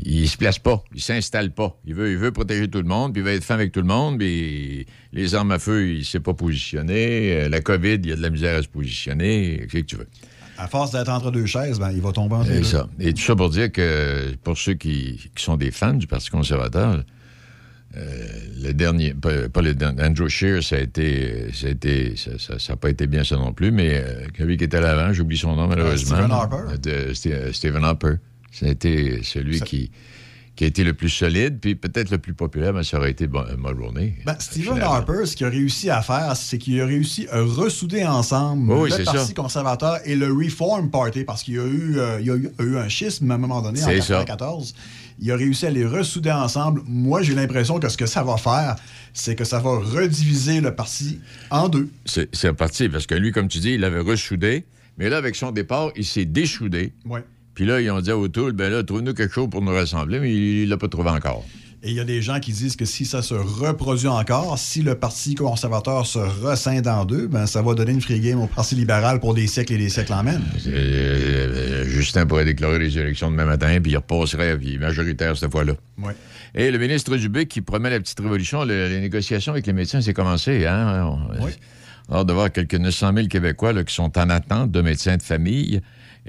il 0.02 0.28
se 0.28 0.36
place 0.38 0.58
pas, 0.58 0.82
il 0.94 1.02
s'installe 1.02 1.50
pas. 1.52 1.76
Il 1.84 1.94
veut, 1.94 2.10
il 2.10 2.16
veut 2.16 2.32
protéger 2.32 2.68
tout 2.68 2.78
le 2.78 2.84
monde, 2.88 3.12
puis 3.12 3.20
il 3.20 3.24
va 3.24 3.32
être 3.32 3.44
fin 3.44 3.54
avec 3.54 3.72
tout 3.72 3.80
le 3.80 3.86
monde, 3.86 4.18
puis 4.18 4.86
les 5.12 5.34
armes 5.34 5.50
à 5.52 5.58
feu, 5.58 5.88
il 5.88 6.04
s'est 6.04 6.20
pas 6.20 6.32
positionné. 6.34 7.32
Euh, 7.32 7.48
La 7.48 7.60
COVID, 7.60 7.96
il 8.02 8.06
y 8.08 8.12
a 8.12 8.16
de 8.16 8.22
la 8.22 8.30
misère 8.30 8.56
à 8.58 8.62
se 8.62 8.68
positionner. 8.68 9.66
Qu'est-ce 9.70 9.82
que 9.82 9.86
tu 9.86 9.96
veux? 9.96 10.08
À 10.56 10.68
force 10.68 10.90
d'être 10.92 11.08
entre 11.10 11.30
deux 11.30 11.46
chaises, 11.46 11.78
ben, 11.78 11.90
il 11.90 12.00
va 12.00 12.12
tomber 12.12 12.34
entre 12.36 12.50
deux. 12.50 12.62
ça. 12.62 12.88
Et 12.98 13.12
tout 13.14 13.22
ça 13.22 13.34
pour 13.36 13.50
dire 13.50 13.70
que 13.72 14.34
pour 14.42 14.56
ceux 14.58 14.74
qui, 14.74 15.18
qui 15.34 15.42
sont 15.44 15.56
des 15.56 15.70
fans 15.70 15.94
du 15.94 16.06
Parti 16.06 16.30
conservateur, 16.30 17.02
euh, 17.96 18.26
le 18.62 18.72
dernier, 18.72 19.14
pas, 19.14 19.48
pas 19.48 19.62
le 19.62 19.74
dernier, 19.74 20.02
Andrew 20.04 20.28
Scheer, 20.28 20.62
ça 20.62 20.76
a 20.76 20.80
été, 20.80 21.52
ça 21.52 21.66
a 21.66 21.70
été, 21.70 22.14
ça, 22.16 22.30
ça- 22.38 22.58
ça 22.58 22.72
a 22.74 22.76
pas 22.76 22.90
été 22.90 23.06
bien 23.06 23.24
ça 23.24 23.36
non 23.36 23.52
plus, 23.52 23.72
mais 23.72 23.94
euh, 23.94 24.26
celui 24.38 24.56
qui 24.56 24.64
était 24.64 24.76
à 24.76 24.80
l'avant, 24.80 25.12
j'oublie 25.12 25.36
son 25.36 25.56
nom 25.56 25.66
malheureusement. 25.66 26.16
Stephen 26.16 26.30
Harper. 26.30 26.78
De- 26.78 27.52
Stephen 27.52 27.82
Harper. 27.84 28.14
Ça 28.52 28.66
a 28.66 28.68
été 28.70 29.22
celui 29.22 29.60
qui, 29.60 29.90
qui 30.60 30.64
a 30.64 30.66
été 30.66 30.84
le 30.84 30.92
plus 30.92 31.08
solide, 31.08 31.58
puis 31.58 31.74
peut-être 31.74 32.10
le 32.10 32.18
plus 32.18 32.34
populaire, 32.34 32.74
mais 32.74 32.84
ça 32.84 32.98
aurait 32.98 33.12
été 33.12 33.26
Mulroney. 33.26 34.16
Ben, 34.26 34.36
Stephen 34.38 34.74
finalement. 34.74 34.92
Harper, 34.92 35.24
ce 35.24 35.34
qu'il 35.34 35.46
a 35.46 35.48
réussi 35.48 35.88
à 35.88 36.02
faire, 36.02 36.36
c'est 36.36 36.58
qu'il 36.58 36.78
a 36.82 36.84
réussi 36.84 37.26
à 37.32 37.40
ressouder 37.40 38.04
ensemble 38.04 38.70
Oui, 38.70 38.90
le 38.90 39.02
Parti 39.02 39.28
ça. 39.28 39.32
conservateur 39.32 40.00
et 40.04 40.14
le 40.16 40.30
Reform 40.30 40.90
Party, 40.90 41.24
parce 41.24 41.44
qu'il 41.44 41.54
y 41.54 41.58
a 41.58 41.64
eu, 41.64 41.98
euh, 41.98 42.20
il 42.20 42.26
y 42.26 42.30
a 42.30 42.36
eu, 42.36 42.76
un 42.76 42.88
schisme 42.90 43.30
à 43.30 43.36
un 43.36 43.38
moment 43.38 43.62
donné, 43.62 43.82
en 43.82 43.86
C'est 43.86 44.02
ça. 44.02 44.18
1994. 44.18 44.74
Il 45.20 45.32
a 45.32 45.36
réussi 45.36 45.64
à 45.64 45.70
les 45.70 45.86
ressouder 45.86 46.30
ensemble. 46.30 46.82
Moi, 46.84 47.22
j'ai 47.22 47.34
l'impression 47.34 47.80
que 47.80 47.88
ce 47.88 47.96
que 47.96 48.04
ça 48.04 48.22
va 48.22 48.36
faire, 48.36 48.76
c'est 49.14 49.36
que 49.36 49.44
ça 49.44 49.60
va 49.60 49.78
rediviser 49.78 50.60
le 50.60 50.74
parti 50.74 51.20
en 51.50 51.70
deux. 51.70 51.88
C'est 52.04 52.28
c'est 52.34 52.48
reparti, 52.48 52.90
parce 52.90 53.06
que 53.06 53.14
lui, 53.14 53.32
comme 53.32 53.48
tu 53.48 53.60
dis, 53.60 53.70
il 53.70 53.80
l'avait 53.80 54.00
ressoudé, 54.00 54.66
mais 54.98 55.08
là, 55.08 55.16
avec 55.16 55.36
son 55.36 55.52
départ, 55.52 55.90
il 55.96 56.04
s'est 56.04 56.26
déchoudé. 56.26 56.92
Ouais. 57.06 57.24
Puis 57.60 57.68
là, 57.68 57.78
ils 57.78 57.90
ont 57.90 58.00
dit 58.00 58.10
à 58.10 58.16
O'Toole, 58.16 58.52
ben 58.52 58.72
là, 58.72 58.82
trouve-nous 58.82 59.12
quelque 59.12 59.34
chose 59.34 59.50
pour 59.50 59.60
nous 59.60 59.70
rassembler, 59.74 60.18
mais 60.18 60.32
il 60.34 60.66
l'a 60.70 60.78
pas 60.78 60.88
trouvé 60.88 61.10
encore. 61.10 61.44
Et 61.82 61.90
il 61.90 61.94
y 61.94 62.00
a 62.00 62.04
des 62.04 62.22
gens 62.22 62.40
qui 62.40 62.52
disent 62.52 62.74
que 62.74 62.86
si 62.86 63.04
ça 63.04 63.20
se 63.20 63.34
reproduit 63.34 64.08
encore, 64.08 64.58
si 64.58 64.80
le 64.80 64.94
Parti 64.94 65.34
conservateur 65.34 66.06
se 66.06 66.18
rescinde 66.18 66.88
en 66.88 67.04
deux, 67.04 67.26
ben 67.26 67.44
ça 67.44 67.60
va 67.60 67.74
donner 67.74 67.92
une 67.92 68.00
free 68.00 68.18
game 68.20 68.40
au 68.40 68.46
Parti 68.46 68.76
libéral 68.76 69.20
pour 69.20 69.34
des 69.34 69.46
siècles 69.46 69.74
et 69.74 69.76
des 69.76 69.90
siècles 69.90 70.14
en 70.14 70.22
même. 70.22 70.40
Euh, 70.68 71.84
Justin 71.86 72.24
pourrait 72.24 72.46
déclarer 72.46 72.78
les 72.78 72.96
élections 72.96 73.30
demain 73.30 73.44
matin, 73.44 73.78
puis 73.82 73.92
il 73.92 73.96
repasserait, 73.96 74.56
puis 74.56 74.78
majoritaire 74.78 75.36
cette 75.36 75.52
fois-là. 75.52 75.74
Ouais. 75.98 76.14
Et 76.54 76.70
le 76.70 76.78
ministre 76.78 77.14
Dubé 77.18 77.44
qui 77.44 77.60
promet 77.60 77.90
la 77.90 78.00
petite 78.00 78.20
révolution, 78.20 78.64
le- 78.64 78.88
les 78.88 79.00
négociations 79.00 79.52
avec 79.52 79.66
les 79.66 79.74
médecins, 79.74 80.00
c'est 80.00 80.14
commencé. 80.14 80.64
Hein? 80.66 81.04
On- 81.04 81.44
Oui. 81.44 81.50
Alors, 82.10 82.24
de 82.24 82.32
voir 82.32 82.50
quelques 82.50 82.74
900 82.74 83.12
000 83.14 83.28
Québécois 83.28 83.74
là, 83.74 83.84
qui 83.84 83.94
sont 83.94 84.16
en 84.18 84.30
attente 84.30 84.70
de 84.72 84.80
médecins 84.80 85.16
de 85.18 85.22
famille, 85.22 85.80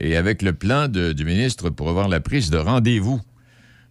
et 0.02 0.18
avec 0.18 0.42
le 0.42 0.54
plan 0.54 0.88
de- 0.88 1.14
du 1.14 1.24
ministre 1.26 1.70
pour 1.70 1.90
avoir 1.90 2.08
la 2.10 2.20
prise 2.20 2.50
de 2.50 2.58
rendez-vous. 2.58 3.22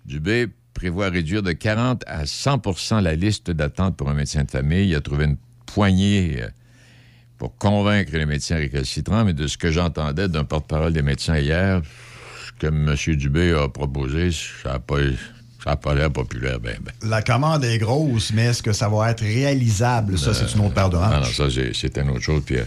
Dubé 0.04 0.46
prévoit 0.74 1.08
réduire 1.08 1.42
de 1.42 1.52
40 1.52 2.02
à 2.06 2.24
100% 2.26 3.00
la 3.00 3.14
liste 3.14 3.50
d'attente 3.50 3.96
pour 3.96 4.08
un 4.10 4.14
médecin 4.14 4.44
de 4.44 4.50
famille. 4.50 4.88
Il 4.88 4.94
a 4.96 5.00
trouvé 5.00 5.24
une 5.26 5.36
poignée 5.66 6.38
euh, 6.42 6.48
pour 7.38 7.56
convaincre 7.56 8.12
les 8.12 8.26
médecins 8.26 8.56
récalcitrants, 8.56 9.24
mais 9.24 9.32
de 9.34 9.46
ce 9.46 9.56
que 9.56 9.70
j'entendais 9.70 10.28
d'un 10.28 10.44
porte-parole 10.44 10.92
des 10.92 11.02
médecins 11.02 11.38
hier, 11.38 11.80
ce 12.46 12.52
que 12.60 12.66
M. 12.66 13.16
Dubé 13.16 13.52
a 13.52 13.68
proposé, 13.68 14.30
ça 14.32 14.72
n'a 14.72 14.78
pas, 14.78 14.96
ça 15.62 15.70
a 15.72 15.76
pas 15.76 15.94
l'air 15.94 16.10
populaire. 16.10 16.58
Ben, 16.60 16.76
ben. 16.80 16.92
La 17.08 17.22
commande 17.22 17.64
est 17.64 17.78
grosse, 17.78 18.32
mais 18.32 18.46
est-ce 18.46 18.62
que 18.62 18.72
ça 18.72 18.88
va 18.88 19.10
être 19.10 19.22
réalisable? 19.22 20.18
Ça, 20.18 20.34
c'est 20.34 20.52
une 20.54 20.64
autre 20.66 20.74
paire 20.74 20.90
de 20.90 20.96
Ah 20.96 21.10
non, 21.20 21.26
hanches. 21.26 21.36
ça, 21.36 21.48
c'est- 21.50 21.72
c'est 21.74 21.96
une 21.98 22.10
autre 22.10 22.20
chose. 22.22 22.42
Puis 22.44 22.56
euh, 22.58 22.64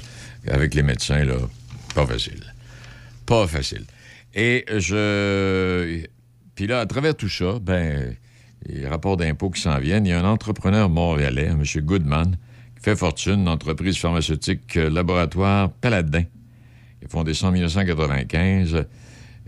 avec 0.48 0.74
les 0.76 0.84
médecins, 0.84 1.24
là, 1.26 1.36
pas 1.96 2.06
facile. 2.08 2.42
Pas 3.26 3.48
facile. 3.48 3.86
Et 4.34 4.66
je. 4.68 6.06
Puis 6.56 6.68
là, 6.68 6.82
à 6.82 6.86
travers 6.86 7.16
tout 7.16 7.30
ça, 7.30 7.58
ben, 7.60 8.16
les 8.66 8.88
rapports 8.88 9.18
d'impôts 9.18 9.50
qui 9.50 9.62
s'en 9.62 9.78
viennent, 9.80 10.06
il 10.06 10.10
y 10.10 10.14
a 10.14 10.20
un 10.20 10.30
entrepreneur 10.30 10.90
montréalais, 10.90 11.48
M. 11.48 11.64
Goodman, 11.78 12.38
qui 12.76 12.84
fait 12.84 12.96
fortune, 12.96 13.42
une 13.42 13.50
entreprise 13.50 13.98
pharmaceutique 13.98 14.78
euh, 14.78 14.90
laboratoire 14.90 15.72
Paladin. 15.72 16.24
Il 17.02 17.06
a 17.06 17.10
fondé 17.10 17.34
ça 17.34 17.48
en 17.48 17.52
1995 17.52 18.86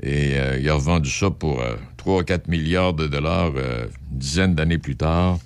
et 0.03 0.37
euh, 0.37 0.57
il 0.59 0.69
a 0.69 0.73
revendu 0.73 1.09
ça 1.09 1.29
pour 1.29 1.63
3 2.05 2.23
4 2.23 2.47
milliards 2.49 2.93
de 2.93 3.07
dollars 3.07 3.53
euh, 3.55 3.87
une 4.11 4.19
dizaine 4.19 4.53
d'années 4.53 4.77
plus 4.77 4.95
tard. 4.95 5.39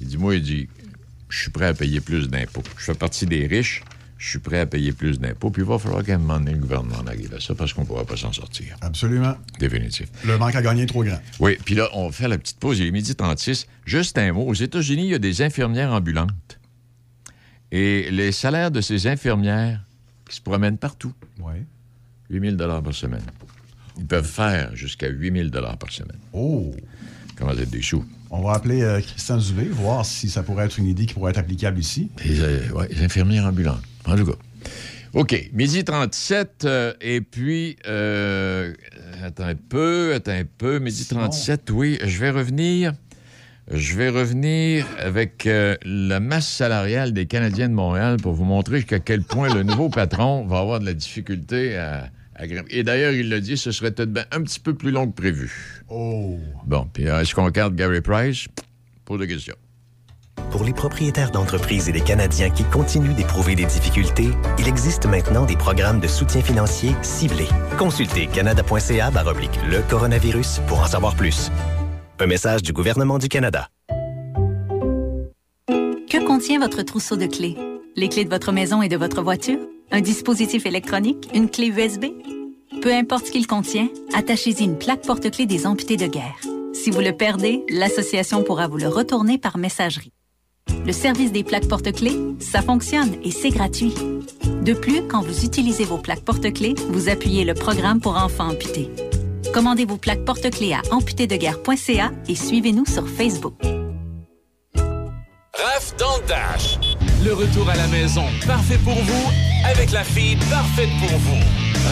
Il 0.00 0.08
dit, 0.08 0.18
moi, 0.18 0.34
il 0.34 0.42
dit, 0.42 0.68
je 1.28 1.42
suis 1.42 1.50
prêt 1.50 1.66
à 1.66 1.74
payer 1.74 2.00
plus 2.00 2.28
d'impôts. 2.28 2.64
Je 2.76 2.84
fais 2.84 2.94
partie 2.94 3.26
des 3.26 3.46
riches, 3.46 3.82
je 4.20 4.28
suis 4.28 4.38
prêt 4.38 4.60
à 4.60 4.66
payer 4.66 4.92
plus 4.92 5.18
d'impôts, 5.18 5.50
puis 5.50 5.62
il 5.62 5.68
va 5.68 5.78
falloir 5.78 6.04
qu'à 6.04 6.14
un 6.14 6.18
moment 6.18 6.38
donné, 6.38 6.52
le 6.52 6.58
gouvernement 6.58 6.96
en 6.98 7.06
arrive 7.06 7.32
à 7.34 7.40
ça 7.40 7.54
parce 7.54 7.72
qu'on 7.72 7.80
ne 7.80 7.86
pourra 7.86 8.04
pas 8.04 8.18
s'en 8.18 8.30
sortir. 8.34 8.76
Absolument. 8.82 9.34
Définitif. 9.58 10.08
Le 10.26 10.36
manque 10.36 10.54
à 10.54 10.60
gagner 10.60 10.82
est 10.82 10.86
trop 10.86 11.02
grand. 11.02 11.18
Oui, 11.40 11.56
puis 11.64 11.74
là, 11.74 11.88
on 11.94 12.12
fait 12.12 12.28
la 12.28 12.36
petite 12.36 12.58
pause. 12.58 12.78
Il 12.80 12.86
est 12.86 12.90
midi 12.90 13.14
36. 13.14 13.66
Juste 13.86 14.18
un 14.18 14.34
mot. 14.34 14.42
Aux 14.46 14.52
États-Unis, 14.52 15.04
il 15.04 15.10
y 15.12 15.14
a 15.14 15.18
des 15.18 15.40
infirmières 15.40 15.90
ambulantes. 15.92 16.60
Et 17.72 18.10
les 18.10 18.30
salaires 18.30 18.70
de 18.70 18.82
ces 18.82 19.06
infirmières 19.06 19.80
qui 20.28 20.36
se 20.36 20.42
promènent 20.42 20.76
partout, 20.78 21.14
Oui. 21.40 21.54
8 22.28 22.56
000 22.58 22.82
par 22.82 22.94
semaine. 22.94 23.24
Ils 23.96 24.06
peuvent 24.06 24.28
faire 24.28 24.76
jusqu'à 24.76 25.08
8 25.08 25.50
000 25.50 25.50
par 25.50 25.90
semaine. 25.90 26.18
Oh! 26.34 26.74
Comment 27.36 27.52
être 27.52 27.70
des 27.70 27.80
sous? 27.80 28.04
On 28.28 28.42
va 28.42 28.52
appeler 28.52 28.82
euh, 28.82 29.00
Christian 29.00 29.38
Dubé, 29.38 29.64
voir 29.64 30.04
si 30.04 30.28
ça 30.28 30.42
pourrait 30.42 30.66
être 30.66 30.78
une 30.78 30.86
idée 30.86 31.06
qui 31.06 31.14
pourrait 31.14 31.30
être 31.30 31.38
applicable 31.38 31.78
ici. 31.80 32.10
Les, 32.22 32.38
euh, 32.40 32.68
ouais, 32.72 32.88
les 32.92 33.02
infirmières 33.02 33.46
ambulantes. 33.46 33.82
En 34.06 34.16
tout 34.16 34.26
cas. 34.26 34.38
OK. 35.12 35.50
Midi 35.52 35.84
37. 35.84 36.64
euh, 36.64 36.92
et 37.00 37.20
puis, 37.20 37.76
euh, 37.86 38.72
attends 39.24 39.44
un 39.44 39.54
peu, 39.54 40.14
attends 40.14 40.32
un 40.32 40.44
peu. 40.58 40.78
Midi 40.78 41.04
Simon. 41.04 41.22
37, 41.22 41.70
oui. 41.70 41.98
Je 42.04 42.18
vais 42.18 42.30
revenir. 42.30 42.92
Je 43.72 43.96
vais 43.96 44.08
revenir 44.08 44.84
avec 44.98 45.46
euh, 45.46 45.76
la 45.84 46.18
masse 46.18 46.48
salariale 46.48 47.12
des 47.12 47.26
Canadiens 47.26 47.68
de 47.68 47.74
Montréal 47.74 48.16
pour 48.16 48.32
vous 48.32 48.44
montrer 48.44 48.78
jusqu'à 48.78 48.98
quel 48.98 49.22
point 49.22 49.52
le 49.52 49.62
nouveau 49.62 49.88
patron 49.88 50.44
va 50.44 50.58
avoir 50.58 50.80
de 50.80 50.86
la 50.86 50.92
difficulté 50.94 51.76
à, 51.76 52.10
à 52.34 52.46
grimper. 52.48 52.74
Et 52.76 52.82
d'ailleurs, 52.82 53.12
il 53.12 53.28
l'a 53.28 53.38
dit, 53.38 53.56
ce 53.56 53.70
serait 53.70 53.92
peut-être 53.92 54.26
un 54.32 54.42
petit 54.42 54.58
peu 54.58 54.74
plus 54.74 54.90
long 54.90 55.06
que 55.08 55.14
prévu. 55.14 55.82
Oh! 55.88 56.38
Bon, 56.66 56.88
puis 56.92 57.06
euh, 57.06 57.20
est-ce 57.20 57.32
qu'on 57.32 57.44
regarde 57.44 57.76
Gary 57.76 58.00
Price? 58.00 58.46
Pas 59.04 59.16
de 59.16 59.24
question. 59.26 59.54
Pour 60.50 60.64
les 60.64 60.72
propriétaires 60.72 61.30
d'entreprises 61.30 61.88
et 61.88 61.92
les 61.92 62.00
Canadiens 62.00 62.50
qui 62.50 62.64
continuent 62.64 63.14
d'éprouver 63.14 63.54
des 63.54 63.66
difficultés, 63.66 64.30
il 64.58 64.66
existe 64.66 65.06
maintenant 65.06 65.46
des 65.46 65.56
programmes 65.56 66.00
de 66.00 66.08
soutien 66.08 66.42
financier 66.42 66.94
ciblés. 67.02 67.48
Consultez 67.78 68.26
canada.ca 68.26 69.12
le 69.70 69.88
coronavirus 69.88 70.60
pour 70.66 70.80
en 70.80 70.86
savoir 70.86 71.14
plus. 71.14 71.50
Un 72.18 72.26
message 72.26 72.62
du 72.62 72.72
gouvernement 72.72 73.18
du 73.18 73.28
Canada. 73.28 73.68
Que 75.68 76.26
contient 76.26 76.58
votre 76.58 76.82
trousseau 76.82 77.16
de 77.16 77.26
clés? 77.26 77.56
Les 77.94 78.08
clés 78.08 78.24
de 78.24 78.30
votre 78.30 78.50
maison 78.50 78.82
et 78.82 78.88
de 78.88 78.96
votre 78.96 79.22
voiture? 79.22 79.60
Un 79.92 80.00
dispositif 80.00 80.66
électronique? 80.66 81.28
Une 81.32 81.48
clé 81.48 81.68
USB? 81.68 82.06
Peu 82.82 82.92
importe 82.92 83.26
ce 83.26 83.30
qu'il 83.30 83.46
contient, 83.46 83.88
attachez-y 84.14 84.64
une 84.64 84.78
plaque 84.78 85.02
porte-clés 85.02 85.46
des 85.46 85.66
amputés 85.66 85.96
de 85.96 86.06
guerre. 86.06 86.40
Si 86.72 86.90
vous 86.90 87.00
le 87.00 87.12
perdez, 87.12 87.64
l'association 87.68 88.42
pourra 88.42 88.66
vous 88.66 88.78
le 88.78 88.88
retourner 88.88 89.38
par 89.38 89.56
messagerie. 89.56 90.12
Le 90.86 90.92
service 90.92 91.30
des 91.30 91.44
plaques 91.44 91.68
porte-clés, 91.68 92.16
ça 92.40 92.62
fonctionne 92.62 93.14
et 93.22 93.30
c'est 93.30 93.50
gratuit. 93.50 93.94
De 94.62 94.72
plus, 94.72 95.02
quand 95.08 95.22
vous 95.22 95.44
utilisez 95.44 95.84
vos 95.84 95.98
plaques 95.98 96.24
porte-clés, 96.24 96.74
vous 96.88 97.08
appuyez 97.08 97.44
le 97.44 97.54
programme 97.54 98.00
pour 98.00 98.16
enfants 98.16 98.48
amputés. 98.48 98.90
Commandez 99.52 99.84
vos 99.84 99.96
plaques 99.96 100.24
porte-clés 100.24 100.72
à 100.72 100.82
amputédeguerre.ca 100.90 102.12
et 102.28 102.34
suivez-nous 102.34 102.86
sur 102.86 103.06
Facebook. 103.08 103.54
Raph 104.74 105.94
dans 105.98 106.16
le 106.16 106.26
Dash. 106.26 106.78
Le 107.24 107.34
retour 107.34 107.68
à 107.68 107.76
la 107.76 107.86
maison, 107.88 108.24
parfait 108.46 108.78
pour 108.78 108.94
vous, 108.94 109.30
avec 109.64 109.92
la 109.92 110.04
fille 110.04 110.36
parfaite 110.50 110.88
pour 110.98 111.18
vous. 111.18 111.42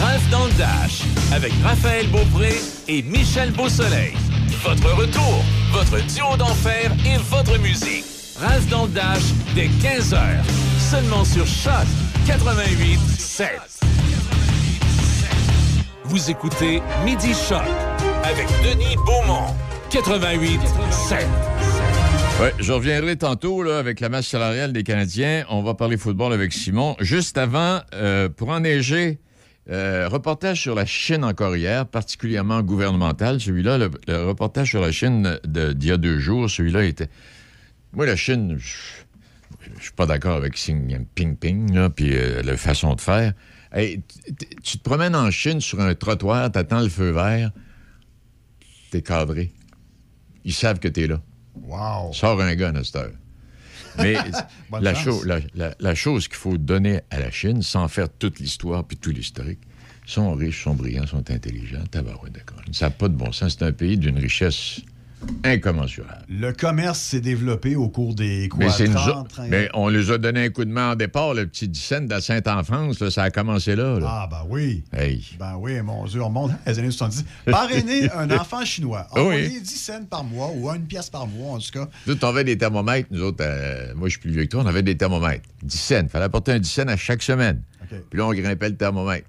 Raph 0.01 0.29
dans 0.31 0.45
le 0.45 0.51
Dash, 0.53 1.03
avec 1.31 1.53
Raphaël 1.63 2.07
Beaupré 2.07 2.55
et 2.87 3.03
Michel 3.03 3.51
Beausoleil. 3.51 4.13
votre 4.63 4.91
retour, 4.95 5.43
votre 5.71 6.03
duo 6.07 6.35
d'enfer 6.37 6.91
et 7.05 7.17
votre 7.29 7.59
musique. 7.59 8.08
Ralph 8.39 8.69
dans 8.69 8.85
le 8.85 8.91
Dash 8.91 9.21
dès 9.53 9.67
15h. 9.67 10.17
Seulement 10.79 11.25
sur 11.25 11.45
Choc 11.45 11.85
88 12.25 12.97
7. 13.17 13.49
Vous 16.05 16.31
écoutez 16.31 16.81
Midi 17.03 17.33
Choc 17.33 17.61
avec 18.23 18.47
Denis 18.63 18.95
Beaumont. 19.05 19.53
88 19.89 20.59
7. 20.91 21.27
Ouais, 22.41 22.53
je 22.59 22.71
reviendrai 22.71 23.17
tantôt 23.17 23.61
là, 23.61 23.77
avec 23.77 23.99
la 23.99 24.07
masse 24.07 24.27
salariale 24.27 24.71
des 24.71 24.83
Canadiens. 24.83 25.43
On 25.49 25.61
va 25.61 25.73
parler 25.73 25.97
football 25.97 26.31
avec 26.31 26.53
Simon. 26.53 26.95
Juste 27.01 27.37
avant, 27.37 27.81
euh, 27.93 28.29
pour 28.29 28.51
enneiger, 28.51 29.19
euh, 29.69 30.07
reportage 30.07 30.61
sur 30.61 30.75
la 30.75 30.85
Chine 30.85 31.25
encore 31.25 31.57
hier, 31.57 31.85
particulièrement 31.85 32.61
gouvernemental. 32.61 33.41
Celui-là, 33.41 33.77
le, 33.77 33.91
le 34.07 34.23
reportage 34.23 34.69
sur 34.69 34.79
la 34.79 34.93
Chine 34.93 35.37
d'il 35.45 35.85
y 35.85 35.91
a 35.91 35.97
deux 35.97 36.19
jours, 36.19 36.49
celui-là 36.49 36.85
était. 36.85 37.09
Moi, 37.93 38.05
la 38.05 38.15
Chine, 38.15 38.57
je 38.59 39.81
suis 39.81 39.91
pas 39.95 40.05
d'accord 40.05 40.35
avec 40.37 40.53
Xi 40.53 40.73
Jinping, 41.15 41.73
là, 41.73 41.89
puis 41.89 42.15
euh, 42.15 42.41
la 42.43 42.55
façon 42.57 42.93
de 42.95 43.01
faire. 43.01 43.33
Hey, 43.71 44.01
tu 44.63 44.77
te 44.77 44.83
promènes 44.83 45.15
en 45.15 45.29
Chine 45.31 45.61
sur 45.61 45.79
un 45.79 45.93
trottoir, 45.95 46.51
t'attends 46.51 46.81
le 46.81 46.89
feu 46.89 47.11
vert, 47.11 47.51
t'es 48.91 49.01
cadré. 49.01 49.51
Ils 50.45 50.53
savent 50.53 50.79
que 50.79 50.87
t'es 50.87 51.07
là. 51.07 51.21
Wow. 51.61 52.13
Sors 52.13 52.39
un 52.41 52.55
gars 52.55 52.69
à 52.75 52.83
cette 52.83 52.95
heure. 52.95 53.11
Mais 53.97 54.15
la, 54.81 54.93
chance. 54.93 55.03
cho- 55.03 55.23
la- 55.25 55.39
la- 55.55 55.75
la 55.79 55.95
chose 55.95 56.27
qu'il 56.27 56.37
faut 56.37 56.57
donner 56.57 57.01
à 57.09 57.19
la 57.19 57.31
Chine, 57.31 57.61
sans 57.61 57.87
faire 57.87 58.07
toute 58.09 58.39
l'histoire 58.39 58.83
puis 58.85 58.97
tout 58.97 59.11
l'historique, 59.11 59.59
ils 60.07 60.11
sont 60.11 60.33
riches, 60.33 60.63
sont 60.63 60.73
brillants, 60.73 61.05
sont 61.05 61.29
intelligents. 61.29 61.83
Tabarouette, 61.91 62.33
d'accord. 62.33 62.61
Ça 62.71 62.85
n'a 62.85 62.91
pas 62.91 63.07
de 63.09 63.15
bon 63.15 63.31
sens. 63.31 63.55
C'est 63.59 63.65
un 63.65 63.71
pays 63.73 63.97
d'une 63.97 64.17
richesse 64.17 64.81
incommensurable. 65.43 66.23
Le 66.29 66.51
commerce 66.53 66.99
s'est 66.99 67.21
développé 67.21 67.75
au 67.75 67.89
cours 67.89 68.13
des 68.15 68.49
quoi, 68.49 68.65
Mais 68.65 68.69
c'est 68.71 68.87
nous 68.87 68.93
30, 68.95 69.07
autres- 69.09 69.27
30 69.35 69.49
mais 69.49 69.69
on 69.73 69.87
les 69.89 70.11
a 70.11 70.17
donné 70.17 70.45
un 70.45 70.49
coup 70.49 70.65
de 70.65 70.71
main 70.71 70.91
en 70.91 70.95
départ, 70.95 71.33
le 71.33 71.45
petit 71.47 71.67
Dicenne 71.67 72.05
de 72.05 72.11
la 72.11 72.21
Sainte-Enfance, 72.21 72.99
là, 72.99 73.11
ça 73.11 73.23
a 73.23 73.29
commencé 73.31 73.75
là. 73.75 73.99
là. 73.99 74.07
Ah, 74.09 74.27
ben 74.29 74.43
oui. 74.49 74.83
Hey. 74.93 75.25
Ben 75.39 75.55
oui, 75.57 75.81
mon 75.81 76.05
Dieu, 76.05 76.21
on 76.21 76.27
remonte 76.27 76.51
les 76.65 76.79
années 76.79 76.91
70. 76.91 77.25
Parrainer 77.45 78.11
un 78.11 78.29
enfant 78.31 78.63
chinois. 78.65 79.07
Oui. 79.15 79.21
Envoyer 79.21 79.59
10 79.61 79.75
cents 79.75 80.05
par 80.09 80.23
mois 80.23 80.51
ou 80.55 80.69
une 80.69 80.85
pièce 80.85 81.09
par 81.09 81.27
mois, 81.27 81.55
en 81.55 81.59
tout 81.59 81.71
cas. 81.71 81.87
Nous, 82.07 82.15
on 82.21 82.27
avait 82.27 82.43
des 82.43 82.57
thermomètres, 82.57 83.07
nous 83.11 83.21
autres, 83.23 83.43
euh, 83.43 83.93
moi 83.95 84.07
je 84.07 84.11
suis 84.13 84.19
plus 84.21 84.31
vieux 84.31 84.43
que 84.45 84.49
toi, 84.49 84.63
on 84.63 84.67
avait 84.67 84.83
des 84.83 84.97
thermomètres. 84.97 85.47
10 85.63 85.77
cents. 85.77 86.01
Il 86.03 86.09
fallait 86.09 86.25
apporter 86.25 86.53
un 86.53 86.59
10 86.59 86.69
cents 86.69 86.87
à 86.87 86.97
chaque 86.97 87.21
semaine. 87.23 87.61
OK. 87.83 87.97
Puis 88.09 88.19
là, 88.19 88.25
on 88.27 88.33
grimpait 88.33 88.69
le 88.69 88.75
thermomètre. 88.75 89.27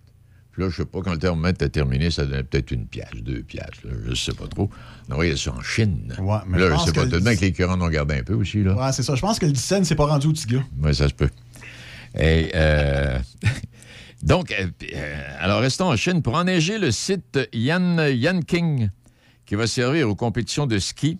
Puis 0.52 0.62
là, 0.62 0.68
je 0.68 0.76
sais 0.76 0.84
pas, 0.84 1.00
quand 1.02 1.12
le 1.12 1.18
thermomètre 1.18 1.64
a 1.64 1.68
terminé, 1.68 2.10
ça 2.10 2.26
donnait 2.26 2.42
peut-être 2.42 2.72
une 2.72 2.86
pièce, 2.86 3.08
deux 3.22 3.42
pièces, 3.42 3.84
là, 3.84 3.92
je 4.08 4.14
sais 4.14 4.32
pas 4.32 4.48
trop. 4.48 4.68
On 5.08 5.12
envoyait 5.12 5.36
ça 5.36 5.52
en 5.52 5.62
Chine. 5.62 6.14
Ouais, 6.18 6.38
mais 6.46 6.58
là, 6.58 6.70
je 6.70 6.80
je 6.80 6.86
sais 6.86 6.92
pas, 6.92 7.04
que 7.04 7.10
tout 7.10 7.20
de 7.20 7.24
même 7.24 7.36
que 7.36 7.42
les 7.42 7.52
curants 7.52 7.80
ont 7.80 7.88
gardé 7.88 8.16
un 8.16 8.22
peu 8.24 8.34
aussi, 8.34 8.64
là. 8.64 8.74
Ouais, 8.74 8.92
c'est 8.92 9.02
ça. 9.04 9.14
Je 9.14 9.20
pense 9.20 9.38
que 9.38 9.46
le 9.46 9.52
10 9.52 9.60
cents, 9.60 9.84
c'est 9.84 9.94
pas 9.94 10.06
rendu 10.06 10.26
au 10.26 10.32
petit 10.32 10.46
gars. 10.46 10.64
Oui, 10.82 10.94
ça 10.94 11.08
se 11.08 11.14
peut. 11.14 11.30
Et, 12.18 12.50
euh, 12.54 13.18
donc, 14.22 14.50
euh, 14.50 14.66
euh, 14.92 15.36
alors 15.38 15.60
restons 15.60 15.90
en 15.90 15.96
Chine 15.96 16.22
pour 16.22 16.36
enneiger 16.36 16.78
le 16.78 16.90
site 16.90 17.38
Yan, 17.52 17.98
Yanqing, 18.08 18.90
qui 19.46 19.54
va 19.54 19.66
servir 19.66 20.08
aux 20.08 20.16
compétitions 20.16 20.66
de 20.66 20.78
ski 20.78 21.18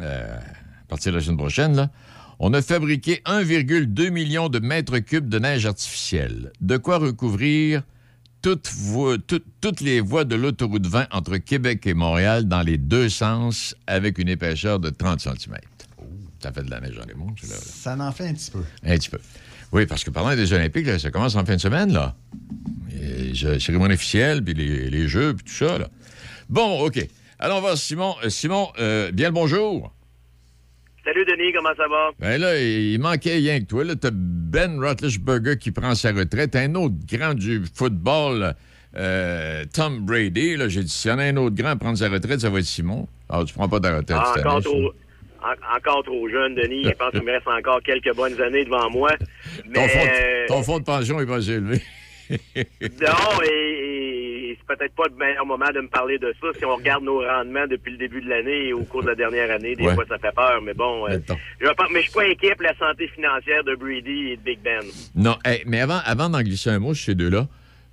euh, 0.00 0.36
à 0.36 0.86
partir 0.88 1.12
de 1.12 1.18
la 1.18 1.22
semaine 1.22 1.36
prochaine. 1.36 1.76
Là. 1.76 1.90
On 2.38 2.52
a 2.52 2.62
fabriqué 2.62 3.22
1,2 3.26 4.10
million 4.10 4.48
de 4.48 4.58
mètres 4.58 4.98
cubes 4.98 5.28
de 5.28 5.38
neige 5.38 5.66
artificielle, 5.66 6.52
de 6.60 6.76
quoi 6.76 6.98
recouvrir 6.98 7.82
toutes, 8.44 8.68
voies- 8.74 9.16
tout- 9.26 9.40
toutes 9.62 9.80
les 9.80 10.00
voies 10.00 10.24
de 10.26 10.34
l'autoroute 10.36 10.86
20 10.86 11.06
entre 11.12 11.38
Québec 11.38 11.86
et 11.86 11.94
Montréal 11.94 12.44
dans 12.46 12.60
les 12.60 12.76
deux 12.76 13.08
sens 13.08 13.74
avec 13.86 14.18
une 14.18 14.28
épaisseur 14.28 14.78
de 14.80 14.90
30 14.90 15.20
cm. 15.20 15.56
Ça 16.42 16.52
fait 16.52 16.62
de 16.62 16.70
la 16.70 16.78
neige 16.80 16.94
dans 16.98 17.06
les 17.06 17.14
monts, 17.14 17.34
là. 17.42 17.56
Ça 17.58 17.96
en 17.98 18.12
fait 18.12 18.28
un 18.28 18.34
petit 18.34 18.50
peu. 18.50 18.62
Un 18.84 18.98
petit 18.98 19.08
peu. 19.08 19.18
Oui, 19.72 19.86
parce 19.86 20.04
que 20.04 20.10
pendant 20.10 20.28
les 20.32 20.52
Olympiques, 20.52 20.86
là, 20.86 20.98
ça 20.98 21.10
commence 21.10 21.36
en 21.36 21.44
fin 21.46 21.56
de 21.56 21.60
semaine, 21.60 21.90
là. 21.90 22.14
Et, 22.92 23.34
je- 23.34 23.58
cérémonie 23.58 23.94
officielle, 23.94 24.44
puis 24.44 24.52
les, 24.52 24.90
les 24.90 25.08
jeux, 25.08 25.32
puis 25.32 25.46
tout 25.46 25.54
ça, 25.66 25.78
là. 25.78 25.88
Bon, 26.50 26.80
OK. 26.84 27.08
Va 27.40 27.60
voir 27.60 27.78
Simon. 27.78 28.14
Euh, 28.24 28.28
Simon, 28.28 28.68
euh, 28.78 29.10
bien 29.10 29.28
le 29.28 29.34
bonjour. 29.34 29.93
Salut 31.04 31.24
Denis, 31.26 31.52
comment 31.52 31.74
ça 31.76 31.86
va? 31.88 32.10
Ben 32.18 32.40
là, 32.40 32.58
il 32.58 32.98
manquait 32.98 33.34
rien 33.34 33.60
que 33.60 33.66
toi. 33.66 33.84
Là, 33.84 33.94
t'as 33.94 34.10
Ben 34.12 34.80
Roethlisberger 34.82 35.58
qui 35.58 35.70
prend 35.70 35.94
sa 35.94 36.12
retraite. 36.12 36.56
Un 36.56 36.74
autre 36.76 36.94
grand 37.10 37.34
du 37.34 37.62
football, 37.74 38.54
euh, 38.96 39.64
Tom 39.74 40.06
Brady. 40.06 40.56
Là, 40.56 40.68
j'ai 40.68 40.82
dit, 40.82 40.88
s'il 40.88 41.10
y 41.10 41.14
en 41.14 41.18
a 41.18 41.24
un 41.24 41.36
autre 41.36 41.54
grand 41.56 41.70
à 41.70 41.76
prendre 41.76 41.98
sa 41.98 42.08
retraite, 42.08 42.40
ça 42.40 42.48
va 42.48 42.58
être 42.60 42.64
Simon. 42.64 43.06
Alors, 43.28 43.44
tu 43.44 43.52
prends 43.52 43.68
pas 43.68 43.80
ta 43.80 43.96
retraite 43.98 44.18
Ah, 44.18 44.32
cette 44.34 44.46
encore, 44.46 44.56
année, 44.56 44.64
trop, 44.64 44.92
en- 45.42 45.76
encore 45.76 46.02
trop 46.04 46.28
jeune, 46.30 46.54
Denis. 46.54 46.84
Je 46.84 46.90
pense 46.92 47.10
qu'il 47.10 47.22
me 47.22 47.32
reste 47.32 47.48
encore 47.48 47.82
quelques 47.82 48.14
bonnes 48.16 48.40
années 48.40 48.64
devant 48.64 48.88
moi. 48.88 49.10
Ton 49.74 49.86
fond, 49.88 50.06
ton 50.48 50.62
fond 50.62 50.78
de 50.78 50.84
pension 50.84 51.20
est 51.20 51.26
pas 51.26 51.46
élevé. 51.46 51.82
non, 52.30 53.42
et, 53.44 53.73
peut-être 54.76 54.94
pas 54.94 55.04
le 55.08 55.16
meilleur 55.16 55.46
moment 55.46 55.70
de 55.74 55.80
me 55.80 55.88
parler 55.88 56.18
de 56.18 56.34
ça. 56.40 56.48
Si 56.58 56.64
on 56.64 56.76
regarde 56.76 57.04
nos 57.04 57.20
rendements 57.20 57.66
depuis 57.68 57.92
le 57.92 57.98
début 57.98 58.20
de 58.20 58.28
l'année 58.28 58.68
et 58.68 58.72
au 58.72 58.82
cours 58.84 59.02
de 59.02 59.08
la 59.08 59.14
dernière 59.14 59.50
année, 59.50 59.74
des 59.76 59.84
Ouais. 59.86 59.94
fois 59.94 60.04
ça 60.08 60.18
fait 60.18 60.34
peur. 60.34 60.60
Mais 60.62 60.74
bon, 60.74 61.06
euh, 61.08 61.18
je 61.60 61.66
mais 61.92 62.00
je 62.00 62.04
suis 62.04 62.12
pas 62.12 62.24
inquiet 62.24 62.54
pour 62.54 62.64
la 62.64 62.76
santé 62.76 63.08
financière 63.08 63.64
de 63.64 63.74
Brady 63.74 64.30
et 64.32 64.36
de 64.36 64.42
Big 64.42 64.58
Ben. 64.62 64.82
Non, 65.14 65.36
hey, 65.44 65.62
mais 65.66 65.80
avant, 65.80 66.00
avant 66.04 66.28
d'en 66.30 66.42
glisser 66.42 66.70
un 66.70 66.78
mot 66.78 66.94
sur 66.94 67.06
ces 67.06 67.14
deux-là, 67.14 67.46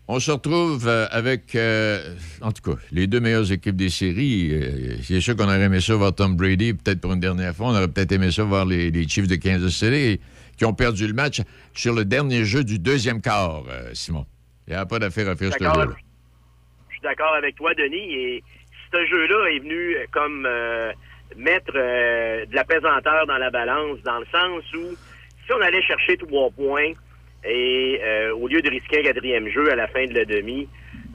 on 0.07 0.19
se 0.19 0.29
retrouve 0.31 0.87
euh, 0.87 1.05
avec, 1.11 1.55
euh, 1.55 2.15
en 2.41 2.51
tout 2.51 2.61
cas, 2.73 2.77
les 2.91 3.07
deux 3.07 3.19
meilleures 3.21 3.49
équipes 3.51 3.77
des 3.77 3.89
séries. 3.89 4.49
Euh, 4.51 4.95
c'est 5.03 5.21
sûr 5.21 5.35
qu'on 5.37 5.45
aurait 5.45 5.61
aimé 5.61 5.79
ça 5.79 5.95
voir 5.95 6.13
Tom 6.13 6.35
Brady, 6.35 6.73
peut-être 6.73 6.99
pour 6.99 7.13
une 7.13 7.19
dernière 7.21 7.55
fois. 7.55 7.67
On 7.67 7.75
aurait 7.75 7.87
peut-être 7.87 8.11
aimé 8.11 8.29
ça 8.31 8.43
voir 8.43 8.65
les, 8.65 8.91
les 8.91 9.07
Chiefs 9.07 9.27
de 9.27 9.35
Kansas 9.35 9.71
City 9.71 10.19
qui 10.57 10.65
ont 10.65 10.73
perdu 10.73 11.07
le 11.07 11.13
match 11.13 11.41
sur 11.73 11.93
le 11.93 12.03
dernier 12.03 12.43
jeu 12.43 12.63
du 12.63 12.77
deuxième 12.77 13.21
quart, 13.21 13.63
Simon. 13.93 14.25
Il 14.67 14.71
n'y 14.71 14.75
a 14.75 14.85
pas 14.85 14.99
d'affaire 14.99 15.29
à 15.29 15.35
faire 15.35 15.51
ce 15.53 15.63
jeu-là. 15.63 15.87
Suis 17.01 17.09
d'accord 17.09 17.33
avec 17.33 17.55
toi, 17.55 17.73
Denis. 17.73 18.13
Et 18.13 18.43
ce 18.93 19.05
jeu-là 19.07 19.47
est 19.49 19.59
venu 19.59 19.95
euh, 19.95 20.05
comme 20.11 20.45
euh, 20.47 20.91
mettre 21.35 21.71
euh, 21.73 22.45
de 22.45 22.53
la 22.53 22.63
pesanteur 22.63 23.25
dans 23.25 23.39
la 23.39 23.49
balance, 23.49 23.99
dans 24.03 24.19
le 24.19 24.25
sens 24.31 24.63
où 24.75 24.95
si 25.45 25.51
on 25.51 25.61
allait 25.61 25.81
chercher 25.81 26.15
trois 26.17 26.51
points 26.51 26.91
et 27.43 27.99
euh, 28.03 28.35
au 28.35 28.47
lieu 28.47 28.61
de 28.61 28.69
risquer 28.69 28.99
un 28.99 29.03
quatrième 29.03 29.47
jeu 29.49 29.71
à 29.71 29.75
la 29.75 29.87
fin 29.87 30.05
de 30.05 30.13
la 30.13 30.25
demi, 30.25 30.69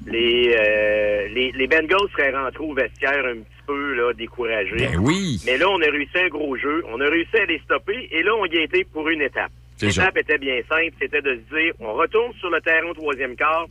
les, 0.09 0.57
euh, 0.59 1.29
les, 1.29 1.53
les 1.53 1.67
Bengals 1.69 2.11
seraient 2.17 2.33
rentrés 2.37 2.65
au 2.65 2.75
vestiaire 2.75 3.25
un 3.25 3.37
petit 3.37 3.63
peu 3.65 3.95
là, 3.95 4.13
découragés. 4.13 4.89
Ben 4.89 4.99
oui. 4.99 5.41
Mais 5.47 5.57
là, 5.57 5.71
on 5.71 5.81
a 5.81 5.87
réussi 5.87 6.19
un 6.19 6.29
gros 6.29 6.57
jeu. 6.57 6.83
On 6.89 7.01
a 7.01 7.09
réussi 7.09 7.37
à 7.37 7.45
les 7.45 7.61
stopper 7.61 8.09
et 8.11 8.25
là, 8.25 8.35
on 8.35 8.47
y 8.47 8.59
a 8.59 8.63
été 8.63 8.83
pour 8.83 9.09
une 9.09 9.23
étape. 9.23 9.53
L'étape 9.81 10.17
était 10.17 10.39
bien 10.39 10.61
simple, 10.69 10.95
c'était 10.99 11.23
de 11.23 11.39
se 11.49 11.55
dire, 11.55 11.75
on 11.79 11.93
retourne 11.93 12.33
sur 12.41 12.51
le 12.51 12.61
terrain 12.61 12.89
au 12.89 12.95
troisième 12.95 13.37
quart 13.37 13.67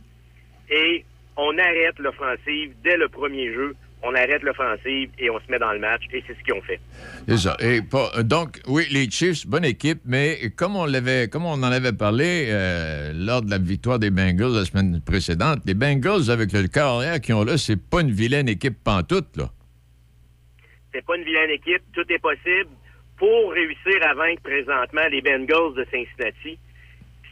et 0.70 1.04
on 1.36 1.58
arrête 1.58 1.98
l'offensive 1.98 2.72
dès 2.82 2.96
le 2.96 3.08
premier 3.08 3.52
jeu. 3.52 3.74
On 4.02 4.14
arrête 4.14 4.42
l'offensive 4.42 5.10
et 5.18 5.30
on 5.30 5.40
se 5.40 5.50
met 5.50 5.58
dans 5.58 5.72
le 5.72 5.78
match 5.78 6.02
et 6.12 6.22
c'est 6.26 6.34
ce 6.34 6.44
qu'ils 6.44 6.54
ont 6.54 6.62
fait. 6.62 6.78
C'est 7.26 7.38
ça. 7.38 7.56
Et 7.60 7.80
donc, 8.22 8.60
oui, 8.68 8.84
les 8.90 9.10
Chiefs, 9.10 9.46
bonne 9.46 9.64
équipe, 9.64 10.00
mais 10.04 10.50
comme 10.54 10.76
on 10.76 10.84
l'avait, 10.84 11.28
comme 11.28 11.44
on 11.44 11.54
en 11.54 11.62
avait 11.62 11.94
parlé 11.94 12.46
euh, 12.48 13.12
lors 13.14 13.42
de 13.42 13.50
la 13.50 13.58
victoire 13.58 13.98
des 13.98 14.10
Bengals 14.10 14.52
la 14.52 14.64
semaine 14.64 15.00
précédente, 15.04 15.60
les 15.64 15.74
Bengals 15.74 16.30
avec 16.30 16.52
le 16.52 16.68
corps 16.68 17.00
arrière 17.00 17.20
qu'ils 17.20 17.34
ont 17.34 17.44
là, 17.44 17.56
c'est 17.56 17.80
pas 17.80 18.02
une 18.02 18.12
vilaine 18.12 18.48
équipe 18.48 18.76
pantoute, 18.84 19.36
là. 19.36 19.50
C'est 20.92 21.04
pas 21.04 21.16
une 21.16 21.24
vilaine 21.24 21.50
équipe, 21.50 21.82
tout 21.92 22.04
est 22.08 22.18
possible. 22.18 22.70
Pour 23.18 23.52
réussir 23.52 23.96
à 24.02 24.14
vaincre 24.14 24.42
présentement 24.42 25.08
les 25.10 25.22
Bengals 25.22 25.74
de 25.74 25.86
Cincinnati, 25.90 26.58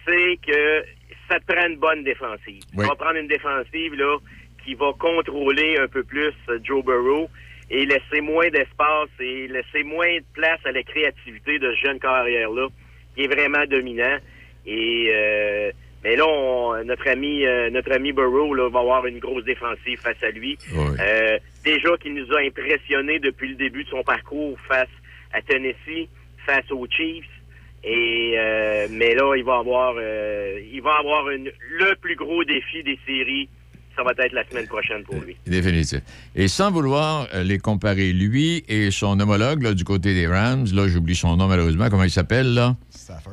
c'est 0.07 0.39
que 0.47 0.85
ça 1.29 1.39
te 1.41 1.53
prend 1.53 1.67
une 1.67 1.77
bonne 1.79 2.05
défensive. 2.05 2.63
Oui. 2.75 2.83
Tu 2.85 2.89
vas 2.89 2.95
prendre 2.97 3.17
une 3.17 3.29
défensive 3.29 3.95
là 3.95 4.17
qui 4.65 4.75
va 4.75 4.93
contrôler 4.99 5.77
un 5.79 5.89
peu 5.89 6.03
plus 6.05 6.33
euh, 6.49 6.59
Joe 6.63 6.85
Burrow 6.85 7.29
et 7.71 7.85
laisser 7.87 8.21
moins 8.21 8.49
d'espace 8.51 9.09
et 9.21 9.47
laisser 9.49 9.83
moins 9.85 10.17
de 10.19 10.25
place 10.35 10.61
à 10.65 10.73
la 10.73 10.83
créativité 10.83 11.59
de 11.59 11.73
ce 11.75 11.87
jeune 11.87 11.99
carrière-là 11.99 12.69
qui 13.15 13.25
est 13.25 13.29
vraiment 13.29 13.65
dominant. 13.67 14.19
Et 14.67 15.11
euh, 15.15 15.71
mais 16.03 16.17
là, 16.17 16.27
on- 16.27 16.83
notre 16.85 17.09
ami 17.09 17.45
euh, 17.47 17.71
notre 17.71 17.93
ami 17.93 18.13
Burrow 18.13 18.55
là, 18.55 18.69
va 18.69 18.81
avoir 18.81 19.07
une 19.07 19.19
grosse 19.19 19.45
défensive 19.45 19.99
face 20.01 20.23
à 20.23 20.31
lui. 20.31 20.59
Euh, 21.01 21.39
déjà 21.65 21.97
qu'il 21.99 22.15
nous 22.15 22.31
a 22.35 22.41
impressionnés 22.41 23.19
depuis 23.19 23.49
le 23.49 23.55
début 23.55 23.85
de 23.85 23.89
son 23.91 24.03
parcours 24.03 24.59
face 24.69 24.89
à 25.33 25.41
Tennessee, 25.43 26.09
face 26.47 26.71
aux 26.71 26.87
Chiefs. 26.89 27.25
Et 27.87 28.35
euh, 28.39 28.87
mais 28.91 29.15
là, 29.15 29.35
il 29.37 29.45
va 29.45 29.59
avoir 29.59 29.95
euh, 29.99 30.59
il 30.73 30.81
va 30.81 30.93
avoir 30.99 31.29
une, 31.31 31.51
le 31.79 31.95
plus 32.01 32.17
gros 32.17 32.43
défi 32.45 32.83
des 32.83 32.99
séries. 33.07 33.49
Ça 33.95 34.03
va 34.03 34.11
être 34.19 34.33
la 34.33 34.45
semaine 34.49 34.67
prochaine 34.67 35.05
pour 35.05 35.15
lui. 35.21 35.37
Définitif. 35.47 36.01
Et 36.35 36.49
sans 36.49 36.73
vouloir 36.73 37.29
euh, 37.33 37.45
les 37.45 37.59
comparer, 37.59 38.13
lui 38.13 38.65
et 38.69 38.91
son 38.91 39.21
homologue 39.21 39.63
là, 39.63 39.73
du 39.73 39.85
côté 39.85 40.15
des 40.15 40.27
Rams, 40.27 40.67
là, 40.75 40.89
j'oublie 40.89 41.15
son 41.15 41.37
nom 41.37 41.47
malheureusement, 41.47 41.89
comment 41.91 42.03
il 42.03 42.11
s'appelle, 42.11 42.55
là? 42.55 42.75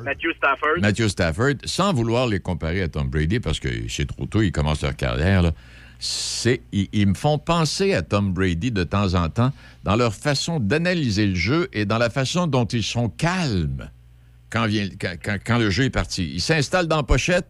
Matthew 0.04 0.36
Stafford. 0.38 0.80
Matthew 0.80 1.08
Stafford, 1.08 1.54
sans 1.66 1.94
vouloir 1.94 2.28
les 2.28 2.40
comparer 2.40 2.84
à 2.84 2.90
Tom 2.90 3.08
Brady, 3.08 3.40
parce 3.40 3.60
que 3.60 3.70
c'est 3.88 4.06
trop 4.06 4.28
tôt, 4.28 4.44
ils 4.44 4.52
commencent 4.52 4.84
leur 4.84 4.96
carrière, 4.96 5.42
là. 5.42 5.52
c'est 5.98 6.62
ils, 6.72 6.90
ils 6.94 7.08
me 7.08 7.16
font 7.16 7.40
penser 7.40 7.96
à 7.96 8.04
Tom 8.04 8.32
Brady 8.32 8.70
de 8.70 8.84
temps 8.84 9.16
en 9.16 9.30
temps 9.30 9.52
dans 9.84 9.96
leur 9.96 10.14
façon 10.14 10.60
d'analyser 10.60 11.26
le 11.26 11.36
jeu 11.36 11.70
et 11.74 11.86
dans 11.86 11.98
la 11.98 12.12
façon 12.12 12.46
dont 12.46 12.66
ils 12.66 12.84
sont 12.84 13.10
calmes 13.10 13.90
quand, 14.52 14.66
vient, 14.68 14.88
quand, 15.00 15.16
quand- 15.24 15.38
quand 15.46 15.58
le 15.58 15.70
jeu 15.70 15.86
est 15.86 15.90
parti. 15.90 16.30
Ils 16.34 16.42
s'installent 16.42 16.88
dans 16.88 16.98
la 16.98 17.04
pochette, 17.04 17.48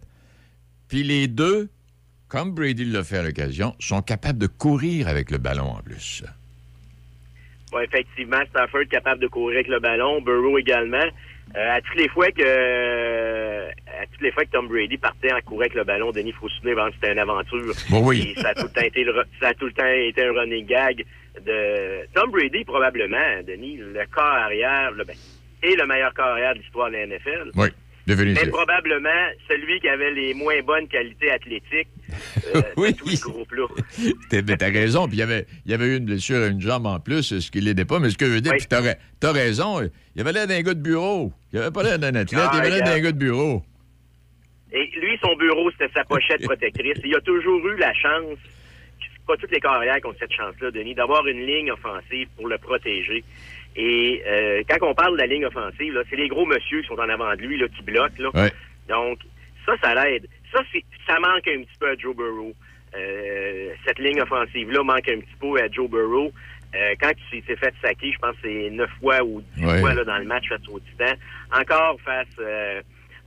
puis 0.88 1.04
les 1.04 1.28
deux, 1.28 1.70
comme 2.28 2.54
Brady 2.54 2.86
l'a 2.86 3.04
fait 3.04 3.18
à 3.18 3.24
l'occasion, 3.24 3.76
sont 3.80 4.02
capables 4.02 4.40
de 4.40 4.48
courir 4.48 5.08
avec 5.08 5.32
le 5.32 5.38
ballon 5.38 5.72
en 5.72 5.82
plus. 5.82 6.24
Ouais, 7.74 7.86
effectivement, 7.86 8.40
Stafford 8.50 8.86
capable 8.90 9.22
de 9.22 9.28
courir 9.28 9.56
avec 9.58 9.68
le 9.68 9.80
ballon, 9.80 10.22
Burrow 10.22 10.58
également. 10.58 11.06
Euh, 11.56 11.70
à 11.76 11.82
toutes 11.82 11.96
les 11.98 12.08
fois 12.10 12.32
que 12.32 12.42
euh, 12.46 13.68
à 14.02 14.06
toutes 14.08 14.22
les 14.22 14.32
fois 14.32 14.46
que 14.46 14.52
Tom 14.52 14.68
Brady 14.70 14.98
partait 14.98 15.34
en 15.34 15.42
courant 15.42 15.62
avec 15.62 15.74
le 15.74 15.84
ballon, 15.84 16.12
Denis, 16.12 16.30
il 16.30 16.36
faut 16.36 16.48
se 16.48 16.56
souvenir 16.58 16.78
c'était 16.96 17.12
une 17.14 17.20
aventure. 17.20 17.74
Bon, 17.90 18.06
oui. 18.08 18.34
Et 18.38 18.42
ça 18.42 18.50
a 18.50 18.54
tout 18.56 18.64
le 18.64 18.70
temps 18.70 18.82
été 18.82 19.04
le, 19.04 19.12
re- 19.12 19.26
ça 19.42 19.50
a 19.50 19.54
tout 19.54 19.66
le 19.66 19.74
temps 19.74 19.86
été 19.88 20.24
un 20.26 20.32
running 20.34 20.66
gag 20.66 21.06
de 21.46 22.06
Tom 22.14 22.32
Brady 22.32 22.64
probablement, 22.64 23.42
Denis, 23.46 23.78
le 23.78 24.06
corps 24.14 24.24
arrière, 24.24 24.92
le, 24.92 25.04
ben, 25.04 25.16
et 25.64 25.76
le 25.76 25.86
meilleur 25.86 26.14
corps 26.14 26.26
arrière 26.28 26.54
de 26.56 26.60
l'histoire 26.60 26.90
de 26.90 26.96
la 26.96 27.08
NFL. 27.08 27.52
Oui, 27.56 27.68
Mais 28.08 28.48
probablement 28.48 29.10
celui 29.48 29.80
qui 29.80 29.88
avait 29.88 30.12
les 30.12 30.34
moins 30.34 30.62
bonnes 30.64 30.88
qualités 30.88 31.32
athlétiques 31.32 31.88
euh, 32.56 32.62
Oui. 32.78 32.94
de 32.94 32.98
tout 32.98 33.10
ce 33.10 33.24
groupe-là. 33.26 33.68
T'as 34.30 34.42
t'as 34.42 34.70
raison. 34.72 35.08
Puis 35.08 35.18
il 35.18 35.20
y 35.20 35.24
avait, 35.24 35.46
il 35.66 35.72
y 35.72 35.74
avait 35.74 35.86
eu 35.86 35.98
une 35.98 36.06
blessure 36.06 36.44
à 36.44 36.48
une 36.48 36.60
jambe 36.62 36.86
en 36.88 37.00
plus, 37.00 37.40
ce 37.40 37.52
qui 37.52 37.62
l'aidait 37.62 37.86
pas. 37.86 38.00
Mais 38.00 38.10
ce 38.10 38.18
que 38.18 38.26
je 38.26 38.32
veux 38.32 38.42
dire, 38.42 38.54
puis 38.58 38.66
t'as 38.68 38.82
t'as 39.20 39.32
raison, 39.32 39.82
il 40.16 40.22
avait 40.22 40.34
l'air 40.34 40.48
d'un 40.48 40.62
gars 40.62 40.74
de 40.74 40.82
bureau. 40.82 41.32
Il 41.54 41.60
avait 41.60 41.72
pas 41.72 41.84
l'air 41.84 42.00
d'un 42.00 42.16
athlète, 42.16 42.42
Ah, 42.46 42.52
il 42.54 42.60
avait 42.60 42.70
l'air 42.70 42.80
d'un 42.80 42.86
regarde. 42.86 43.04
gars 43.04 43.12
de 43.12 43.18
bureau. 43.18 43.64
Et 44.74 44.90
lui, 45.00 45.18
son 45.22 45.36
bureau, 45.36 45.70
c'était 45.72 45.92
sa 45.94 46.04
pochette 46.06 46.42
protectrice. 46.44 46.98
Il 47.04 47.14
a 47.16 47.20
toujours 47.22 47.60
eu 47.68 47.76
la 47.78 47.94
chance, 47.94 48.38
pas 49.28 49.36
toutes 49.38 49.52
les 49.52 49.60
carrières 49.60 49.98
qui 49.98 50.06
ont 50.08 50.16
cette 50.18 50.32
chance-là, 50.34 50.72
Denis, 50.72 50.96
d'avoir 50.96 51.28
une 51.28 51.46
ligne 51.46 51.72
offensive 51.72 52.28
pour 52.38 52.48
le 52.48 52.58
protéger. 52.58 53.24
Et 53.76 54.22
euh, 54.28 54.62
quand 54.70 54.86
on 54.88 54.94
parle 54.94 55.14
de 55.14 55.20
la 55.22 55.28
ligne 55.28 55.46
offensive, 55.46 55.94
là, 55.94 56.02
c'est 56.10 56.16
les 56.18 56.28
gros 56.28 56.46
monsieur 56.46 56.82
qui 56.82 56.88
sont 56.88 57.00
en 57.00 57.08
avant 57.10 57.34
de 57.36 57.42
lui 57.42 57.58
là, 57.58 57.68
qui 57.70 57.84
bloquent. 57.84 58.22
Là. 58.22 58.30
Ouais. 58.34 58.52
Donc, 58.90 59.20
ça, 59.66 59.74
ça 59.82 59.96
l'aide. 59.96 60.28
Ça, 60.52 60.60
c'est, 60.74 60.84
ça 61.08 61.18
manque 61.20 61.48
un 61.48 61.62
petit 61.62 61.78
peu 61.80 61.90
à 61.90 61.96
Joe 61.96 62.16
Burrow. 62.16 62.54
Euh, 62.98 63.70
cette 63.86 64.00
ligne 64.00 64.22
offensive-là 64.22 64.84
manque 64.84 65.08
un 65.08 65.20
petit 65.20 65.36
peu 65.40 65.58
à 65.62 65.70
Joe 65.70 65.90
Burrow. 65.90 66.32
Euh, 66.76 66.94
quand 67.02 67.12
il 67.34 67.44
s'est 67.44 67.56
fait 67.56 67.74
saquer, 67.82 68.12
je 68.12 68.18
pense 68.20 68.36
que 68.38 68.42
c'est 68.44 68.70
neuf 68.72 68.90
fois 69.00 69.22
ou 69.24 69.42
dix 69.56 69.66
Ouais. 69.66 69.80
fois 69.80 69.94
là, 69.94 70.04
dans 70.04 70.18
le 70.18 70.26
match 70.26 70.48
face 70.50 70.68
aux 70.70 70.80
Titans. 70.80 71.18
Encore 71.54 71.98
face, 72.04 72.28
euh, 72.40 72.82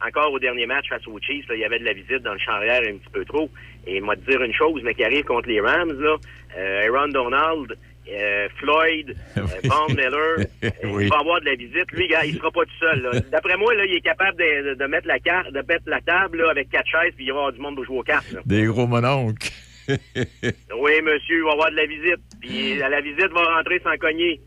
encore 0.06 0.32
au 0.32 0.38
dernier 0.38 0.66
match 0.66 0.88
face 0.88 1.06
aux 1.06 1.18
Chiefs, 1.20 1.48
là, 1.48 1.54
il 1.54 1.60
y 1.60 1.64
avait 1.64 1.78
de 1.78 1.84
la 1.84 1.92
visite 1.94 2.22
dans 2.22 2.32
le 2.34 2.38
champ 2.38 2.52
arrière 2.52 2.82
un 2.82 2.96
petit 2.96 3.10
peu 3.12 3.24
trop. 3.24 3.50
Et 3.86 4.00
moi 4.00 4.16
te 4.16 4.30
dire 4.30 4.42
une 4.42 4.52
chose, 4.54 4.80
mais 4.82 4.94
qui 4.94 5.04
arrive 5.04 5.24
contre 5.24 5.48
les 5.48 5.60
Rams, 5.60 5.92
là, 6.00 6.16
euh, 6.58 6.86
Aaron 6.88 7.08
Donald, 7.08 7.76
euh, 8.10 8.48
Floyd, 8.58 9.16
euh, 9.38 9.42
Von 9.64 9.88
Miller, 9.94 10.46
euh, 10.64 10.70
Oui. 10.92 11.04
il 11.04 11.08
va 11.10 11.18
avoir 11.20 11.40
de 11.40 11.46
la 11.46 11.54
visite. 11.54 11.90
Lui, 11.92 12.08
gars, 12.08 12.24
il 12.24 12.36
sera 12.36 12.50
pas 12.50 12.64
tout 12.64 12.78
seul. 12.80 13.22
D'après 13.30 13.56
moi, 13.56 13.74
là, 13.74 13.84
il 13.86 13.94
est 13.94 14.00
capable 14.00 14.38
de, 14.38 14.86
mettre 14.86 15.06
la 15.08 15.18
carte, 15.18 15.52
de 15.52 15.62
mettre 15.66 15.84
la 15.86 16.00
table 16.00 16.38
là, 16.42 16.50
avec 16.50 16.68
quatre 16.70 16.86
chaises, 16.88 17.12
puis 17.16 17.24
il 17.26 17.28
va 17.32 17.34
y 17.34 17.38
avoir 17.38 17.52
du 17.52 17.60
monde 17.60 17.76
pour 17.76 17.84
jouer 17.84 17.98
aux 17.98 18.02
cartes. 18.02 18.30
là. 18.32 18.40
Des 18.44 18.64
gros 18.64 18.86
mononcles. 18.86 19.50
Oui, 19.88 20.92
monsieur, 21.02 21.36
il 21.38 21.44
va 21.44 21.52
avoir 21.52 21.70
de 21.70 21.76
la 21.76 21.84
visite. 21.86 22.20
Puis 22.40 22.80
à 22.82 22.88
la 22.88 23.02
visite 23.02 23.30
va 23.34 23.42
rentrer 23.56 23.80
sans 23.84 23.94
cogner. 23.98 24.40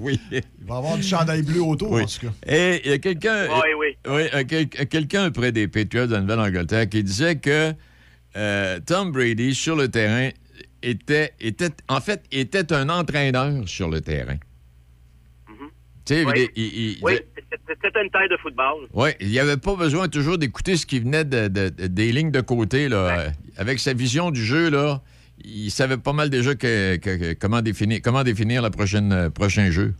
oui. 0.00 0.18
Il 0.32 0.40
va 0.66 0.76
avoir 0.76 0.96
du 0.96 1.02
chandail 1.02 1.42
bleu 1.42 1.62
autour, 1.62 1.92
en 1.94 2.04
tout 2.06 2.26
cas. 2.26 2.32
Et 2.46 2.80
il 2.84 2.90
y 2.90 2.94
a 2.94 2.98
quelqu'un. 2.98 3.46
Oui, 3.48 3.68
oui. 3.78 3.96
Oui, 4.08 4.22
euh, 4.34 4.44
quel- 4.48 4.68
quelqu'un 4.68 5.30
près 5.30 5.52
des 5.52 5.68
Patriots 5.68 6.06
de 6.06 6.12
la 6.12 6.20
Nouvelle-Angleterre 6.20 6.88
qui 6.88 7.02
disait 7.02 7.36
que 7.36 7.72
euh, 8.36 8.78
Tom 8.86 9.12
Brady, 9.12 9.54
sur 9.54 9.76
le 9.76 9.88
terrain, 9.88 10.30
était, 10.82 11.32
était, 11.40 11.70
en 11.88 12.00
fait, 12.00 12.22
était 12.32 12.72
un 12.72 12.88
entraîneur 12.88 13.68
sur 13.68 13.88
le 13.88 14.00
terrain. 14.00 14.36
Oui, 16.10 16.50
il- 16.56 16.62
il- 16.64 16.74
il- 16.96 16.98
oui 17.02 17.12
c'était- 17.68 18.02
une 18.02 18.10
taille 18.10 18.28
de 18.28 18.36
football. 18.38 18.88
Ouais, 18.92 19.16
il 19.20 19.28
n'y 19.28 19.38
avait 19.38 19.56
pas 19.56 19.76
besoin 19.76 20.08
toujours 20.08 20.38
d'écouter 20.38 20.76
ce 20.76 20.84
qui 20.84 20.98
venait 20.98 21.24
de- 21.24 21.46
de- 21.46 21.68
de- 21.68 21.86
des 21.86 22.10
lignes 22.10 22.32
de 22.32 22.40
côté. 22.40 22.88
Là. 22.88 22.96
Euh, 22.96 23.30
Avec 23.56 23.78
sa 23.78 23.92
vision 23.92 24.30
du 24.32 24.42
jeu, 24.44 24.70
là, 24.70 25.02
il 25.44 25.70
savait 25.70 25.98
pas 25.98 26.12
mal 26.12 26.28
déjà 26.30 26.54
que- 26.54 26.96
que- 26.96 27.16
que- 27.16 27.34
comment, 27.34 27.60
définir, 27.62 28.00
comment 28.02 28.24
définir 28.24 28.62
le 28.62 28.70
prochain, 28.70 29.08
euh, 29.12 29.30
prochain 29.30 29.70
jeu. 29.70 29.94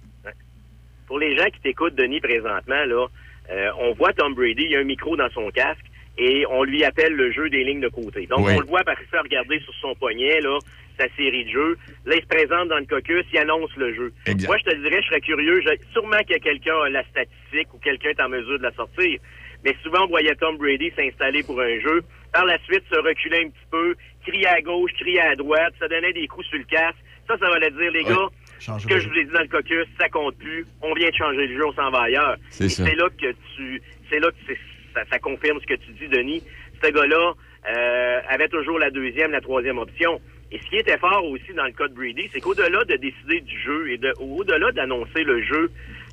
Pour 1.06 1.18
les 1.18 1.36
gens 1.36 1.44
qui 1.54 1.60
t'écoutent, 1.60 1.94
Denis, 1.94 2.20
présentement, 2.20 2.84
là, 2.86 3.06
euh, 3.50 3.68
on 3.80 3.92
voit 3.94 4.12
Tom 4.14 4.34
Brady, 4.34 4.62
il 4.64 4.70
y 4.72 4.76
a 4.76 4.80
un 4.80 4.84
micro 4.84 5.16
dans 5.16 5.28
son 5.30 5.48
casque 5.50 5.84
et 6.22 6.44
on 6.50 6.64
lui 6.64 6.84
appelle 6.84 7.14
le 7.14 7.32
jeu 7.32 7.48
des 7.48 7.64
lignes 7.64 7.80
de 7.80 7.88
côté. 7.88 8.26
Donc, 8.26 8.46
Oui. 8.46 8.52
on 8.54 8.60
le 8.60 8.66
voit 8.66 8.84
parce 8.84 8.98
qu'il 8.98 9.08
fait 9.08 9.18
regarder 9.20 9.58
sur 9.60 9.72
son 9.80 9.94
poignet, 9.94 10.40
là, 10.42 10.58
sa 10.98 11.06
série 11.16 11.46
de 11.46 11.50
jeux. 11.50 11.78
Là, 12.04 12.16
il 12.16 12.20
se 12.22 12.26
présente 12.26 12.68
dans 12.68 12.78
le 12.78 12.84
caucus, 12.84 13.24
il 13.32 13.38
annonce 13.38 13.74
le 13.76 13.94
jeu. 13.94 14.12
Exact. 14.26 14.46
Moi, 14.48 14.58
je 14.58 14.70
te 14.70 14.76
dirais, 14.76 15.00
je 15.00 15.06
serais 15.08 15.20
curieux. 15.22 15.62
je- 15.62 15.92
sûrement 15.92 16.18
que 16.28 16.38
quelqu'un 16.38 16.78
a 16.84 16.90
la 16.90 17.02
statistique 17.04 17.72
ou 17.72 17.78
quelqu'un 17.78 18.10
est 18.10 18.20
en 18.20 18.28
mesure 18.28 18.58
de 18.58 18.64
la 18.64 18.72
sortir. 18.72 19.18
Mais 19.64 19.74
souvent, 19.82 20.04
on 20.04 20.08
voyait 20.08 20.34
Tom 20.36 20.56
Brady 20.58 20.92
s'installer 20.94 21.42
pour 21.42 21.58
un 21.60 21.80
jeu. 21.80 22.02
Par 22.32 22.44
la 22.44 22.58
suite, 22.64 22.82
se 22.92 22.98
reculer 22.98 23.38
un 23.44 23.48
petit 23.48 23.66
peu, 23.70 23.94
crier 24.26 24.46
à 24.46 24.60
gauche, 24.60 24.92
crier 25.00 25.20
à 25.20 25.34
droite, 25.36 25.72
ça 25.78 25.88
donnait 25.88 26.12
des 26.12 26.26
coups 26.28 26.46
sur 26.48 26.58
le 26.58 26.64
casque. 26.64 26.96
Ça, 27.28 27.36
ça 27.38 27.48
voulait 27.48 27.70
dire, 27.70 27.90
les 27.92 28.02
Ouais. 28.04 28.10
gars, 28.10 28.28
Changer 28.60 28.82
ce 28.82 28.88
que 28.88 28.94
le 28.94 29.00
je 29.00 29.08
vous 29.08 29.14
ai 29.16 29.24
dit 29.24 29.32
dans 29.32 29.40
le 29.40 29.48
caucus, 29.48 29.86
ça 29.98 30.08
compte 30.10 30.36
plus. 30.36 30.66
On 30.82 30.92
vient 30.94 31.08
de 31.08 31.14
changer 31.14 31.46
le 31.46 31.56
jeu, 31.56 31.66
on 31.66 31.72
s'en 31.72 31.90
va 31.90 32.02
ailleurs. 32.02 32.36
Ça. 32.50 32.68
C'est 32.68 32.94
là 32.94 33.08
que 33.18 33.32
tu, 33.56 33.82
c'est 34.10 34.18
là 34.18 34.28
que 34.30 34.36
c'est- 34.46 34.58
ça, 34.94 35.18
confirme 35.18 35.60
ce 35.60 35.66
que 35.66 35.74
tu 35.74 35.92
dis, 35.92 36.08
Denis. 36.08 36.42
Ce 36.82 36.90
gars-là 36.90 37.34
euh, 37.70 38.20
avait 38.28 38.48
toujours 38.48 38.78
la 38.78 38.90
deuxième, 38.90 39.32
la 39.32 39.40
troisième 39.40 39.78
option. 39.78 40.20
Et 40.52 40.58
ce 40.58 40.66
qui 40.68 40.76
était 40.76 40.98
fort 40.98 41.24
aussi 41.26 41.52
dans 41.54 41.66
le 41.66 41.72
cas 41.72 41.88
de 41.88 41.94
Brady, 41.94 42.28
c'est 42.32 42.40
qu'au-delà 42.40 42.84
de 42.84 42.96
décider 42.96 43.40
du 43.40 43.60
jeu 43.60 43.90
et 43.90 43.98
de, 43.98 44.12
au-delà 44.18 44.72
d'annoncer 44.72 45.22
le 45.22 45.42
jeu 45.42 45.70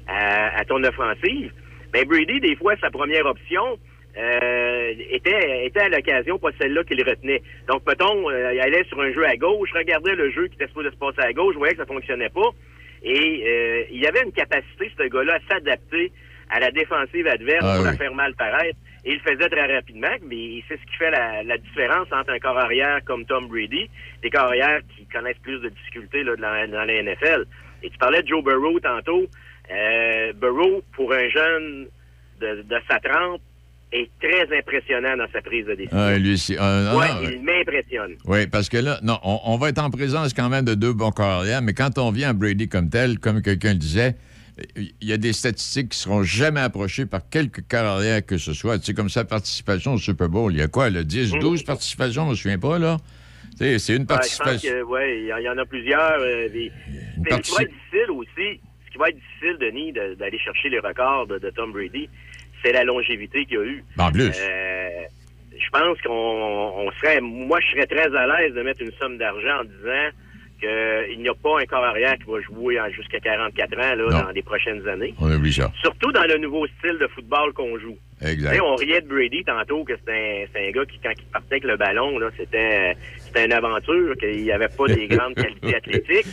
à, 0.07 0.59
à 0.59 0.65
ton 0.65 0.84
offensive, 0.84 1.51
ben 1.91 2.05
Brady, 2.05 2.39
des 2.39 2.55
fois, 2.55 2.75
sa 2.82 2.89
première 2.89 3.25
option 3.25 3.80
euh, 4.17 4.93
était, 5.11 5.80
à 5.80 5.89
l'occasion 5.89 6.39
pas 6.39 6.49
celle-là 6.59 6.84
qu'il 6.84 7.03
retenait. 7.03 7.41
Donc, 7.67 7.84
mettons, 7.88 8.30
euh, 8.30 8.53
il 8.53 8.59
allait 8.59 8.84
sur 8.86 8.99
un 8.99 9.11
jeu 9.13 9.25
à 9.25 9.36
gauche, 9.36 9.69
regardait 9.73 10.15
le 10.15 10.32
jeu 10.32 10.47
qui 10.47 10.55
était 10.55 10.67
supposé 10.67 10.89
se 10.89 10.95
passer 10.95 11.21
à 11.21 11.34
gauche, 11.34 11.55
voyait 11.55 11.73
que 11.73 11.80
ça 11.80 11.86
fonctionnait 11.86 12.30
pas. 12.30 12.49
Et 13.03 13.43
euh, 13.45 13.84
il 13.91 14.05
avait 14.07 14.23
une 14.23 14.32
capacité, 14.32 14.91
ce 14.97 15.07
gars-là, 15.07 15.36
à 15.36 15.53
s'adapter 15.53 16.11
à 16.49 16.59
la 16.59 16.71
défensive 16.71 17.27
adverse 17.27 17.63
Ah 17.67 17.75
pour 17.77 17.85
la 17.85 17.93
faire 17.97 18.13
mal 18.13 18.33
paraître. 18.35 18.77
Et 19.05 19.11
il 19.13 19.19
le 19.23 19.31
faisait 19.31 19.49
très 19.49 19.73
rapidement, 19.73 20.15
mais 20.27 20.61
c'est 20.67 20.75
ce 20.75 20.85
qui 20.91 20.97
fait 20.97 21.11
la, 21.11 21.43
la 21.43 21.57
différence 21.57 22.07
entre 22.11 22.31
un 22.31 22.39
corps 22.39 22.57
arrière 22.57 22.99
comme 23.05 23.25
Tom 23.25 23.47
Brady, 23.47 23.89
des 24.21 24.29
corps 24.29 24.47
arrière 24.47 24.79
qui 24.97 25.05
connaissent 25.05 25.37
plus 25.43 25.59
de 25.61 25.69
difficultés 25.69 26.23
là, 26.23 26.35
dans, 26.35 26.49
la- 26.51 26.67
dans 26.67 26.83
la 26.85 27.01
NFL. 27.03 27.45
Et 27.83 27.89
tu 27.89 27.97
parlais 27.97 28.21
de 28.23 28.27
Joe 28.27 28.43
Burrow 28.43 28.79
tantôt. 28.79 29.25
Euh, 29.71 30.33
Burrow, 30.33 30.81
pour 30.93 31.13
un 31.13 31.29
jeune 31.29 31.87
de, 32.41 32.63
de 32.63 32.75
sa 32.89 32.99
trempe, 32.99 33.41
est 33.93 34.09
très 34.21 34.57
impressionnant 34.57 35.15
dans 35.15 35.27
sa 35.31 35.41
prise 35.41 35.65
de 35.65 35.75
décision. 35.75 36.09
Lui, 36.17 36.37
c'est- 36.37 36.57
non, 36.57 36.97
ouais, 36.97 37.07
non, 37.07 37.29
il 37.29 37.41
m'impressionne. 37.43 38.15
Oui, 38.25 38.45
parce 38.47 38.67
que 38.67 38.77
là, 38.77 38.99
non, 39.03 39.17
on, 39.23 39.39
on 39.45 39.57
va 39.57 39.69
être 39.69 39.79
en 39.81 39.89
présence 39.89 40.33
quand 40.33 40.49
même 40.49 40.65
de 40.65 40.73
deux 40.75 40.91
bons 40.93 41.11
carrières, 41.11 41.61
mais 41.61 41.73
quand 41.73 41.97
on 41.97 42.11
vient 42.11 42.31
à 42.31 42.33
Brady 42.33 42.67
comme 42.67 42.89
tel, 42.89 43.19
comme 43.19 43.41
quelqu'un 43.41 43.69
le 43.73 43.79
disait, 43.79 44.15
il 44.75 44.93
y 45.01 45.13
a 45.13 45.17
des 45.17 45.33
statistiques 45.33 45.89
qui 45.89 45.99
seront 45.99 46.23
jamais 46.23 46.59
approchées 46.61 47.05
par 47.05 47.27
quelque 47.29 47.61
carrière 47.61 48.25
que 48.25 48.37
ce 48.37 48.53
soit. 48.53 48.79
Tu 48.79 48.85
sais, 48.85 48.93
comme 48.93 49.09
sa 49.09 49.25
participation 49.25 49.93
au 49.93 49.97
Super 49.97 50.29
Bowl, 50.29 50.51
il 50.53 50.59
y 50.59 50.61
a 50.61 50.67
quoi, 50.67 50.89
là, 50.89 51.03
10, 51.03 51.31
12 51.39 51.63
participations, 51.63 52.25
je 52.25 52.29
me 52.31 52.35
souviens 52.35 52.59
pas, 52.59 52.79
là? 52.79 52.97
C'est 53.59 53.95
une 53.95 54.05
participation. 54.05 54.71
que, 54.71 54.81
ouais, 54.83 55.19
il 55.21 55.25
y, 55.27 55.33
en- 55.33 55.37
il 55.37 55.43
y 55.43 55.49
en 55.49 55.57
a 55.57 55.65
plusieurs. 55.65 56.19
euh, 56.19 56.47
des- 56.49 56.71
Mais 57.17 57.31
ce 57.31 57.37
qui 57.41 57.51
va 57.55 57.63
être 57.63 57.71
difficile 57.71 58.11
aussi, 58.11 58.59
ce 58.85 58.91
qui 58.91 58.97
va 58.99 59.09
être 59.09 59.15
difficile, 59.15 59.57
Denis, 59.59 59.91
de- 59.93 60.13
d'aller 60.15 60.37
chercher 60.39 60.69
les 60.69 60.79
records 60.79 61.27
de, 61.27 61.39
de 61.39 61.49
Tom 61.49 61.71
Brady, 61.71 62.07
c'est 62.63 62.71
la 62.71 62.83
longévité 62.83 63.45
qu'il 63.45 63.57
a 63.57 63.63
eue. 63.63 63.83
En 63.97 64.11
plus. 64.11 64.31
Euh, 64.39 64.89
je 65.53 65.69
pense 65.71 65.99
qu'on 66.01 66.11
on 66.87 66.91
serait, 66.99 67.19
moi, 67.21 67.59
je 67.61 67.71
serais 67.75 67.87
très 67.87 68.15
à 68.15 68.27
l'aise 68.27 68.53
de 68.53 68.61
mettre 68.61 68.81
une 68.81 68.91
somme 68.99 69.17
d'argent 69.17 69.61
en 69.61 69.63
disant 69.63 70.09
qu'il 70.59 71.19
n'y 71.19 71.29
a 71.29 71.33
pas 71.33 71.59
un 71.61 71.65
corps 71.65 71.83
arrière 71.83 72.15
qui 72.17 72.29
va 72.31 72.41
jouer 72.41 72.77
jusqu'à 72.91 73.19
44 73.19 73.73
ans 73.77 73.95
là, 73.95 73.95
Non. 73.95 74.09
dans 74.25 74.29
les 74.31 74.41
prochaines 74.41 74.87
années. 74.87 75.13
On 75.19 75.31
oublie 75.31 75.53
ça. 75.53 75.71
Surtout 75.81 76.11
dans 76.11 76.25
le 76.25 76.37
nouveau 76.37 76.65
style 76.79 76.97
de 76.99 77.07
football 77.07 77.53
qu'on 77.53 77.77
joue. 77.79 77.97
Tu 78.21 78.27
Exact. 78.27 78.53
sais, 78.55 78.61
on 78.61 78.75
riait 78.75 79.01
de 79.01 79.07
Brady 79.07 79.43
tantôt 79.43 79.83
que 79.83 79.95
c'était 79.97 80.11
un, 80.11 80.45
c'est 80.53 80.67
un 80.67 80.71
gars 80.71 80.85
qui, 80.85 80.99
quand 80.99 81.11
il 81.17 81.25
partait 81.25 81.53
avec 81.55 81.63
le 81.65 81.77
ballon, 81.77 82.17
là, 82.17 82.29
c'était, 82.37 82.95
c'était 83.19 83.45
une 83.45 83.53
aventure, 83.53 84.15
qu'il 84.17 84.41
n'y 84.43 84.51
avait 84.51 84.69
pas 84.69 84.87
des 84.87 85.07
grandes 85.07 85.35
qualités 85.35 85.75
athlétiques. 85.75 86.25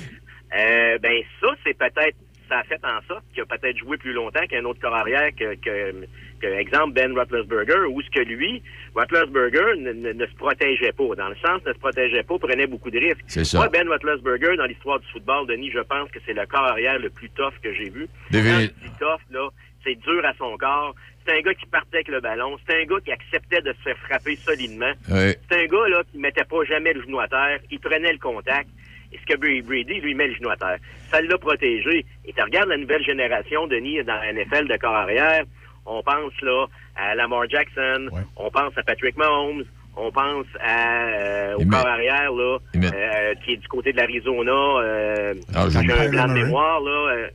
Euh, 0.56 0.98
ben 0.98 1.22
ça, 1.40 1.48
c'est 1.64 1.76
peut-être, 1.76 2.16
ça 2.48 2.58
a 2.60 2.62
fait 2.64 2.80
en 2.84 3.00
sorte 3.08 3.24
qu'il 3.32 3.42
a 3.42 3.46
peut-être 3.46 3.76
joué 3.76 3.96
plus 3.98 4.12
longtemps 4.12 4.46
qu'un 4.48 4.64
autre 4.64 4.80
corps 4.80 4.94
arrière 4.94 5.30
que, 5.38 5.54
que, 5.56 6.06
que, 6.44 6.58
exemple, 6.58 6.92
Ben 6.92 7.12
Roethlisberger, 7.12 7.86
où 7.88 8.02
ce 8.02 8.10
que 8.10 8.20
lui, 8.20 8.62
Roethlisberger 8.94 9.78
ne, 9.78 9.92
ne, 9.92 10.12
ne 10.12 10.26
se 10.26 10.34
protégeait 10.34 10.92
pas. 10.92 11.14
Dans 11.16 11.28
le 11.28 11.36
sens, 11.36 11.60
ne 11.66 11.72
se 11.72 11.78
protégeait 11.78 12.22
pas, 12.22 12.38
prenait 12.38 12.66
beaucoup 12.66 12.90
de 12.90 12.98
risques. 12.98 13.24
C'est 13.26 13.44
ça. 13.44 13.58
Moi, 13.58 13.68
Ben 13.68 13.88
Roethlisberger, 13.88 14.56
dans 14.56 14.66
l'histoire 14.66 15.00
du 15.00 15.06
football, 15.08 15.46
Denis, 15.46 15.70
je 15.70 15.80
pense 15.80 16.10
que 16.10 16.18
c'est 16.26 16.34
le 16.34 16.46
corps 16.46 16.64
arrière 16.66 16.98
le 16.98 17.10
plus 17.10 17.30
tough 17.30 17.54
que 17.62 17.72
j'ai 17.72 17.88
vu. 17.90 18.08
Dis 18.30 18.90
tough, 18.98 19.20
là, 19.30 19.48
c'est 19.84 19.94
dur 19.96 20.24
à 20.24 20.32
son 20.38 20.56
corps, 20.56 20.94
C'est 21.26 21.38
un 21.38 21.40
gars 21.40 21.54
qui 21.54 21.66
partait 21.66 21.96
avec 21.98 22.08
le 22.08 22.20
ballon. 22.20 22.56
C'est 22.66 22.82
un 22.82 22.84
gars 22.84 23.00
qui 23.04 23.12
acceptait 23.12 23.60
de 23.62 23.72
se 23.72 23.82
faire 23.82 23.96
frapper 23.98 24.36
solidement. 24.36 24.92
C'est 25.08 25.38
un 25.52 25.66
gars 25.66 25.88
là 25.88 26.02
qui 26.10 26.18
mettait 26.18 26.44
pas 26.44 26.64
jamais 26.64 26.92
le 26.92 27.02
genou 27.02 27.20
à 27.20 27.28
terre. 27.28 27.60
Il 27.70 27.80
prenait 27.80 28.12
le 28.12 28.18
contact. 28.18 28.68
Et 29.12 29.18
ce 29.18 29.26
que 29.32 29.38
Brady, 29.38 30.00
lui, 30.00 30.14
met 30.14 30.28
le 30.28 30.34
genou 30.34 30.50
à 30.50 30.56
terre. 30.56 30.78
Ça 31.10 31.20
l'a 31.22 31.38
protégé. 31.38 32.04
Et 32.24 32.32
tu 32.32 32.42
regardes 32.42 32.68
la 32.68 32.76
nouvelle 32.76 33.04
génération, 33.04 33.66
Denis, 33.66 34.02
dans 34.02 34.16
la 34.16 34.32
NFL 34.32 34.66
de 34.66 34.76
corps 34.76 34.96
arrière. 34.96 35.44
On 35.86 36.02
pense 36.02 36.32
là 36.42 36.66
à 36.96 37.14
Lamar 37.14 37.48
Jackson. 37.48 38.08
On 38.36 38.50
pense 38.50 38.76
à 38.76 38.82
Patrick 38.82 39.16
Mahomes. 39.16 39.64
On 39.96 40.10
pense 40.10 40.46
à, 40.60 41.06
euh, 41.08 41.54
au 41.54 41.64
corps 41.66 41.86
arrière 41.86 42.32
là, 42.32 42.58
euh, 42.92 43.34
qui 43.44 43.52
est 43.52 43.56
du 43.58 43.68
côté 43.68 43.92
de 43.92 43.96
l'Arizona. 43.98 44.50
Euh, 44.52 45.34
Ah, 45.54 45.66
j'ai 45.70 45.78
un 45.78 46.08
blanc 46.10 46.26
de 46.28 46.32
mémoire 46.32 46.80
là. 46.80 47.12
euh, 47.12 47.28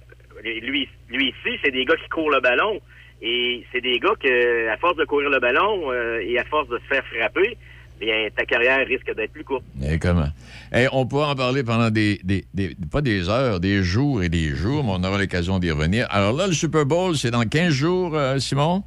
lui, 0.43 0.87
lui 1.09 1.27
ici, 1.29 1.57
c'est 1.63 1.71
des 1.71 1.85
gars 1.85 1.95
qui 1.95 2.09
courent 2.09 2.31
le 2.31 2.41
ballon. 2.41 2.79
Et 3.21 3.65
c'est 3.71 3.81
des 3.81 3.99
gars 3.99 4.13
que, 4.21 4.69
à 4.69 4.77
force 4.77 4.95
de 4.97 5.03
courir 5.05 5.29
le 5.29 5.39
ballon 5.39 5.91
euh, 5.91 6.19
et 6.21 6.37
à 6.39 6.43
force 6.45 6.67
de 6.69 6.77
se 6.79 6.83
faire 6.93 7.03
frapper, 7.17 7.57
bien, 7.99 8.27
ta 8.35 8.45
carrière 8.45 8.85
risque 8.87 9.13
d'être 9.15 9.31
plus 9.31 9.43
courte. 9.43 9.63
Et 9.87 9.99
comment? 9.99 10.29
Eh, 10.75 10.87
on 10.91 11.05
pourra 11.05 11.31
en 11.31 11.35
parler 11.35 11.63
pendant 11.63 11.89
des, 11.89 12.19
des- 12.23 12.45
des- 12.53 12.75
pas 12.91 13.01
des 13.01 13.29
heures, 13.29 13.59
des 13.59 13.83
jours 13.83 14.23
et 14.23 14.29
des 14.29 14.49
jours, 14.49 14.83
mais 14.83 14.91
on 14.93 15.03
aura 15.03 15.17
l'occasion 15.17 15.59
d'y 15.59 15.71
revenir. 15.71 16.07
Alors 16.09 16.33
là, 16.35 16.47
le 16.47 16.53
Super 16.53 16.85
Bowl, 16.85 17.15
c'est 17.15 17.31
dans 17.31 17.43
15 17.43 17.69
jours, 17.73 18.15
euh, 18.15 18.37
Simon? 18.39 18.83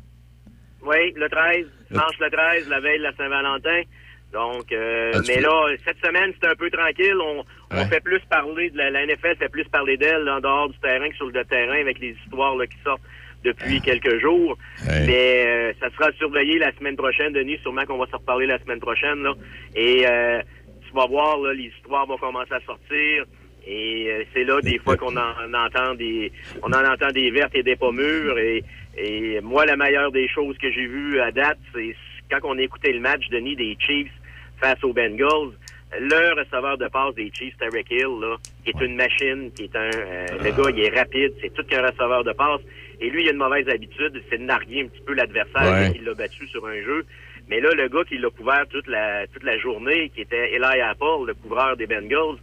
Oui, 0.84 1.12
le 1.16 1.28
13, 1.28 1.66
dimanche 1.90 2.18
le 2.20 2.30
13, 2.30 2.68
la 2.68 2.80
veille 2.80 2.98
de 2.98 3.04
la 3.04 3.12
Saint-Valentin. 3.14 3.82
Donc, 4.32 4.72
euh, 4.72 5.12
Ah, 5.14 5.18
mais 5.28 5.34
peux- 5.36 5.42
là, 5.42 5.66
cette 5.84 5.98
semaine, 6.04 6.32
c'est 6.40 6.48
un 6.48 6.54
peu 6.54 6.70
tranquille. 6.70 7.14
On, 7.20 7.44
fait 7.88 8.00
plus 8.00 8.20
parler 8.30 8.70
de 8.70 8.78
la, 8.78 8.90
la 8.90 9.04
NFL, 9.06 9.36
fait 9.38 9.48
plus 9.50 9.64
parler 9.64 9.96
d'elle 9.98 10.28
en 10.28 10.40
dehors 10.40 10.68
du 10.70 10.78
terrain 10.78 11.08
que 11.08 11.16
sur 11.16 11.26
le 11.26 11.44
terrain 11.44 11.80
avec 11.80 11.98
les 12.00 12.16
histoires 12.24 12.56
là, 12.56 12.66
qui 12.66 12.76
sortent 12.82 13.02
depuis 13.44 13.80
quelques 13.80 14.18
jours. 14.20 14.56
Mais 15.06 15.44
euh, 15.46 15.72
ça 15.80 15.90
sera 15.90 16.12
surveillé 16.12 16.58
la 16.58 16.72
semaine 16.72 16.96
prochaine, 16.96 17.32
Denis. 17.32 17.58
Sûrement 17.62 17.84
qu'on 17.84 17.98
va 17.98 18.06
se 18.06 18.16
reparler 18.16 18.46
la 18.46 18.58
semaine 18.58 18.80
prochaine. 18.80 19.22
Là. 19.22 19.34
Et 19.74 20.06
euh, 20.06 20.40
tu 20.86 20.94
vas 20.94 21.06
voir, 21.06 21.38
là, 21.40 21.52
les 21.52 21.72
histoires 21.76 22.06
vont 22.06 22.18
commencer 22.18 22.54
à 22.54 22.60
sortir. 22.60 23.24
Et 23.66 24.06
euh, 24.08 24.24
c'est 24.32 24.44
là 24.44 24.60
des 24.60 24.78
fois 24.78 24.96
qu'on 24.96 25.16
en, 25.16 25.20
en 25.20 25.54
entend 25.54 25.94
des 25.94 26.32
on 26.62 26.72
en 26.72 26.84
entend 26.84 27.12
des 27.12 27.30
vertes 27.30 27.54
et 27.54 27.62
des 27.62 27.76
pas 27.76 27.92
mûres. 27.92 28.38
Et, 28.38 28.64
et 28.96 29.40
moi, 29.40 29.64
la 29.66 29.76
meilleure 29.76 30.10
des 30.10 30.28
choses 30.28 30.58
que 30.58 30.70
j'ai 30.70 30.86
vues 30.86 31.20
à 31.20 31.30
date, 31.30 31.58
c'est 31.72 31.94
quand 32.30 32.40
on 32.44 32.58
a 32.58 32.62
écouté 32.62 32.92
le 32.92 33.00
match, 33.00 33.28
Denis, 33.30 33.56
des 33.56 33.76
Chiefs 33.78 34.12
face 34.60 34.82
aux 34.82 34.92
Bengals. 34.92 35.52
Le 36.00 36.40
receveur 36.40 36.78
de 36.78 36.88
passe 36.88 37.14
des 37.14 37.30
Chiefs, 37.34 37.54
Tyreek 37.58 37.90
Hill, 37.90 38.18
là, 38.22 38.36
qui 38.64 38.70
est 38.70 38.84
une 38.84 38.96
machine, 38.96 39.50
qui 39.54 39.64
est 39.64 39.76
un... 39.76 39.90
euh, 39.94 40.26
le 40.42 40.50
gars, 40.50 40.70
il 40.74 40.84
est 40.84 40.98
rapide, 40.98 41.34
c'est 41.42 41.52
tout 41.52 41.62
qu'un 41.64 41.82
receveur 41.86 42.24
de 42.24 42.32
passe. 42.32 42.62
Et 43.02 43.10
lui, 43.10 43.22
il 43.24 43.28
a 43.28 43.32
une 43.32 43.38
mauvaise 43.38 43.68
habitude, 43.68 44.22
c'est 44.30 44.38
de 44.38 44.44
narguer 44.44 44.82
un 44.82 44.86
petit 44.86 45.02
peu 45.02 45.12
l'adversaire 45.12 45.72
Ouais. 45.72 45.92
il 45.96 46.04
l'a 46.04 46.14
battu 46.14 46.46
sur 46.46 46.64
un 46.66 46.80
jeu. 46.82 47.04
Mais 47.48 47.60
là, 47.60 47.70
le 47.74 47.88
gars 47.88 48.04
qui 48.08 48.16
l'a 48.16 48.30
couvert 48.30 48.64
toute 48.70 48.86
la 48.86 49.26
toute 49.26 49.42
la 49.42 49.58
journée, 49.58 50.10
qui 50.14 50.20
était 50.20 50.54
Eli 50.54 50.80
Apple, 50.80 51.26
le 51.26 51.34
couvreur 51.34 51.76
des 51.76 51.86
Bengals, 51.88 52.38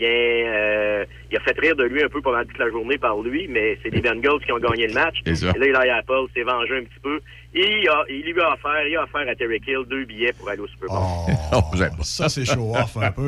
bien, 0.00 0.08
euh, 0.08 1.04
il 1.30 1.36
a 1.36 1.40
fait 1.40 1.58
rire 1.58 1.76
de 1.76 1.84
lui 1.84 2.02
un 2.02 2.08
peu 2.08 2.20
pendant 2.20 2.42
toute 2.42 2.58
la 2.58 2.70
journée 2.70 2.98
par 2.98 3.20
lui, 3.20 3.46
mais 3.48 3.78
c'est 3.82 3.90
les 3.90 4.00
Bengals 4.00 4.40
qui 4.44 4.52
ont 4.52 4.58
gagné 4.58 4.86
le 4.88 4.94
match. 4.94 5.16
Et 5.26 5.32
là, 5.32 5.52
Eli 5.54 5.90
Apple 5.90 6.26
s'est 6.34 6.42
vengé 6.42 6.78
un 6.78 6.84
petit 6.84 7.00
peu. 7.02 7.20
Et 7.52 7.80
il, 7.82 7.88
a, 7.88 8.04
il 8.08 8.32
lui 8.32 8.40
a 8.40 8.52
offert, 8.52 8.86
il 8.88 8.96
a 8.96 9.02
offert 9.02 9.28
à 9.28 9.34
Terry 9.34 9.60
Hill 9.66 9.84
deux 9.88 10.04
billets 10.04 10.32
pour 10.32 10.48
aller 10.48 10.60
au 10.60 10.68
Super 10.68 10.88
Bowl. 10.88 10.98
Oh. 11.52 11.62
Ça, 12.02 12.28
c'est 12.28 12.44
show-off 12.44 12.96
un 12.96 13.10
peu. 13.10 13.26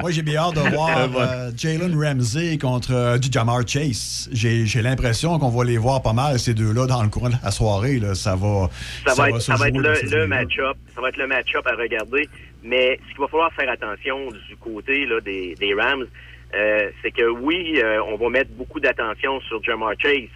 Moi, 0.00 0.10
j'ai 0.10 0.22
bien 0.22 0.40
hâte 0.40 0.54
de 0.54 0.74
voir 0.74 1.10
euh, 1.18 1.50
Jalen 1.54 1.94
Ramsey 1.94 2.56
contre 2.56 2.94
euh, 2.94 3.18
Jamar 3.20 3.66
Chase. 3.68 4.30
J'ai 4.32 4.82
l'impression 4.82 5.38
qu'on 5.38 5.50
va 5.50 5.64
les 5.64 5.76
voir 5.76 6.02
pas 6.02 6.14
mal, 6.14 6.38
ces 6.38 6.54
deux-là, 6.54 6.86
dans 6.86 7.02
le 7.02 7.10
courant 7.10 7.28
de 7.28 7.34
la 7.42 7.50
soirée. 7.50 7.98
Là. 7.98 8.14
Ça 8.14 8.34
va, 8.34 8.70
ça, 9.06 9.14
va 9.14 9.28
être, 9.28 9.40
se 9.40 9.52
ça 9.52 9.56
va 9.56 9.68
être 9.68 9.74
jouer 9.74 9.84
dans 9.84 9.94
ces 9.94 10.06
le, 10.06 10.10
le 10.10 10.16
deux-là. 10.16 10.26
match-up. 10.26 10.76
Ça 10.94 11.00
va 11.02 11.08
être 11.10 11.18
le 11.18 11.26
match-up 11.26 11.66
à 11.66 11.76
regarder. 11.76 12.28
Mais 12.62 12.98
ce 13.02 13.08
qu'il 13.10 13.20
va 13.20 13.28
falloir 13.28 13.52
faire 13.54 13.70
attention 13.70 14.28
du 14.28 14.56
côté 14.56 15.06
là, 15.06 15.20
des, 15.20 15.54
des 15.54 15.74
Rams, 15.74 16.06
euh, 16.54 16.90
c'est 17.02 17.10
que 17.10 17.28
oui, 17.28 17.80
euh, 17.80 18.02
on 18.02 18.16
va 18.16 18.28
mettre 18.28 18.50
beaucoup 18.52 18.80
d'attention 18.80 19.40
sur 19.42 19.62
Jamar 19.62 19.92
Chase, 19.98 20.28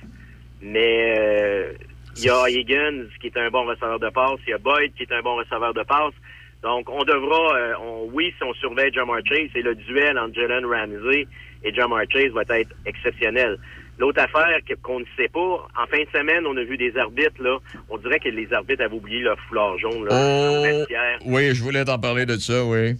mais 0.62 1.16
euh, 1.18 1.72
il 2.16 2.24
y 2.24 2.30
a 2.30 2.48
Higgins 2.48 3.06
qui 3.20 3.26
est 3.26 3.36
un 3.36 3.50
bon 3.50 3.64
receveur 3.64 3.98
de 3.98 4.08
passe, 4.10 4.38
il 4.46 4.50
y 4.50 4.52
a 4.54 4.58
Boyd 4.58 4.94
qui 4.94 5.02
est 5.02 5.12
un 5.12 5.22
bon 5.22 5.36
receveur 5.36 5.74
de 5.74 5.82
passe. 5.82 6.14
Donc, 6.62 6.88
on 6.88 7.04
devra, 7.04 7.56
euh, 7.56 7.74
on, 7.82 8.08
oui, 8.12 8.32
si 8.38 8.42
on 8.42 8.54
surveille 8.54 8.92
Jamar 8.92 9.18
Chase, 9.26 9.50
et 9.54 9.60
le 9.60 9.74
duel 9.74 10.18
entre 10.18 10.34
Jalen 10.34 10.64
Ramsey 10.64 11.26
et 11.62 11.74
Jamar 11.74 12.04
Chase 12.10 12.30
va 12.30 12.42
être 12.48 12.74
exceptionnel. 12.86 13.58
L'autre 13.98 14.20
affaire 14.22 14.58
qu'on 14.82 15.00
ne 15.00 15.04
sait 15.16 15.28
pas, 15.28 15.40
en 15.40 15.86
fin 15.88 16.00
de 16.02 16.08
semaine, 16.12 16.46
on 16.46 16.56
a 16.56 16.64
vu 16.64 16.76
des 16.76 16.96
arbitres, 16.96 17.40
là. 17.42 17.58
On 17.88 17.96
dirait 17.98 18.18
que 18.18 18.28
les 18.28 18.52
arbitres 18.52 18.82
avaient 18.82 18.94
oublié 18.96 19.20
leur 19.20 19.38
foulard 19.48 19.78
jaune, 19.78 20.04
là, 20.06 20.10
Oh, 20.12 20.62
vestiaire. 20.62 21.18
oui, 21.26 21.54
je 21.54 21.62
voulais 21.62 21.84
t'en 21.84 21.98
parler 21.98 22.26
de 22.26 22.36
ça, 22.36 22.64
oui. 22.64 22.94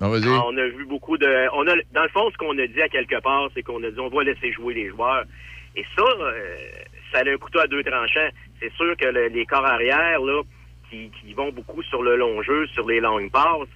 Non, 0.00 0.08
vas-y. 0.10 0.26
Ah, 0.28 0.42
on 0.46 0.56
a 0.56 0.66
vu 0.68 0.84
beaucoup 0.86 1.16
de. 1.18 1.26
On 1.54 1.66
a, 1.66 1.74
dans 1.92 2.02
le 2.02 2.08
fond, 2.10 2.30
ce 2.32 2.36
qu'on 2.36 2.56
a 2.58 2.66
dit 2.66 2.80
à 2.82 2.88
quelque 2.88 3.20
part, 3.20 3.48
c'est 3.54 3.62
qu'on 3.62 3.82
a 3.82 3.90
dit 3.90 3.98
on 4.00 4.08
va 4.08 4.22
laisser 4.24 4.52
jouer 4.52 4.74
les 4.74 4.88
joueurs. 4.88 5.24
Et 5.76 5.84
ça, 5.96 6.02
euh, 6.02 6.56
ça 7.12 7.18
a 7.20 7.28
un 7.28 7.36
couteau 7.36 7.58
à 7.60 7.66
deux 7.66 7.82
tranchants. 7.82 8.28
C'est 8.60 8.72
sûr 8.74 8.96
que 8.96 9.06
le- 9.06 9.28
les 9.28 9.44
corps 9.46 9.66
arrière, 9.66 10.20
là, 10.20 10.42
qui, 10.90 11.10
qui 11.20 11.32
vont 11.34 11.50
beaucoup 11.52 11.82
sur 11.84 12.02
le 12.02 12.16
long 12.16 12.42
jeu, 12.42 12.66
sur 12.68 12.86
les 12.88 13.00
longues 13.00 13.30
passes, 13.30 13.68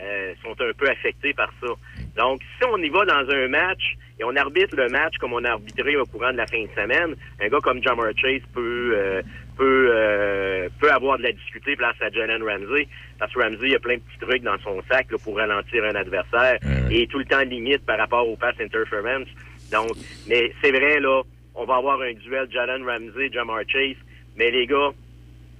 euh, 0.00 0.34
sont 0.42 0.52
un 0.60 0.72
peu 0.76 0.88
affectés 0.90 1.32
par 1.34 1.50
ça. 1.62 1.68
Donc, 2.16 2.42
si 2.58 2.68
on 2.68 2.76
y 2.78 2.88
va 2.88 3.04
dans 3.04 3.30
un 3.30 3.48
match 3.48 3.96
et 4.20 4.24
on 4.24 4.36
arbitre 4.36 4.76
le 4.76 4.88
match 4.88 5.16
comme 5.18 5.32
on 5.32 5.44
a 5.44 5.50
arbitré 5.50 5.96
au 5.96 6.04
courant 6.04 6.32
de 6.32 6.36
la 6.36 6.46
fin 6.46 6.62
de 6.62 6.68
semaine, 6.76 7.16
un 7.40 7.48
gars 7.48 7.60
comme 7.62 7.82
Jamar 7.82 8.10
Chase 8.16 8.42
peut 8.52 8.92
euh, 8.94 9.22
peut 9.56 9.90
euh, 9.90 10.68
peut 10.78 10.90
avoir 10.90 11.18
de 11.18 11.24
la 11.24 11.32
difficulté 11.32 11.74
place 11.76 11.96
à 12.00 12.10
Jalen 12.10 12.42
Ramsey 12.42 12.86
parce 13.18 13.32
que 13.32 13.40
Ramsey 13.40 13.74
a 13.74 13.78
plein 13.78 13.96
de 13.96 14.00
petits 14.00 14.18
trucs 14.20 14.42
dans 14.42 14.58
son 14.58 14.82
sac 14.90 15.10
là, 15.10 15.16
pour 15.22 15.36
ralentir 15.36 15.84
un 15.84 15.94
adversaire 15.94 16.58
et 16.90 17.06
tout 17.06 17.18
le 17.18 17.24
temps 17.24 17.40
limite 17.40 17.84
par 17.86 17.98
rapport 17.98 18.28
au 18.28 18.36
pass 18.36 18.54
interference. 18.60 19.28
Donc, 19.72 19.96
mais 20.28 20.52
c'est 20.62 20.70
vrai 20.70 21.00
là, 21.00 21.22
on 21.54 21.64
va 21.64 21.76
avoir 21.76 22.00
un 22.02 22.12
duel 22.12 22.46
Jalen 22.50 22.84
Ramsey, 22.84 23.30
Jamar 23.32 23.62
Chase, 23.66 23.96
mais 24.36 24.50
les 24.50 24.66
gars, 24.66 24.90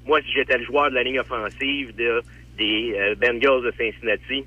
moi, 0.04 0.20
si 0.22 0.32
j'étais 0.32 0.58
le 0.58 0.64
joueur 0.64 0.90
de 0.90 0.96
la 0.96 1.02
ligne 1.02 1.20
offensive 1.20 1.94
de, 1.96 2.22
des 2.58 2.94
euh, 2.96 3.14
Bengals 3.14 3.62
de 3.62 3.72
Cincinnati, 3.76 4.44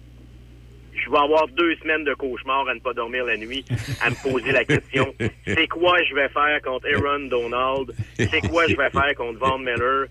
je 0.96 1.10
vais 1.10 1.18
avoir 1.18 1.48
deux 1.50 1.76
semaines 1.76 2.04
de 2.04 2.14
cauchemar 2.14 2.68
à 2.68 2.74
ne 2.74 2.80
pas 2.80 2.94
dormir 2.94 3.26
la 3.26 3.38
nuit, 3.38 3.66
à 4.02 4.10
me 4.10 4.16
poser 4.24 4.52
la 4.52 4.66
question, 4.66 5.14
c'est 5.46 5.68
quoi 5.68 6.02
je 6.04 6.16
vais 6.16 6.30
faire 6.30 6.62
contre 6.64 6.88
Aaron 6.88 7.28
Donald? 7.28 7.94
C'est 8.18 8.48
quoi 8.50 8.68
je 8.68 8.76
vais 8.76 8.90
faire 8.90 9.16
contre 9.16 9.40
Von 9.40 9.60
Miller? 9.60 10.08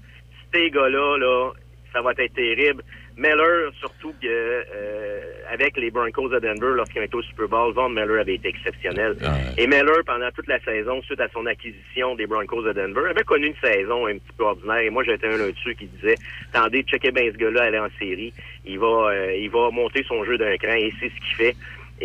Ces 0.52 0.70
gars-là, 0.70 1.18
là, 1.18 1.52
ça 1.92 2.00
va 2.00 2.12
être 2.12 2.34
terrible. 2.34 2.82
Miller, 3.16 3.72
surtout 3.78 4.12
que 4.20 4.26
euh, 4.26 5.20
avec 5.50 5.76
les 5.76 5.90
Broncos 5.90 6.28
de 6.28 6.40
Denver, 6.40 6.74
lorsqu'ils 6.74 7.00
ont 7.00 7.04
été 7.04 7.16
au 7.16 7.22
Super 7.22 7.48
Bowl, 7.48 7.72
Von 7.72 7.88
Miller 7.90 8.20
avait 8.20 8.34
été 8.34 8.48
exceptionnel. 8.48 9.16
Et 9.56 9.66
Miller, 9.66 10.02
pendant 10.04 10.30
toute 10.32 10.48
la 10.48 10.58
saison, 10.60 11.00
suite 11.02 11.20
à 11.20 11.28
son 11.28 11.46
acquisition 11.46 12.16
des 12.16 12.26
Broncos 12.26 12.62
de 12.62 12.72
Denver, 12.72 13.08
avait 13.08 13.22
connu 13.22 13.46
une 13.46 13.56
saison 13.62 14.06
un 14.06 14.14
petit 14.14 14.32
peu 14.36 14.44
ordinaire. 14.44 14.78
Et 14.78 14.90
moi, 14.90 15.04
j'étais 15.04 15.28
un 15.28 15.36
là 15.36 15.50
dessus 15.50 15.76
qui 15.76 15.86
disait, 15.86 16.16
attendez, 16.52 16.82
checkez 16.82 17.12
bien 17.12 17.30
ce 17.32 17.36
gars-là, 17.36 17.64
aller 17.64 17.78
en 17.78 17.88
série. 17.98 18.32
Il 18.64 18.78
va, 18.80 19.10
euh, 19.10 19.36
il 19.36 19.50
va 19.50 19.70
monter 19.70 20.04
son 20.08 20.24
jeu 20.24 20.36
d'un 20.36 20.56
cran 20.56 20.74
et 20.74 20.92
c'est 20.98 21.08
ce 21.08 21.14
qu'il 21.14 21.36
fait. 21.36 21.56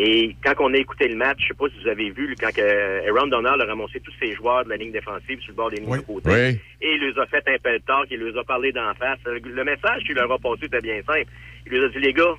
Et 0.02 0.34
quand 0.41 0.54
on 0.60 0.74
a 0.74 0.78
écouté 0.78 1.10
le 1.10 1.16
match, 1.18 1.39
je 1.41 1.47
sais 1.50 1.54
pas 1.56 1.66
si 1.68 1.84
vous 1.84 1.89
avez 1.89 2.10
vu, 2.12 2.34
quand 2.39 2.54
que 2.56 3.08
Aaron 3.10 3.28
Donald 3.28 3.60
a 3.62 3.66
ramassé 3.66 4.00
tous 4.00 4.14
ses 4.18 4.34
joueurs 4.34 4.64
de 4.64 4.70
la 4.70 4.78
ligne 4.78 4.93
défensive 4.93 5.41
sur 5.41 5.50
le 5.52 5.56
bord 5.56 5.70
des 5.72 5.76
lignes 5.82 5.97
de 5.97 6.02
côté, 6.02 6.30
Oui. 6.30 6.60
et 6.82 6.95
il 6.95 7.02
les 7.02 7.20
a 7.20 7.26
fait 7.26 7.43
un 7.47 7.58
pelleteur, 7.58 8.06
il 8.10 8.24
les 8.24 8.38
a 8.38 8.43
parlé 8.45 8.72
d'en 8.72 8.93
face. 8.93 9.20
Le 9.26 9.39
le 9.39 9.64
message 9.66 10.04
qu'il 10.06 10.16
leur 10.16 10.32
a 10.32 10.38
passé 10.39 10.66
était 10.68 10.80
bien 10.80 11.02
simple. 11.06 11.26
Il 11.66 11.74
leur 11.74 11.89
a 11.89 11.91
dit, 11.91 12.00
les 12.00 12.14
gars, 12.14 12.34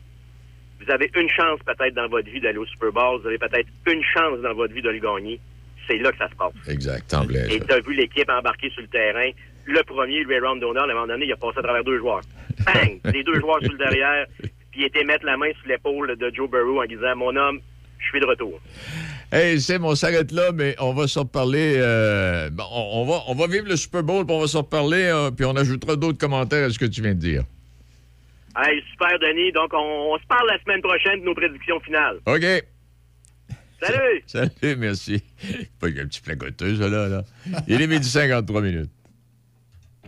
vous 0.80 0.90
avez 0.90 1.10
une 1.14 1.28
chance 1.28 1.60
peut-être 1.66 1.94
dans 1.94 2.08
votre 2.08 2.30
vie 2.30 2.40
d'aller 2.40 2.56
au 2.56 2.64
Super 2.64 2.92
Bowl, 2.92 3.20
vous 3.20 3.26
avez 3.26 3.36
peut-être 3.36 3.68
une 3.86 4.02
chance 4.04 4.40
dans 4.40 4.54
votre 4.54 4.72
vie 4.72 4.80
de 4.80 4.88
le 4.88 4.98
gagner. 4.98 5.38
C'est 5.86 5.98
là 5.98 6.12
que 6.12 6.18
ça 6.18 6.30
se 6.30 6.34
passe. 6.36 6.52
Exact. 6.66 7.14
Et 7.50 7.60
tu 7.60 7.72
as 7.74 7.80
vu 7.80 7.92
l'équipe 7.92 8.30
embarquer 8.30 8.70
sur 8.70 8.80
le 8.80 8.88
terrain. 8.88 9.28
Le 9.66 9.82
premier, 9.82 10.24
lui, 10.24 10.34
Aaron 10.36 10.56
Donald, 10.56 10.88
à 10.88 10.92
un 10.92 10.94
moment 10.94 11.06
donné, 11.08 11.26
il 11.26 11.32
a 11.32 11.36
passé 11.36 11.58
à 11.58 11.62
travers 11.62 11.84
deux 11.84 11.98
joueurs. 11.98 12.22
Bang! 12.64 13.00
Les 13.12 13.22
deux 13.22 13.38
joueurs 13.38 13.60
sur 13.60 13.72
le 13.72 13.78
derrière, 13.78 14.24
il 14.80 14.86
était 14.86 15.04
mettre 15.04 15.24
la 15.26 15.36
main 15.36 15.50
sur 15.60 15.68
l'épaule 15.68 16.16
de 16.16 16.30
Joe 16.34 16.50
Burrow 16.50 16.82
en 16.82 16.86
disant, 16.86 17.14
mon 17.16 17.36
homme, 17.36 17.60
je 17.98 18.06
suis 18.08 18.20
de 18.20 18.26
retour. 18.26 18.58
Hey, 19.30 19.60
c'est 19.60 19.78
on 19.80 19.94
s'arrête 19.94 20.32
là, 20.32 20.50
mais 20.52 20.74
on 20.78 20.92
va 20.94 21.06
s'en 21.06 21.20
reparler. 21.22 21.74
euh, 21.76 22.48
bon, 22.50 22.64
on, 22.72 23.04
va, 23.04 23.20
on 23.28 23.34
va 23.34 23.46
vivre 23.46 23.68
le 23.68 23.76
Super 23.76 24.02
Bowl, 24.02 24.24
puis 24.26 24.34
on 24.34 24.40
va 24.40 24.46
s'en 24.46 24.62
reparler, 24.62 25.04
euh, 25.04 25.30
puis 25.30 25.44
on 25.44 25.54
ajoutera 25.54 25.96
d'autres 25.96 26.18
commentaires 26.18 26.66
à 26.66 26.70
ce 26.70 26.78
que 26.78 26.86
tu 26.86 27.02
viens 27.02 27.14
de 27.14 27.20
dire. 27.20 27.42
Hey, 28.56 28.82
super, 28.90 29.18
Denis. 29.20 29.52
Donc, 29.52 29.70
on, 29.74 30.14
on 30.14 30.18
se 30.18 30.26
parle 30.26 30.48
la 30.48 30.58
semaine 30.62 30.80
prochaine 30.82 31.20
de 31.20 31.24
nos 31.26 31.34
prédictions 31.34 31.78
finales. 31.80 32.18
OK. 32.26 32.44
Salut! 33.82 34.22
Salut, 34.26 34.76
merci. 34.76 35.22
Pas 35.78 35.86
un 35.88 36.06
petit 36.06 36.20
flagoteux, 36.20 36.76
ça, 36.76 36.88
là, 36.88 37.08
là. 37.08 37.22
Il 37.68 37.80
est 37.80 37.86
midi 37.86 38.08
53 38.08 38.60
minutes. 38.60 38.90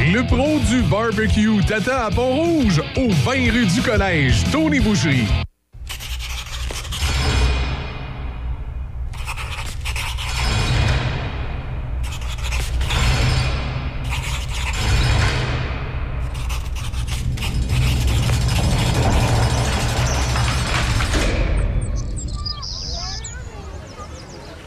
Le 0.00 0.26
pro 0.26 0.58
du 0.58 0.82
barbecue 0.82 1.64
t'attend 1.66 2.06
à 2.06 2.10
Pont-Rouge, 2.10 2.82
au 2.96 3.08
20 3.08 3.32
rue 3.52 3.66
du 3.66 3.80
Collège, 3.80 4.42
Tony 4.50 4.80
Boucherie. 4.80 5.26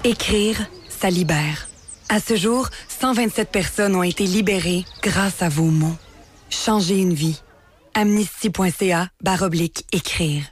Écrire, 0.03 0.67
ça 0.87 1.09
libère. 1.09 1.67
À 2.09 2.19
ce 2.19 2.35
jour, 2.35 2.69
127 2.87 3.49
personnes 3.51 3.95
ont 3.95 4.03
été 4.03 4.25
libérées 4.25 4.85
grâce 5.03 5.41
à 5.41 5.49
vos 5.49 5.65
mots. 5.65 5.95
Changez 6.49 6.97
une 6.97 7.13
vie. 7.13 7.41
Amnesty.ca 7.93 9.09
baroblique 9.23 9.85
écrire. 9.91 10.43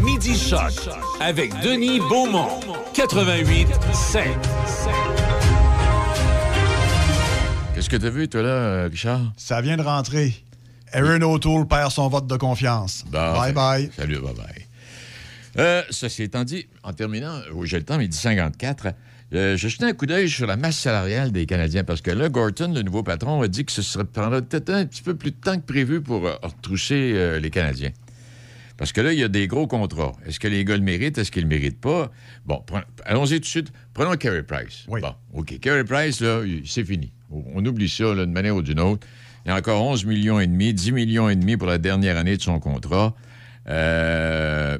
Midi 0.00 0.38
Choc 0.38 0.72
avec 1.20 1.52
Denis 1.60 2.00
Beaumont. 2.00 2.60
88 2.94 3.68
7. 3.92 4.22
Qu'est-ce 7.74 7.90
que 7.90 7.96
t'as 7.96 8.10
vu, 8.10 8.28
toi, 8.28 8.42
là, 8.42 8.88
Richard? 8.88 9.20
Ça 9.36 9.60
vient 9.60 9.76
de 9.76 9.82
rentrer. 9.82 10.34
Aaron 10.92 11.20
O'Toole 11.20 11.66
perd 11.66 11.90
son 11.92 12.08
vote 12.08 12.26
de 12.26 12.36
confiance. 12.36 13.04
bye 13.10 13.52
bye. 13.52 13.90
Salut, 13.96 14.20
bye 14.20 14.34
bye. 14.34 14.67
Euh, 15.58 15.82
ceci 15.90 16.22
étant 16.22 16.44
dit, 16.44 16.66
en 16.82 16.92
terminant, 16.92 17.40
oui, 17.52 17.66
j'ai 17.66 17.78
le 17.78 17.84
temps, 17.84 17.98
midi 17.98 18.16
54, 18.16 18.94
euh, 19.34 19.56
j'ai 19.56 19.68
jeté 19.68 19.84
un 19.84 19.92
coup 19.92 20.06
d'œil 20.06 20.28
sur 20.28 20.46
la 20.46 20.56
masse 20.56 20.78
salariale 20.78 21.32
des 21.32 21.44
Canadiens 21.44 21.84
parce 21.84 22.00
que 22.00 22.10
là, 22.10 22.28
Gorton, 22.28 22.72
le 22.72 22.82
nouveau 22.82 23.02
patron, 23.02 23.42
a 23.42 23.48
dit 23.48 23.64
que 23.64 23.72
ce 23.72 23.82
serait, 23.82 24.04
prendrait 24.04 24.42
peut-être 24.42 24.70
un 24.70 24.86
petit 24.86 25.02
peu 25.02 25.14
plus 25.14 25.32
de 25.32 25.36
temps 25.36 25.56
que 25.56 25.66
prévu 25.66 26.00
pour 26.00 26.26
euh, 26.26 26.34
retrousser 26.42 27.12
euh, 27.14 27.38
les 27.38 27.50
Canadiens. 27.50 27.90
Parce 28.78 28.92
que 28.92 29.00
là, 29.00 29.12
il 29.12 29.18
y 29.18 29.24
a 29.24 29.28
des 29.28 29.48
gros 29.48 29.66
contrats. 29.66 30.12
Est-ce 30.24 30.38
que 30.38 30.48
les 30.48 30.64
gars 30.64 30.76
le 30.76 30.82
méritent? 30.82 31.18
Est-ce 31.18 31.32
qu'ils 31.32 31.42
le 31.42 31.48
méritent 31.48 31.80
pas? 31.80 32.12
Bon, 32.46 32.62
allons-y 33.04 33.34
tout 33.34 33.40
de 33.40 33.44
suite. 33.46 33.72
Prenons 33.92 34.14
Carey 34.16 34.44
Price. 34.44 34.84
Bon, 34.86 35.14
OK. 35.34 35.58
Carey 35.58 35.84
Price, 35.84 36.20
là, 36.20 36.42
c'est 36.64 36.84
fini. 36.84 37.12
On 37.30 37.64
oublie 37.66 37.88
ça 37.88 38.14
d'une 38.14 38.32
manière 38.32 38.54
ou 38.54 38.62
d'une 38.62 38.78
autre. 38.78 39.04
Il 39.44 39.48
y 39.48 39.52
a 39.52 39.56
encore 39.56 39.82
11 39.82 40.04
millions 40.04 40.38
et 40.38 40.46
demi, 40.46 40.72
10 40.72 40.92
millions 40.92 41.28
et 41.28 41.34
demi 41.34 41.56
pour 41.56 41.66
la 41.66 41.78
dernière 41.78 42.16
année 42.16 42.36
de 42.36 42.42
son 42.42 42.60
contrat. 42.60 43.16
Euh, 43.68 44.78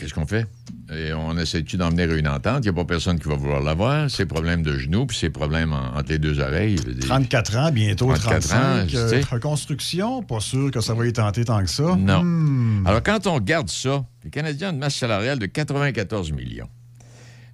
Qu'est-ce 0.00 0.14
qu'on 0.14 0.26
fait? 0.26 0.46
Et 0.90 1.12
on 1.12 1.36
essaie-tu 1.36 1.76
d'en 1.76 1.90
venir 1.90 2.10
à 2.10 2.14
une 2.14 2.26
entente? 2.26 2.60
Il 2.60 2.62
n'y 2.62 2.68
a 2.70 2.72
pas 2.72 2.86
personne 2.86 3.20
qui 3.20 3.28
va 3.28 3.34
vouloir 3.36 3.60
l'avoir. 3.60 4.10
Ses 4.10 4.24
problèmes 4.24 4.62
de 4.62 4.78
genoux, 4.78 5.04
puis 5.04 5.14
ses 5.16 5.28
problèmes 5.28 5.74
en- 5.74 5.94
entre 5.94 6.08
les 6.08 6.18
deux 6.18 6.40
oreilles. 6.40 6.78
je 6.78 6.84
veux 6.84 6.94
dire. 6.94 7.06
34 7.06 7.56
ans, 7.58 7.70
bientôt 7.70 8.06
34 8.06 8.48
35. 8.48 8.56
ans, 8.56 8.86
euh, 8.94 9.22
reconstruction, 9.30 10.22
pas 10.22 10.40
sûr 10.40 10.70
que 10.70 10.80
ça 10.80 10.94
va 10.94 11.06
y 11.06 11.12
tenter 11.12 11.44
tant 11.44 11.60
que 11.62 11.68
ça. 11.68 11.96
Non. 11.96 12.22
Hmm. 12.24 12.86
Alors, 12.86 13.02
quand 13.02 13.26
on 13.26 13.34
regarde 13.34 13.68
ça, 13.68 14.06
les 14.24 14.30
Canadiens 14.30 14.70
ont 14.70 14.72
une 14.72 14.78
masse 14.78 14.96
salariale 14.96 15.38
de 15.38 15.44
94 15.46 16.32
millions. 16.32 16.68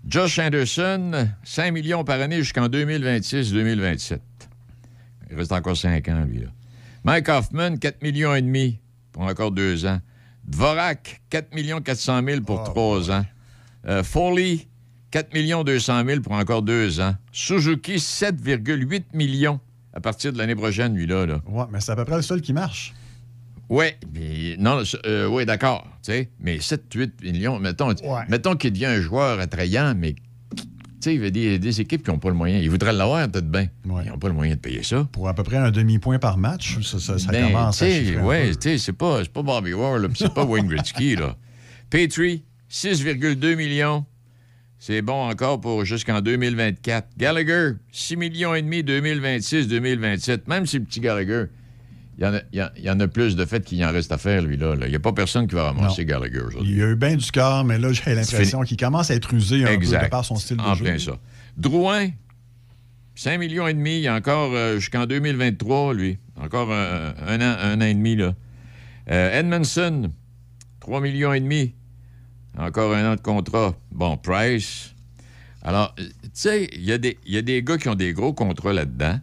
Josh 0.07 0.38
Anderson, 0.38 1.28
5 1.42 1.72
millions 1.72 2.05
par 2.05 2.20
année 2.20 2.38
jusqu'en 2.38 2.68
2026-2027. 2.68 4.20
Il 5.32 5.36
reste 5.36 5.51
encore 5.51 5.76
5 5.76 6.09
ans, 6.09 6.24
lui. 6.28 6.38
Là. 6.42 6.47
Mike 7.03 7.28
Hoffman, 7.28 7.76
4 7.76 8.03
millions 8.03 8.34
et 8.36 8.42
demi 8.42 8.78
pour 9.11 9.22
encore 9.22 9.51
2 9.51 9.84
ans. 9.86 10.01
Dvorak, 10.47 11.22
4 11.30 11.55
millions 11.55 11.80
400 11.80 12.22
000 12.26 12.40
pour 12.42 12.62
3 12.62 13.11
ans. 13.11 13.24
Euh, 13.86 14.03
Foley, 14.03 14.66
4 15.11 15.34
millions 15.34 15.64
200 15.64 16.05
000 16.07 16.20
pour 16.20 16.32
encore 16.32 16.62
2 16.62 17.01
ans. 17.01 17.14
Suzuki, 17.32 17.97
7,8 17.97 19.05
millions 19.12 19.61
à 19.92 20.01
partir 20.01 20.32
de 20.32 20.38
l'année 20.38 20.55
prochaine, 20.55 20.94
lui-là. 20.94 21.26
Là. 21.26 21.40
Ouais, 21.47 21.64
mais 21.70 21.80
c'est 21.80 21.92
à 21.92 21.97
peu 21.97 22.05
près 22.05 22.16
le 22.16 22.22
seul 22.22 22.40
qui 22.40 22.53
marche. 22.53 22.94
Oui, 23.68 23.86
non, 24.59 24.82
euh, 25.07 25.26
ouais, 25.26 25.44
d'accord, 25.44 25.84
tu 26.03 26.12
sais, 26.12 26.30
mais 26.38 26.59
7-8 26.59 27.24
millions, 27.24 27.59
mettons, 27.59 27.92
mettons 28.28 28.55
qu'il 28.55 28.72
devient 28.72 28.86
un 28.86 29.01
joueur 29.01 29.40
attrayant, 29.40 29.92
mais 29.97 30.14
il 31.14 31.22
y 31.22 31.26
a 31.26 31.30
des, 31.30 31.59
des 31.59 31.80
équipes 31.80 32.02
qui 32.04 32.11
n'ont 32.11 32.18
pas 32.18 32.28
le 32.28 32.34
moyen. 32.34 32.59
Ils 32.59 32.70
voudraient 32.70 32.92
l'avoir, 32.92 33.28
peut-être 33.28 33.50
bien. 33.50 33.68
Ils 33.84 33.90
n'ont 34.11 34.18
pas 34.18 34.28
le 34.28 34.34
moyen 34.34 34.54
de 34.54 34.61
payer 34.61 34.82
ça. 34.82 35.07
Pour 35.12 35.28
à 35.28 35.34
peu 35.34 35.42
près 35.42 35.57
un 35.57 35.70
demi-point 35.70 36.18
par 36.18 36.36
match, 36.38 36.78
ça, 36.82 36.98
ça- 36.98 37.18
ça 37.18 37.30
Ben, 37.32 37.46
commence 37.46 37.80
à 37.82 37.86
chiffrer 37.90 38.52
sais, 38.61 38.78
c'est 38.78 38.92
pas, 38.92 39.22
pas 39.32 39.42
Bobby 39.42 39.72
puis 40.09 40.16
c'est 40.18 40.34
pas 40.34 40.44
Wayne 40.46 40.66
Gretzky, 40.66 41.16
là. 41.16 41.36
Petrie, 41.90 42.44
6,2 42.70 43.54
millions. 43.57 44.04
C'est 44.78 45.00
bon 45.02 45.28
encore 45.30 45.61
pour 45.61 45.84
jusqu'en 45.84 46.20
2024. 46.20 47.09
Gallagher, 47.16 47.72
6 47.92 48.16
millions 48.16 48.54
et 48.54 48.62
demi 48.62 48.82
2026-2027. 48.82 50.40
Même 50.48 50.66
si 50.66 50.78
le 50.78 50.84
petit 50.84 51.00
Gallagher, 51.00 51.44
il 52.19 52.25
y, 52.25 52.27
en 52.27 52.35
a, 52.35 52.41
il 52.53 52.59
y 52.59 52.91
en- 52.91 52.99
y 52.99 53.03
a 53.03 53.09
plus 53.09 53.37
de 53.37 53.45
fait 53.45 53.62
qu'il 53.64 53.85
en 53.85 53.93
reste 53.93 54.11
à 54.11 54.17
faire, 54.19 54.41
lui, 54.43 54.57
là. 54.57 54.75
là. 54.75 54.87
Il 54.87 54.91
n'y 54.91 54.97
a 54.97 55.01
pas 55.01 55.12
personne 55.12 55.47
qui 55.47 55.55
va 55.55 55.64
ramasser 55.64 56.05
Gallagher 56.07 56.41
aujourd'hui. 56.41 56.73
Il 56.75 56.83
a 56.83 56.87
eu 56.91 56.97
bien 56.97 57.14
du 57.17 57.31
cœur, 57.31 57.62
mais 57.64 57.79
là, 57.79 57.93
j'ai 57.93 58.14
l'impression 58.14 58.62
qu'il 58.62 58.77
commence 58.79 59.11
à 59.11 59.14
être 59.14 59.35
usé 59.35 59.64
un 59.64 59.79
peu 59.79 59.85
de 59.87 60.09
par 60.09 60.25
son 60.25 60.37
style 60.37 60.57
de 60.57 60.62
en 60.62 60.75
jeu. 60.75 60.85
plein 60.85 60.99
ça. 60.99 61.19
Drouin, 61.59 62.09
5 63.14 63.39
millions 63.39 63.67
et 63.67 63.75
demi, 63.75 63.97
il 63.97 64.03
y 64.03 64.09
a 64.09 64.14
encore 64.14 64.53
euh, 64.55 64.79
jusqu'en 64.79 65.07
2023, 65.07 65.95
lui. 65.95 66.19
Encore 66.41 66.73
un, 66.73 67.14
un 67.27 67.41
an, 67.41 67.57
un 67.62 67.81
an 67.81 67.85
et 67.85 67.95
demi, 67.95 68.17
là. 68.17 68.35
Euh, 69.11 69.39
Edmondson, 69.41 70.11
3 70.81 71.01
millions 71.01 71.33
et 71.33 71.41
demi. 71.41 71.75
Encore 72.59 72.95
un 72.95 73.12
an 73.12 73.17
de 73.17 73.21
contrat. 73.21 73.75
Bon, 73.93 74.17
Price. 74.17 74.95
Alors, 75.62 75.95
euh, 75.99 76.05
tu 76.23 76.31
sais, 76.35 76.69
il 76.73 76.83
y, 76.83 77.33
y 77.33 77.37
a 77.39 77.43
des 77.43 77.62
gars 77.62 77.77
qui 77.79 77.89
ont 77.89 77.95
des 77.95 78.12
gros 78.12 78.33
contrats 78.33 78.73
là-dedans. 78.73 79.19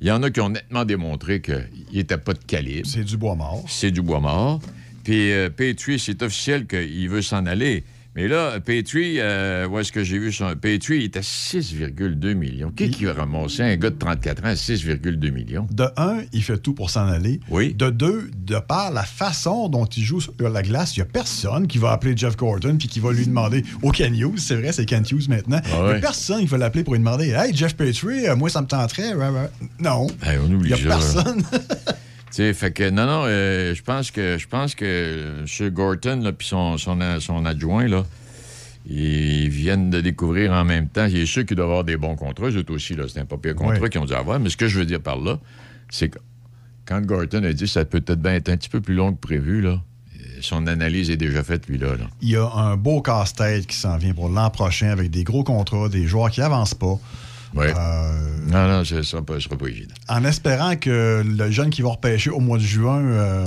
Il 0.00 0.08
y 0.08 0.10
en 0.10 0.22
a 0.22 0.30
qui 0.30 0.40
ont 0.40 0.50
nettement 0.50 0.84
démontré 0.84 1.40
qu'ils 1.40 1.66
n'étaient 1.92 2.18
pas 2.18 2.34
de 2.34 2.44
calibre. 2.44 2.86
C'est 2.86 3.04
du 3.04 3.16
bois 3.16 3.34
mort. 3.34 3.64
C'est 3.68 3.90
du 3.90 4.02
bois 4.02 4.20
mort. 4.20 4.60
Puis 5.04 5.32
euh, 5.32 5.48
c'est 5.98 6.22
officiel 6.22 6.66
qu'il 6.66 7.08
veut 7.08 7.22
s'en 7.22 7.46
aller. 7.46 7.84
Mais 8.16 8.28
là, 8.28 8.58
Petrie, 8.60 9.16
euh, 9.20 9.68
où 9.68 9.78
est-ce 9.78 9.92
que 9.92 10.02
j'ai 10.02 10.18
vu 10.18 10.32
son. 10.32 10.50
Petrie, 10.56 11.00
il 11.00 11.04
est 11.04 11.18
à 11.18 11.20
6,2 11.20 12.32
millions. 12.32 12.72
Qui 12.74 12.90
qui 12.90 13.04
va 13.04 13.12
ramasser 13.12 13.62
un 13.62 13.76
gars 13.76 13.90
de 13.90 13.98
34 13.98 14.42
ans 14.42 14.48
à 14.48 14.54
6,2 14.54 15.30
millions? 15.30 15.66
De 15.70 15.84
un, 15.98 16.22
il 16.32 16.42
fait 16.42 16.56
tout 16.56 16.72
pour 16.72 16.88
s'en 16.88 17.06
aller. 17.06 17.40
Oui. 17.50 17.74
De 17.74 17.90
deux, 17.90 18.30
de 18.34 18.56
par 18.58 18.90
la 18.90 19.02
façon 19.02 19.68
dont 19.68 19.84
il 19.84 20.02
joue 20.02 20.22
sur 20.22 20.32
la 20.40 20.62
glace, 20.62 20.96
il 20.96 21.00
n'y 21.00 21.02
a 21.02 21.10
personne 21.12 21.66
qui 21.66 21.76
va 21.76 21.92
appeler 21.92 22.16
Jeff 22.16 22.38
Gordon 22.38 22.76
puis 22.78 22.88
qui 22.88 23.00
va 23.00 23.12
lui 23.12 23.26
demander 23.26 23.62
au 23.82 23.90
Ken 23.90 24.14
Hughes. 24.14 24.38
C'est 24.38 24.56
vrai, 24.56 24.72
c'est 24.72 24.86
Ken 24.86 25.04
Hughes 25.04 25.28
maintenant. 25.28 25.60
Ah 25.66 25.76
Il 25.82 25.84
n'y 25.84 25.90
a 25.90 26.00
personne 26.00 26.40
qui 26.40 26.46
va 26.46 26.56
l'appeler 26.56 26.84
pour 26.84 26.94
lui 26.94 27.00
demander 27.00 27.32
Hey, 27.36 27.54
Jeff 27.54 27.76
Petrie, 27.76 28.26
euh, 28.28 28.34
moi, 28.34 28.48
ça 28.48 28.62
me 28.62 28.66
tenterait. 28.66 29.12
Non. 29.78 30.06
On 30.24 30.54
oublie 30.54 30.70
Il 30.70 30.82
n'y 30.82 30.90
a 30.90 30.98
ça, 30.98 31.22
personne. 31.22 31.42
Sais, 32.30 32.52
fait 32.52 32.72
que, 32.72 32.90
non, 32.90 33.06
non, 33.06 33.22
euh, 33.26 33.74
je 33.74 33.82
pense 33.82 34.10
que, 34.10 34.36
je 34.36 34.46
pense 34.48 34.74
que 34.74 35.40
M. 35.40 35.70
Gorton, 35.70 36.32
puis 36.36 36.46
son, 36.48 36.76
son, 36.76 36.98
son 37.20 37.46
adjoint, 37.46 37.86
là, 37.86 38.04
ils 38.88 39.48
viennent 39.48 39.90
de 39.90 40.00
découvrir 40.00 40.52
en 40.52 40.64
même 40.64 40.88
temps. 40.88 41.06
Il 41.06 41.16
est 41.16 41.26
sûr 41.26 41.44
qu'ils 41.46 41.56
doivent 41.56 41.70
avoir 41.70 41.84
des 41.84 41.96
bons 41.96 42.14
contrats. 42.16 42.48
Eux 42.50 42.64
aussi, 42.68 42.94
là, 42.94 43.04
c'est 43.08 43.20
un 43.20 43.24
pas 43.24 43.36
pire 43.38 43.54
contrat 43.54 43.78
Oui. 43.80 43.90
qu'ils 43.90 44.00
ont 44.00 44.04
dû 44.04 44.12
avoir. 44.14 44.38
Mais 44.38 44.48
ce 44.50 44.56
que 44.56 44.68
je 44.68 44.78
veux 44.78 44.84
dire 44.86 45.00
par 45.00 45.18
là, 45.18 45.38
c'est 45.90 46.08
que 46.08 46.18
quand 46.84 47.00
Gorton 47.00 47.42
a 47.44 47.52
dit 47.52 47.64
que 47.64 47.70
ça 47.70 47.84
peut 47.84 48.00
peut-être 48.00 48.20
bien 48.22 48.34
être 48.34 48.48
un 48.48 48.56
petit 48.56 48.68
peu 48.68 48.80
plus 48.80 48.94
long 48.94 49.12
que 49.12 49.18
prévu, 49.20 49.60
là, 49.60 49.70
euh, 49.70 50.18
son 50.40 50.66
analyse 50.68 51.10
est 51.10 51.16
déjà 51.16 51.42
faite, 51.42 51.66
lui, 51.68 51.78
là. 51.78 51.88
Il 52.22 52.28
y 52.30 52.36
a 52.36 52.48
un 52.48 52.76
beau 52.76 53.00
casse-tête 53.02 53.66
qui 53.66 53.76
s'en 53.76 53.96
vient 53.96 54.14
pour 54.14 54.28
l'an 54.28 54.50
prochain 54.50 54.88
avec 54.90 55.10
des 55.10 55.24
gros 55.24 55.42
contrats, 55.42 55.88
des 55.88 56.06
joueurs 56.06 56.30
qui 56.30 56.42
avancent 56.42 56.74
pas. 56.74 56.98
Ouais. 57.56 57.72
Euh, 57.76 58.12
Non, 58.46 58.68
non, 58.68 58.84
ce 58.84 58.96
ne 58.96 59.02
sera, 59.02 59.24
pas- 59.24 59.34
ce 59.34 59.40
sera 59.40 59.56
pas 59.56 59.66
évident. 59.66 59.94
en 60.08 60.24
espérant 60.24 60.76
que 60.76 61.24
le 61.26 61.50
jeune 61.50 61.70
qui 61.70 61.82
va 61.82 61.88
repêcher 61.90 62.30
au 62.30 62.38
mois 62.40 62.58
de 62.58 62.62
juin 62.62 63.02
euh, 63.04 63.44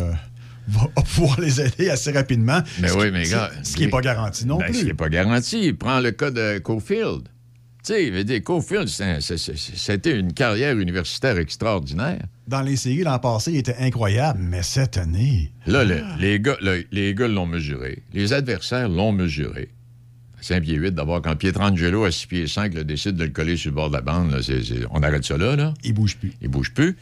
va 0.68 0.88
pouvoir 1.16 1.40
les 1.40 1.62
aider 1.62 1.90
assez 1.90 2.12
rapidement. 2.12 2.62
Mais 2.82 2.92
oui, 2.92 3.06
qui- 3.06 3.12
mais 3.12 3.24
gars. 3.30 3.52
Ce 3.64 3.76
qui 3.76 3.84
n'est 3.84 3.90
pas 3.90 4.02
garanti 4.02 4.46
non 4.46 4.58
Ben, 4.58 4.66
plus. 4.66 4.74
Ce 4.76 4.80
qui 4.82 4.86
n'est 4.88 4.94
pas 4.94 5.10
garanti. 5.10 5.74
Prends 5.74 6.00
le 6.00 6.12
cas 6.12 6.32
de 6.32 6.58
Cofield. 6.60 7.24
Tu 7.82 7.94
sais, 7.94 8.08
il 8.08 8.12
veut 8.12 8.26
dire, 8.26 8.44
Cofield, 8.44 8.90
c'était 8.90 10.20
une 10.20 10.34
carrière 10.34 10.78
universitaire 10.78 11.38
extraordinaire. 11.38 12.20
Dans 12.46 12.62
les 12.62 12.76
séries 12.76 13.04
l'an 13.04 13.20
passé, 13.20 13.52
il 13.54 13.58
était 13.58 13.78
incroyable, 13.80 14.40
mais 14.42 14.64
cette 14.64 14.98
année. 14.98 15.54
Là, 15.66 15.86
le- 15.86 16.02
les 16.20 16.40
gars 16.42 16.58
le- 16.62 16.84
les 16.92 17.16
gars 17.16 17.30
l'ont 17.30 17.46
mesuré. 17.46 18.04
Les 18.14 18.34
adversaires 18.34 18.90
l'ont 18.90 19.14
mesuré. 19.14 19.70
À 20.40 20.44
5 20.44 20.64
pieds 20.64 20.76
8, 20.76 20.92
d'abord, 20.96 21.22
quand 21.22 21.36
Pietrangelo, 21.36 22.06
à 22.06 22.12
6 22.12 22.28
pieds 22.28 22.48
5, 22.48 22.74
là, 22.74 22.84
décide 22.84 23.16
de 23.16 23.26
le 23.26 23.30
coller 23.30 23.58
sur 23.58 23.72
le 23.72 23.76
bord 23.76 23.90
de 23.90 23.96
la 23.96 24.02
bande, 24.02 24.32
là, 24.32 24.40
on 24.92 25.04
arrête 25.04 25.26
ça 25.26 25.38
là, 25.38 25.56
là. 25.56 25.74
Il 25.84 25.94
bouge 25.94 26.18
plus. 26.18 26.34
Il 26.42 26.48
bouge 26.48 26.72
plus. 26.74 26.96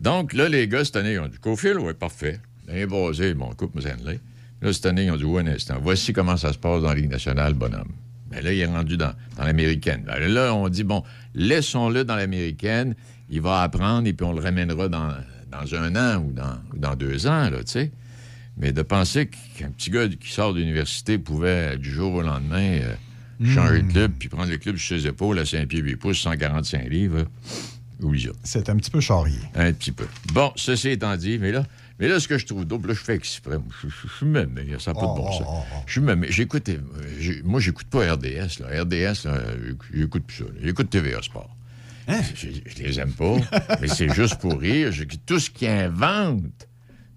Donc, 0.00 0.32
là, 0.32 0.48
les 0.48 0.68
gars, 0.68 0.84
cette 0.84 0.96
année, 0.96 1.14
ils 1.14 1.18
ont 1.18 1.28
dit 1.28 1.38
Cofield, 1.38 1.78
oui, 1.80 1.92
parfait. 1.94 2.40
L'année 2.66 2.86
basée, 2.86 3.34
bon, 3.34 3.50
coupe 3.56 3.80
Stanley. 3.80 4.20
Là, 4.62 4.72
cette 4.72 4.86
année, 4.86 5.06
ils 5.06 5.10
ont 5.10 5.16
dit, 5.16 5.24
ouais, 5.24 5.42
un 5.42 5.46
instant, 5.48 5.76
voici 5.82 6.12
comment 6.12 6.36
ça 6.36 6.52
se 6.52 6.58
passe 6.58 6.82
dans 6.82 6.88
la 6.88 6.94
Ligue 6.94 7.10
nationale, 7.10 7.54
bonhomme. 7.54 7.92
Mais 8.30 8.42
là, 8.42 8.52
il 8.52 8.60
est 8.60 8.66
rendu 8.66 8.96
dans, 8.96 9.12
dans 9.36 9.44
l'américaine. 9.44 10.04
Ben 10.06 10.18
là, 10.32 10.54
on 10.54 10.68
dit, 10.68 10.84
bon, 10.84 11.02
laissons-le 11.34 12.04
dans 12.04 12.16
l'américaine. 12.16 12.94
Il 13.28 13.40
va 13.40 13.62
apprendre 13.62 14.06
et 14.08 14.12
puis 14.12 14.26
on 14.26 14.32
le 14.32 14.40
ramènera 14.40 14.88
dans, 14.88 15.12
dans 15.50 15.74
un 15.74 15.94
an 15.96 16.22
ou 16.22 16.32
dans, 16.32 16.58
ou 16.72 16.78
dans 16.78 16.94
deux 16.96 17.26
ans, 17.26 17.50
là, 17.50 17.58
tu 17.58 17.72
sais. 17.72 17.92
Mais 18.56 18.72
de 18.72 18.82
penser 18.82 19.28
qu'un 19.58 19.70
petit 19.70 19.90
gars 19.90 20.06
qui 20.08 20.30
sort 20.30 20.54
d'université 20.54 21.18
pouvait, 21.18 21.76
du 21.76 21.90
jour 21.90 22.12
au 22.14 22.22
lendemain, 22.22 22.78
euh, 22.82 22.94
changer 23.52 23.82
de 23.82 23.90
club 23.90 24.12
puis 24.18 24.28
prendre 24.28 24.50
le 24.50 24.58
club 24.58 24.76
sur 24.76 24.96
ses 24.98 25.06
épaules 25.08 25.38
à 25.40 25.44
5 25.44 25.66
pieds 25.66 25.80
8 25.80 25.96
pouces, 25.96 26.20
145 26.20 26.88
livres, 26.88 27.18
là, 27.18 27.24
oublie 28.00 28.22
ça. 28.22 28.30
C'est 28.44 28.68
un 28.68 28.76
petit 28.76 28.90
peu 28.92 29.00
charrié. 29.00 29.38
Un 29.56 29.72
petit 29.72 29.90
peu. 29.92 30.06
Bon, 30.32 30.52
ceci 30.56 30.90
étant 30.90 31.16
dit, 31.16 31.38
mais 31.38 31.50
là, 31.50 31.64
mais 31.98 32.06
là, 32.08 32.20
ce 32.20 32.28
que 32.28 32.38
je 32.38 32.46
trouve 32.46 32.64
double, 32.64 32.88
là, 32.88 32.94
je 32.94 33.00
fais 33.00 33.14
exprès. 33.16 33.56
Je, 33.82 33.88
je- 33.88 33.94
je 34.08 34.16
suis 34.16 34.26
même, 34.26 34.54
ça 34.78 34.92
n'a 34.92 35.00
pas 35.00 35.06
de 35.06 35.16
bon 35.16 35.32
sens. 35.32 35.64
Je 35.86 35.92
suis 35.92 36.00
même, 36.00 36.24
j'écoute, 36.28 36.68
euh, 36.68 36.78
moi, 37.44 37.58
j'écoute 37.60 37.86
pas 37.88 38.12
RDS, 38.14 38.60
là. 38.60 38.82
RDS, 38.82 39.24
là, 39.26 39.40
j'écoute 39.92 40.24
plus 40.26 40.36
ça. 40.38 40.44
J'écoute 40.62 40.90
TVA 40.90 41.22
Sport. 41.22 41.56
Je, 42.36 42.48
je 42.66 42.82
les 42.82 43.00
aime 43.00 43.12
pas, 43.12 43.36
mais 43.80 43.88
c'est 43.88 44.12
juste 44.12 44.36
pour 44.38 44.60
rire. 44.60 44.92
Tout 45.26 45.38
ce 45.40 45.50
qu'ils 45.50 45.68
inventent, 45.68 46.68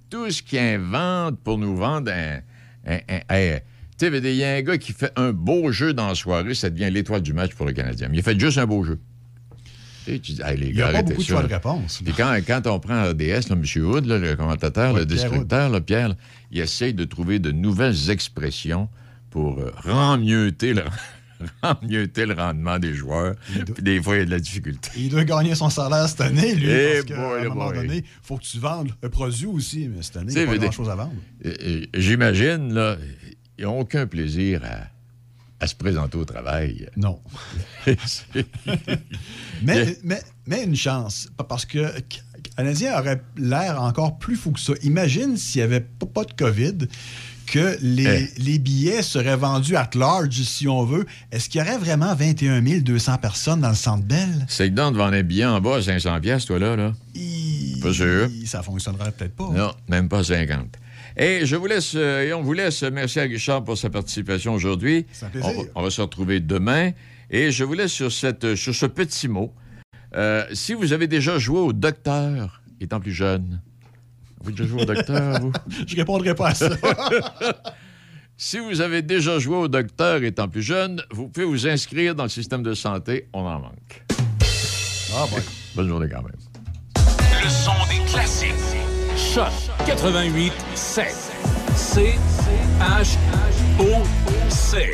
tout 0.10 0.30
ce 0.32 0.42
qu'ils 0.42 0.60
inventent 0.60 1.40
pour 1.40 1.58
nous 1.58 1.76
vendre 1.76 2.12
un. 2.12 2.40
un, 2.86 3.00
un- 3.10 3.22
un- 3.30 3.60
tu 4.00 4.08
sais, 4.10 4.18
il 4.20 4.36
y 4.36 4.44
a 4.44 4.54
un 4.56 4.62
gars 4.62 4.78
qui 4.78 4.94
fait 4.94 5.12
un 5.16 5.32
beau 5.32 5.72
jeu 5.72 5.92
dans 5.94 6.08
la 6.10 6.16
soirée, 6.16 6.54
ça 6.54 6.70
devient 6.70 6.90
l'étoile 6.92 7.22
du 7.22 7.34
match 7.34 7.54
pour 7.56 7.66
le 7.66 7.74
Canadien. 7.74 8.08
Mais 8.10 8.18
il 8.18 8.20
a 8.20 8.24
fait 8.24 8.40
juste 8.40 8.60
un 8.60 8.68
beau 8.68 8.84
jeu. 8.84 9.00
Tu 10.06 10.20
dis, 10.20 10.42
Hey, 10.46 10.56
les 10.58 10.68
Il 10.68 10.76
n'y 10.76 10.82
a 10.82 10.92
pas 10.92 11.02
beaucoup 11.02 11.22
de 11.22 11.28
choix 11.28 11.44
de 11.44 11.54
réponse. 11.54 12.02
Puis 12.04 12.14
quand, 12.16 12.34
quand 12.46 12.66
on 12.68 12.80
prend 12.80 13.04
RDS, 13.10 13.50
là, 13.50 13.56
M. 13.56 13.64
Hood, 13.84 14.06
là, 14.06 14.18
le 14.20 14.36
commentateur, 14.36 14.94
Ouais, 14.94 15.02
le 15.02 15.06
Pierre 15.46 15.70
là, 15.70 15.82
Pierre, 15.82 16.10
là, 16.10 16.16
il 16.52 16.60
essaye 16.60 16.94
de 16.94 17.04
trouver 17.04 17.40
de 17.40 17.52
nouvelles 17.52 18.10
expressions 18.10 18.88
pour 19.32 19.60
euh, 19.60 19.74
remieuter 19.84 20.74
le, 20.74 20.84
remieuter 21.64 22.26
le 22.26 22.34
rendement 22.34 22.80
des 22.80 22.94
joueurs? 22.94 23.36
Puis 23.74 23.84
des 23.84 24.02
fois, 24.02 24.16
il 24.16 24.20
y 24.20 24.22
a 24.22 24.26
de 24.26 24.32
la 24.32 24.40
difficulté. 24.40 24.90
Il 24.98 25.10
doit 25.10 25.24
gagner 25.24 25.56
son 25.56 25.70
salaire 25.70 26.08
cette 26.10 26.22
année, 26.22 26.56
lui. 26.56 26.68
Eh 26.70 26.94
parce 26.94 27.06
qu'à 27.06 27.36
un 27.36 27.44
eh 27.44 27.48
moment 27.50 27.68
boy. 27.70 27.78
donné, 27.78 27.98
il 27.98 28.04
faut 28.24 28.38
que 28.38 28.44
tu 28.44 28.60
vendes 28.60 28.92
un 29.04 29.10
produit 29.10 29.46
aussi. 29.48 29.88
Mais 29.88 30.02
cette 30.02 30.18
année, 30.18 30.34
il 30.34 30.38
n'y 30.38 30.44
a 30.44 30.48
pas 30.48 30.58
grand-chose 30.58 30.90
à 30.90 30.96
vendre. 30.96 31.14
J'imagine, 31.94 32.74
là, 32.74 32.98
ils 33.58 33.66
n'ont 33.66 33.80
aucun 33.80 34.06
plaisir 34.08 34.62
à, 34.66 35.64
à 35.64 35.68
se 35.68 35.76
présenter 35.76 36.18
au 36.18 36.26
travail. 36.26 36.90
Non. 36.96 37.20
Mais, 39.64 39.98
mais, 40.04 40.22
mais 40.46 40.64
une 40.64 40.76
chance, 40.76 41.30
pa- 41.36 41.44
parce 41.44 41.66
que 41.66 41.80
le 41.80 42.02
Canadien 42.56 43.00
aurait 43.00 43.22
l'air 43.38 43.82
encore 43.82 44.20
plus 44.20 44.36
fou 44.36 44.52
que 44.52 44.60
ça. 44.60 44.74
Imagine 44.84 45.36
s'il 45.36 45.62
n'y 45.62 45.64
avait 45.66 45.82
pas 46.14 46.24
de 46.26 46.34
COVID, 46.34 46.88
que 47.48 47.78
les, 47.82 48.30
Eh. 48.36 48.42
les 48.42 48.60
billets 48.60 49.02
seraient 49.02 49.36
vendus 49.38 49.76
à 49.76 49.90
large, 49.96 50.36
si 50.44 50.68
on 50.68 50.84
veut. 50.84 51.06
Est-ce 51.32 51.50
qu'il 51.50 51.60
y 51.60 51.64
aurait 51.64 51.78
vraiment 51.78 52.14
21 52.14 52.62
200 52.82 53.18
personnes 53.18 53.62
dans 53.62 53.70
le 53.70 53.76
Centre 53.76 54.04
Bell? 54.04 54.46
C'est 54.48 54.70
que 54.70 54.76
donc 54.76 54.94
de 54.94 54.98
vendre 54.98 55.14
un 55.16 55.24
billet 55.24 55.46
en 55.46 55.60
bas 55.62 55.78
à 55.78 55.82
500 55.82 56.20
pièces, 56.22 56.46
toi, 56.46 56.60
là, 56.60 56.76
là. 56.76 56.94
Pas 57.82 57.94
sûr. 57.94 58.30
Ça 58.46 58.62
fonctionnerait 58.62 59.12
peut-être 59.12 59.36
pas. 59.36 59.50
Non, 59.56 59.72
même 59.90 60.10
pas 60.10 60.24
50. 60.24 60.68
Et 61.16 61.46
je 61.46 61.56
vous 61.56 61.66
laisse, 61.66 61.94
euh, 61.96 62.24
et 62.28 62.34
on 62.34 62.44
vous 62.44 62.54
laisse. 62.54 62.84
Merci 62.84 63.20
à 63.20 63.24
Richard 63.24 63.64
pour 63.64 63.78
sa 63.78 63.90
participation 63.90 64.54
aujourd'hui. 64.54 65.06
On, 65.36 65.40
va- 65.52 65.64
on 65.76 65.82
va 65.84 65.90
se 65.90 66.02
retrouver 66.02 66.40
demain. 66.40 66.92
Et 67.32 67.52
je 67.52 67.64
vous 67.64 67.74
laisse 67.74 67.92
sur, 67.92 68.12
cette, 68.12 68.56
sur 68.56 68.76
ce 68.76 68.86
petit 68.86 69.28
mot. 69.28 69.52
Euh, 70.16 70.46
si 70.54 70.74
vous 70.74 70.94
avez 70.94 71.08
déjà 71.08 71.38
joué 71.40 71.60
au 71.60 71.74
docteur 71.74 72.62
étant 72.80 73.00
plus 73.00 73.12
jeune, 73.14 73.62
vous 74.42 74.50
avez 74.50 74.56
déjà 74.56 74.68
joué 74.68 74.82
au 74.82 74.86
docteur, 74.86 75.40
vous? 75.42 75.52
Je 75.88 75.96
répondrai 75.96 76.36
pas 76.36 76.50
à 76.50 76.56
ça. 76.56 76.70
Si 78.40 78.60
vous 78.60 78.82
avez 78.82 79.02
déjà 79.02 79.40
joué 79.40 79.56
au 79.56 79.68
docteur 79.68 80.24
étant 80.24 80.48
plus 80.48 80.62
jeune, 80.62 81.02
vous 81.10 81.28
pouvez 81.28 81.48
vous 81.48 81.68
inscrire 81.68 82.14
dans 82.14 82.22
le 82.22 82.30
système 82.30 82.62
de 82.62 82.76
santé. 82.76 83.28
On 83.34 83.40
en 83.40 83.60
manque. 83.60 84.06
Ah, 85.16 85.26
bon. 85.32 85.38
Bonne 85.76 85.88
journée 85.88 86.08
quand 86.08 86.22
même. 86.22 86.36
Le 87.44 87.50
son 87.50 87.72
des 87.90 88.06
classiques. 88.12 88.54
Choc 89.16 89.52
88 89.88 90.54
7. 90.76 91.08
C 91.76 92.14
H 92.80 93.18
O 93.80 94.04
C. 94.50 94.92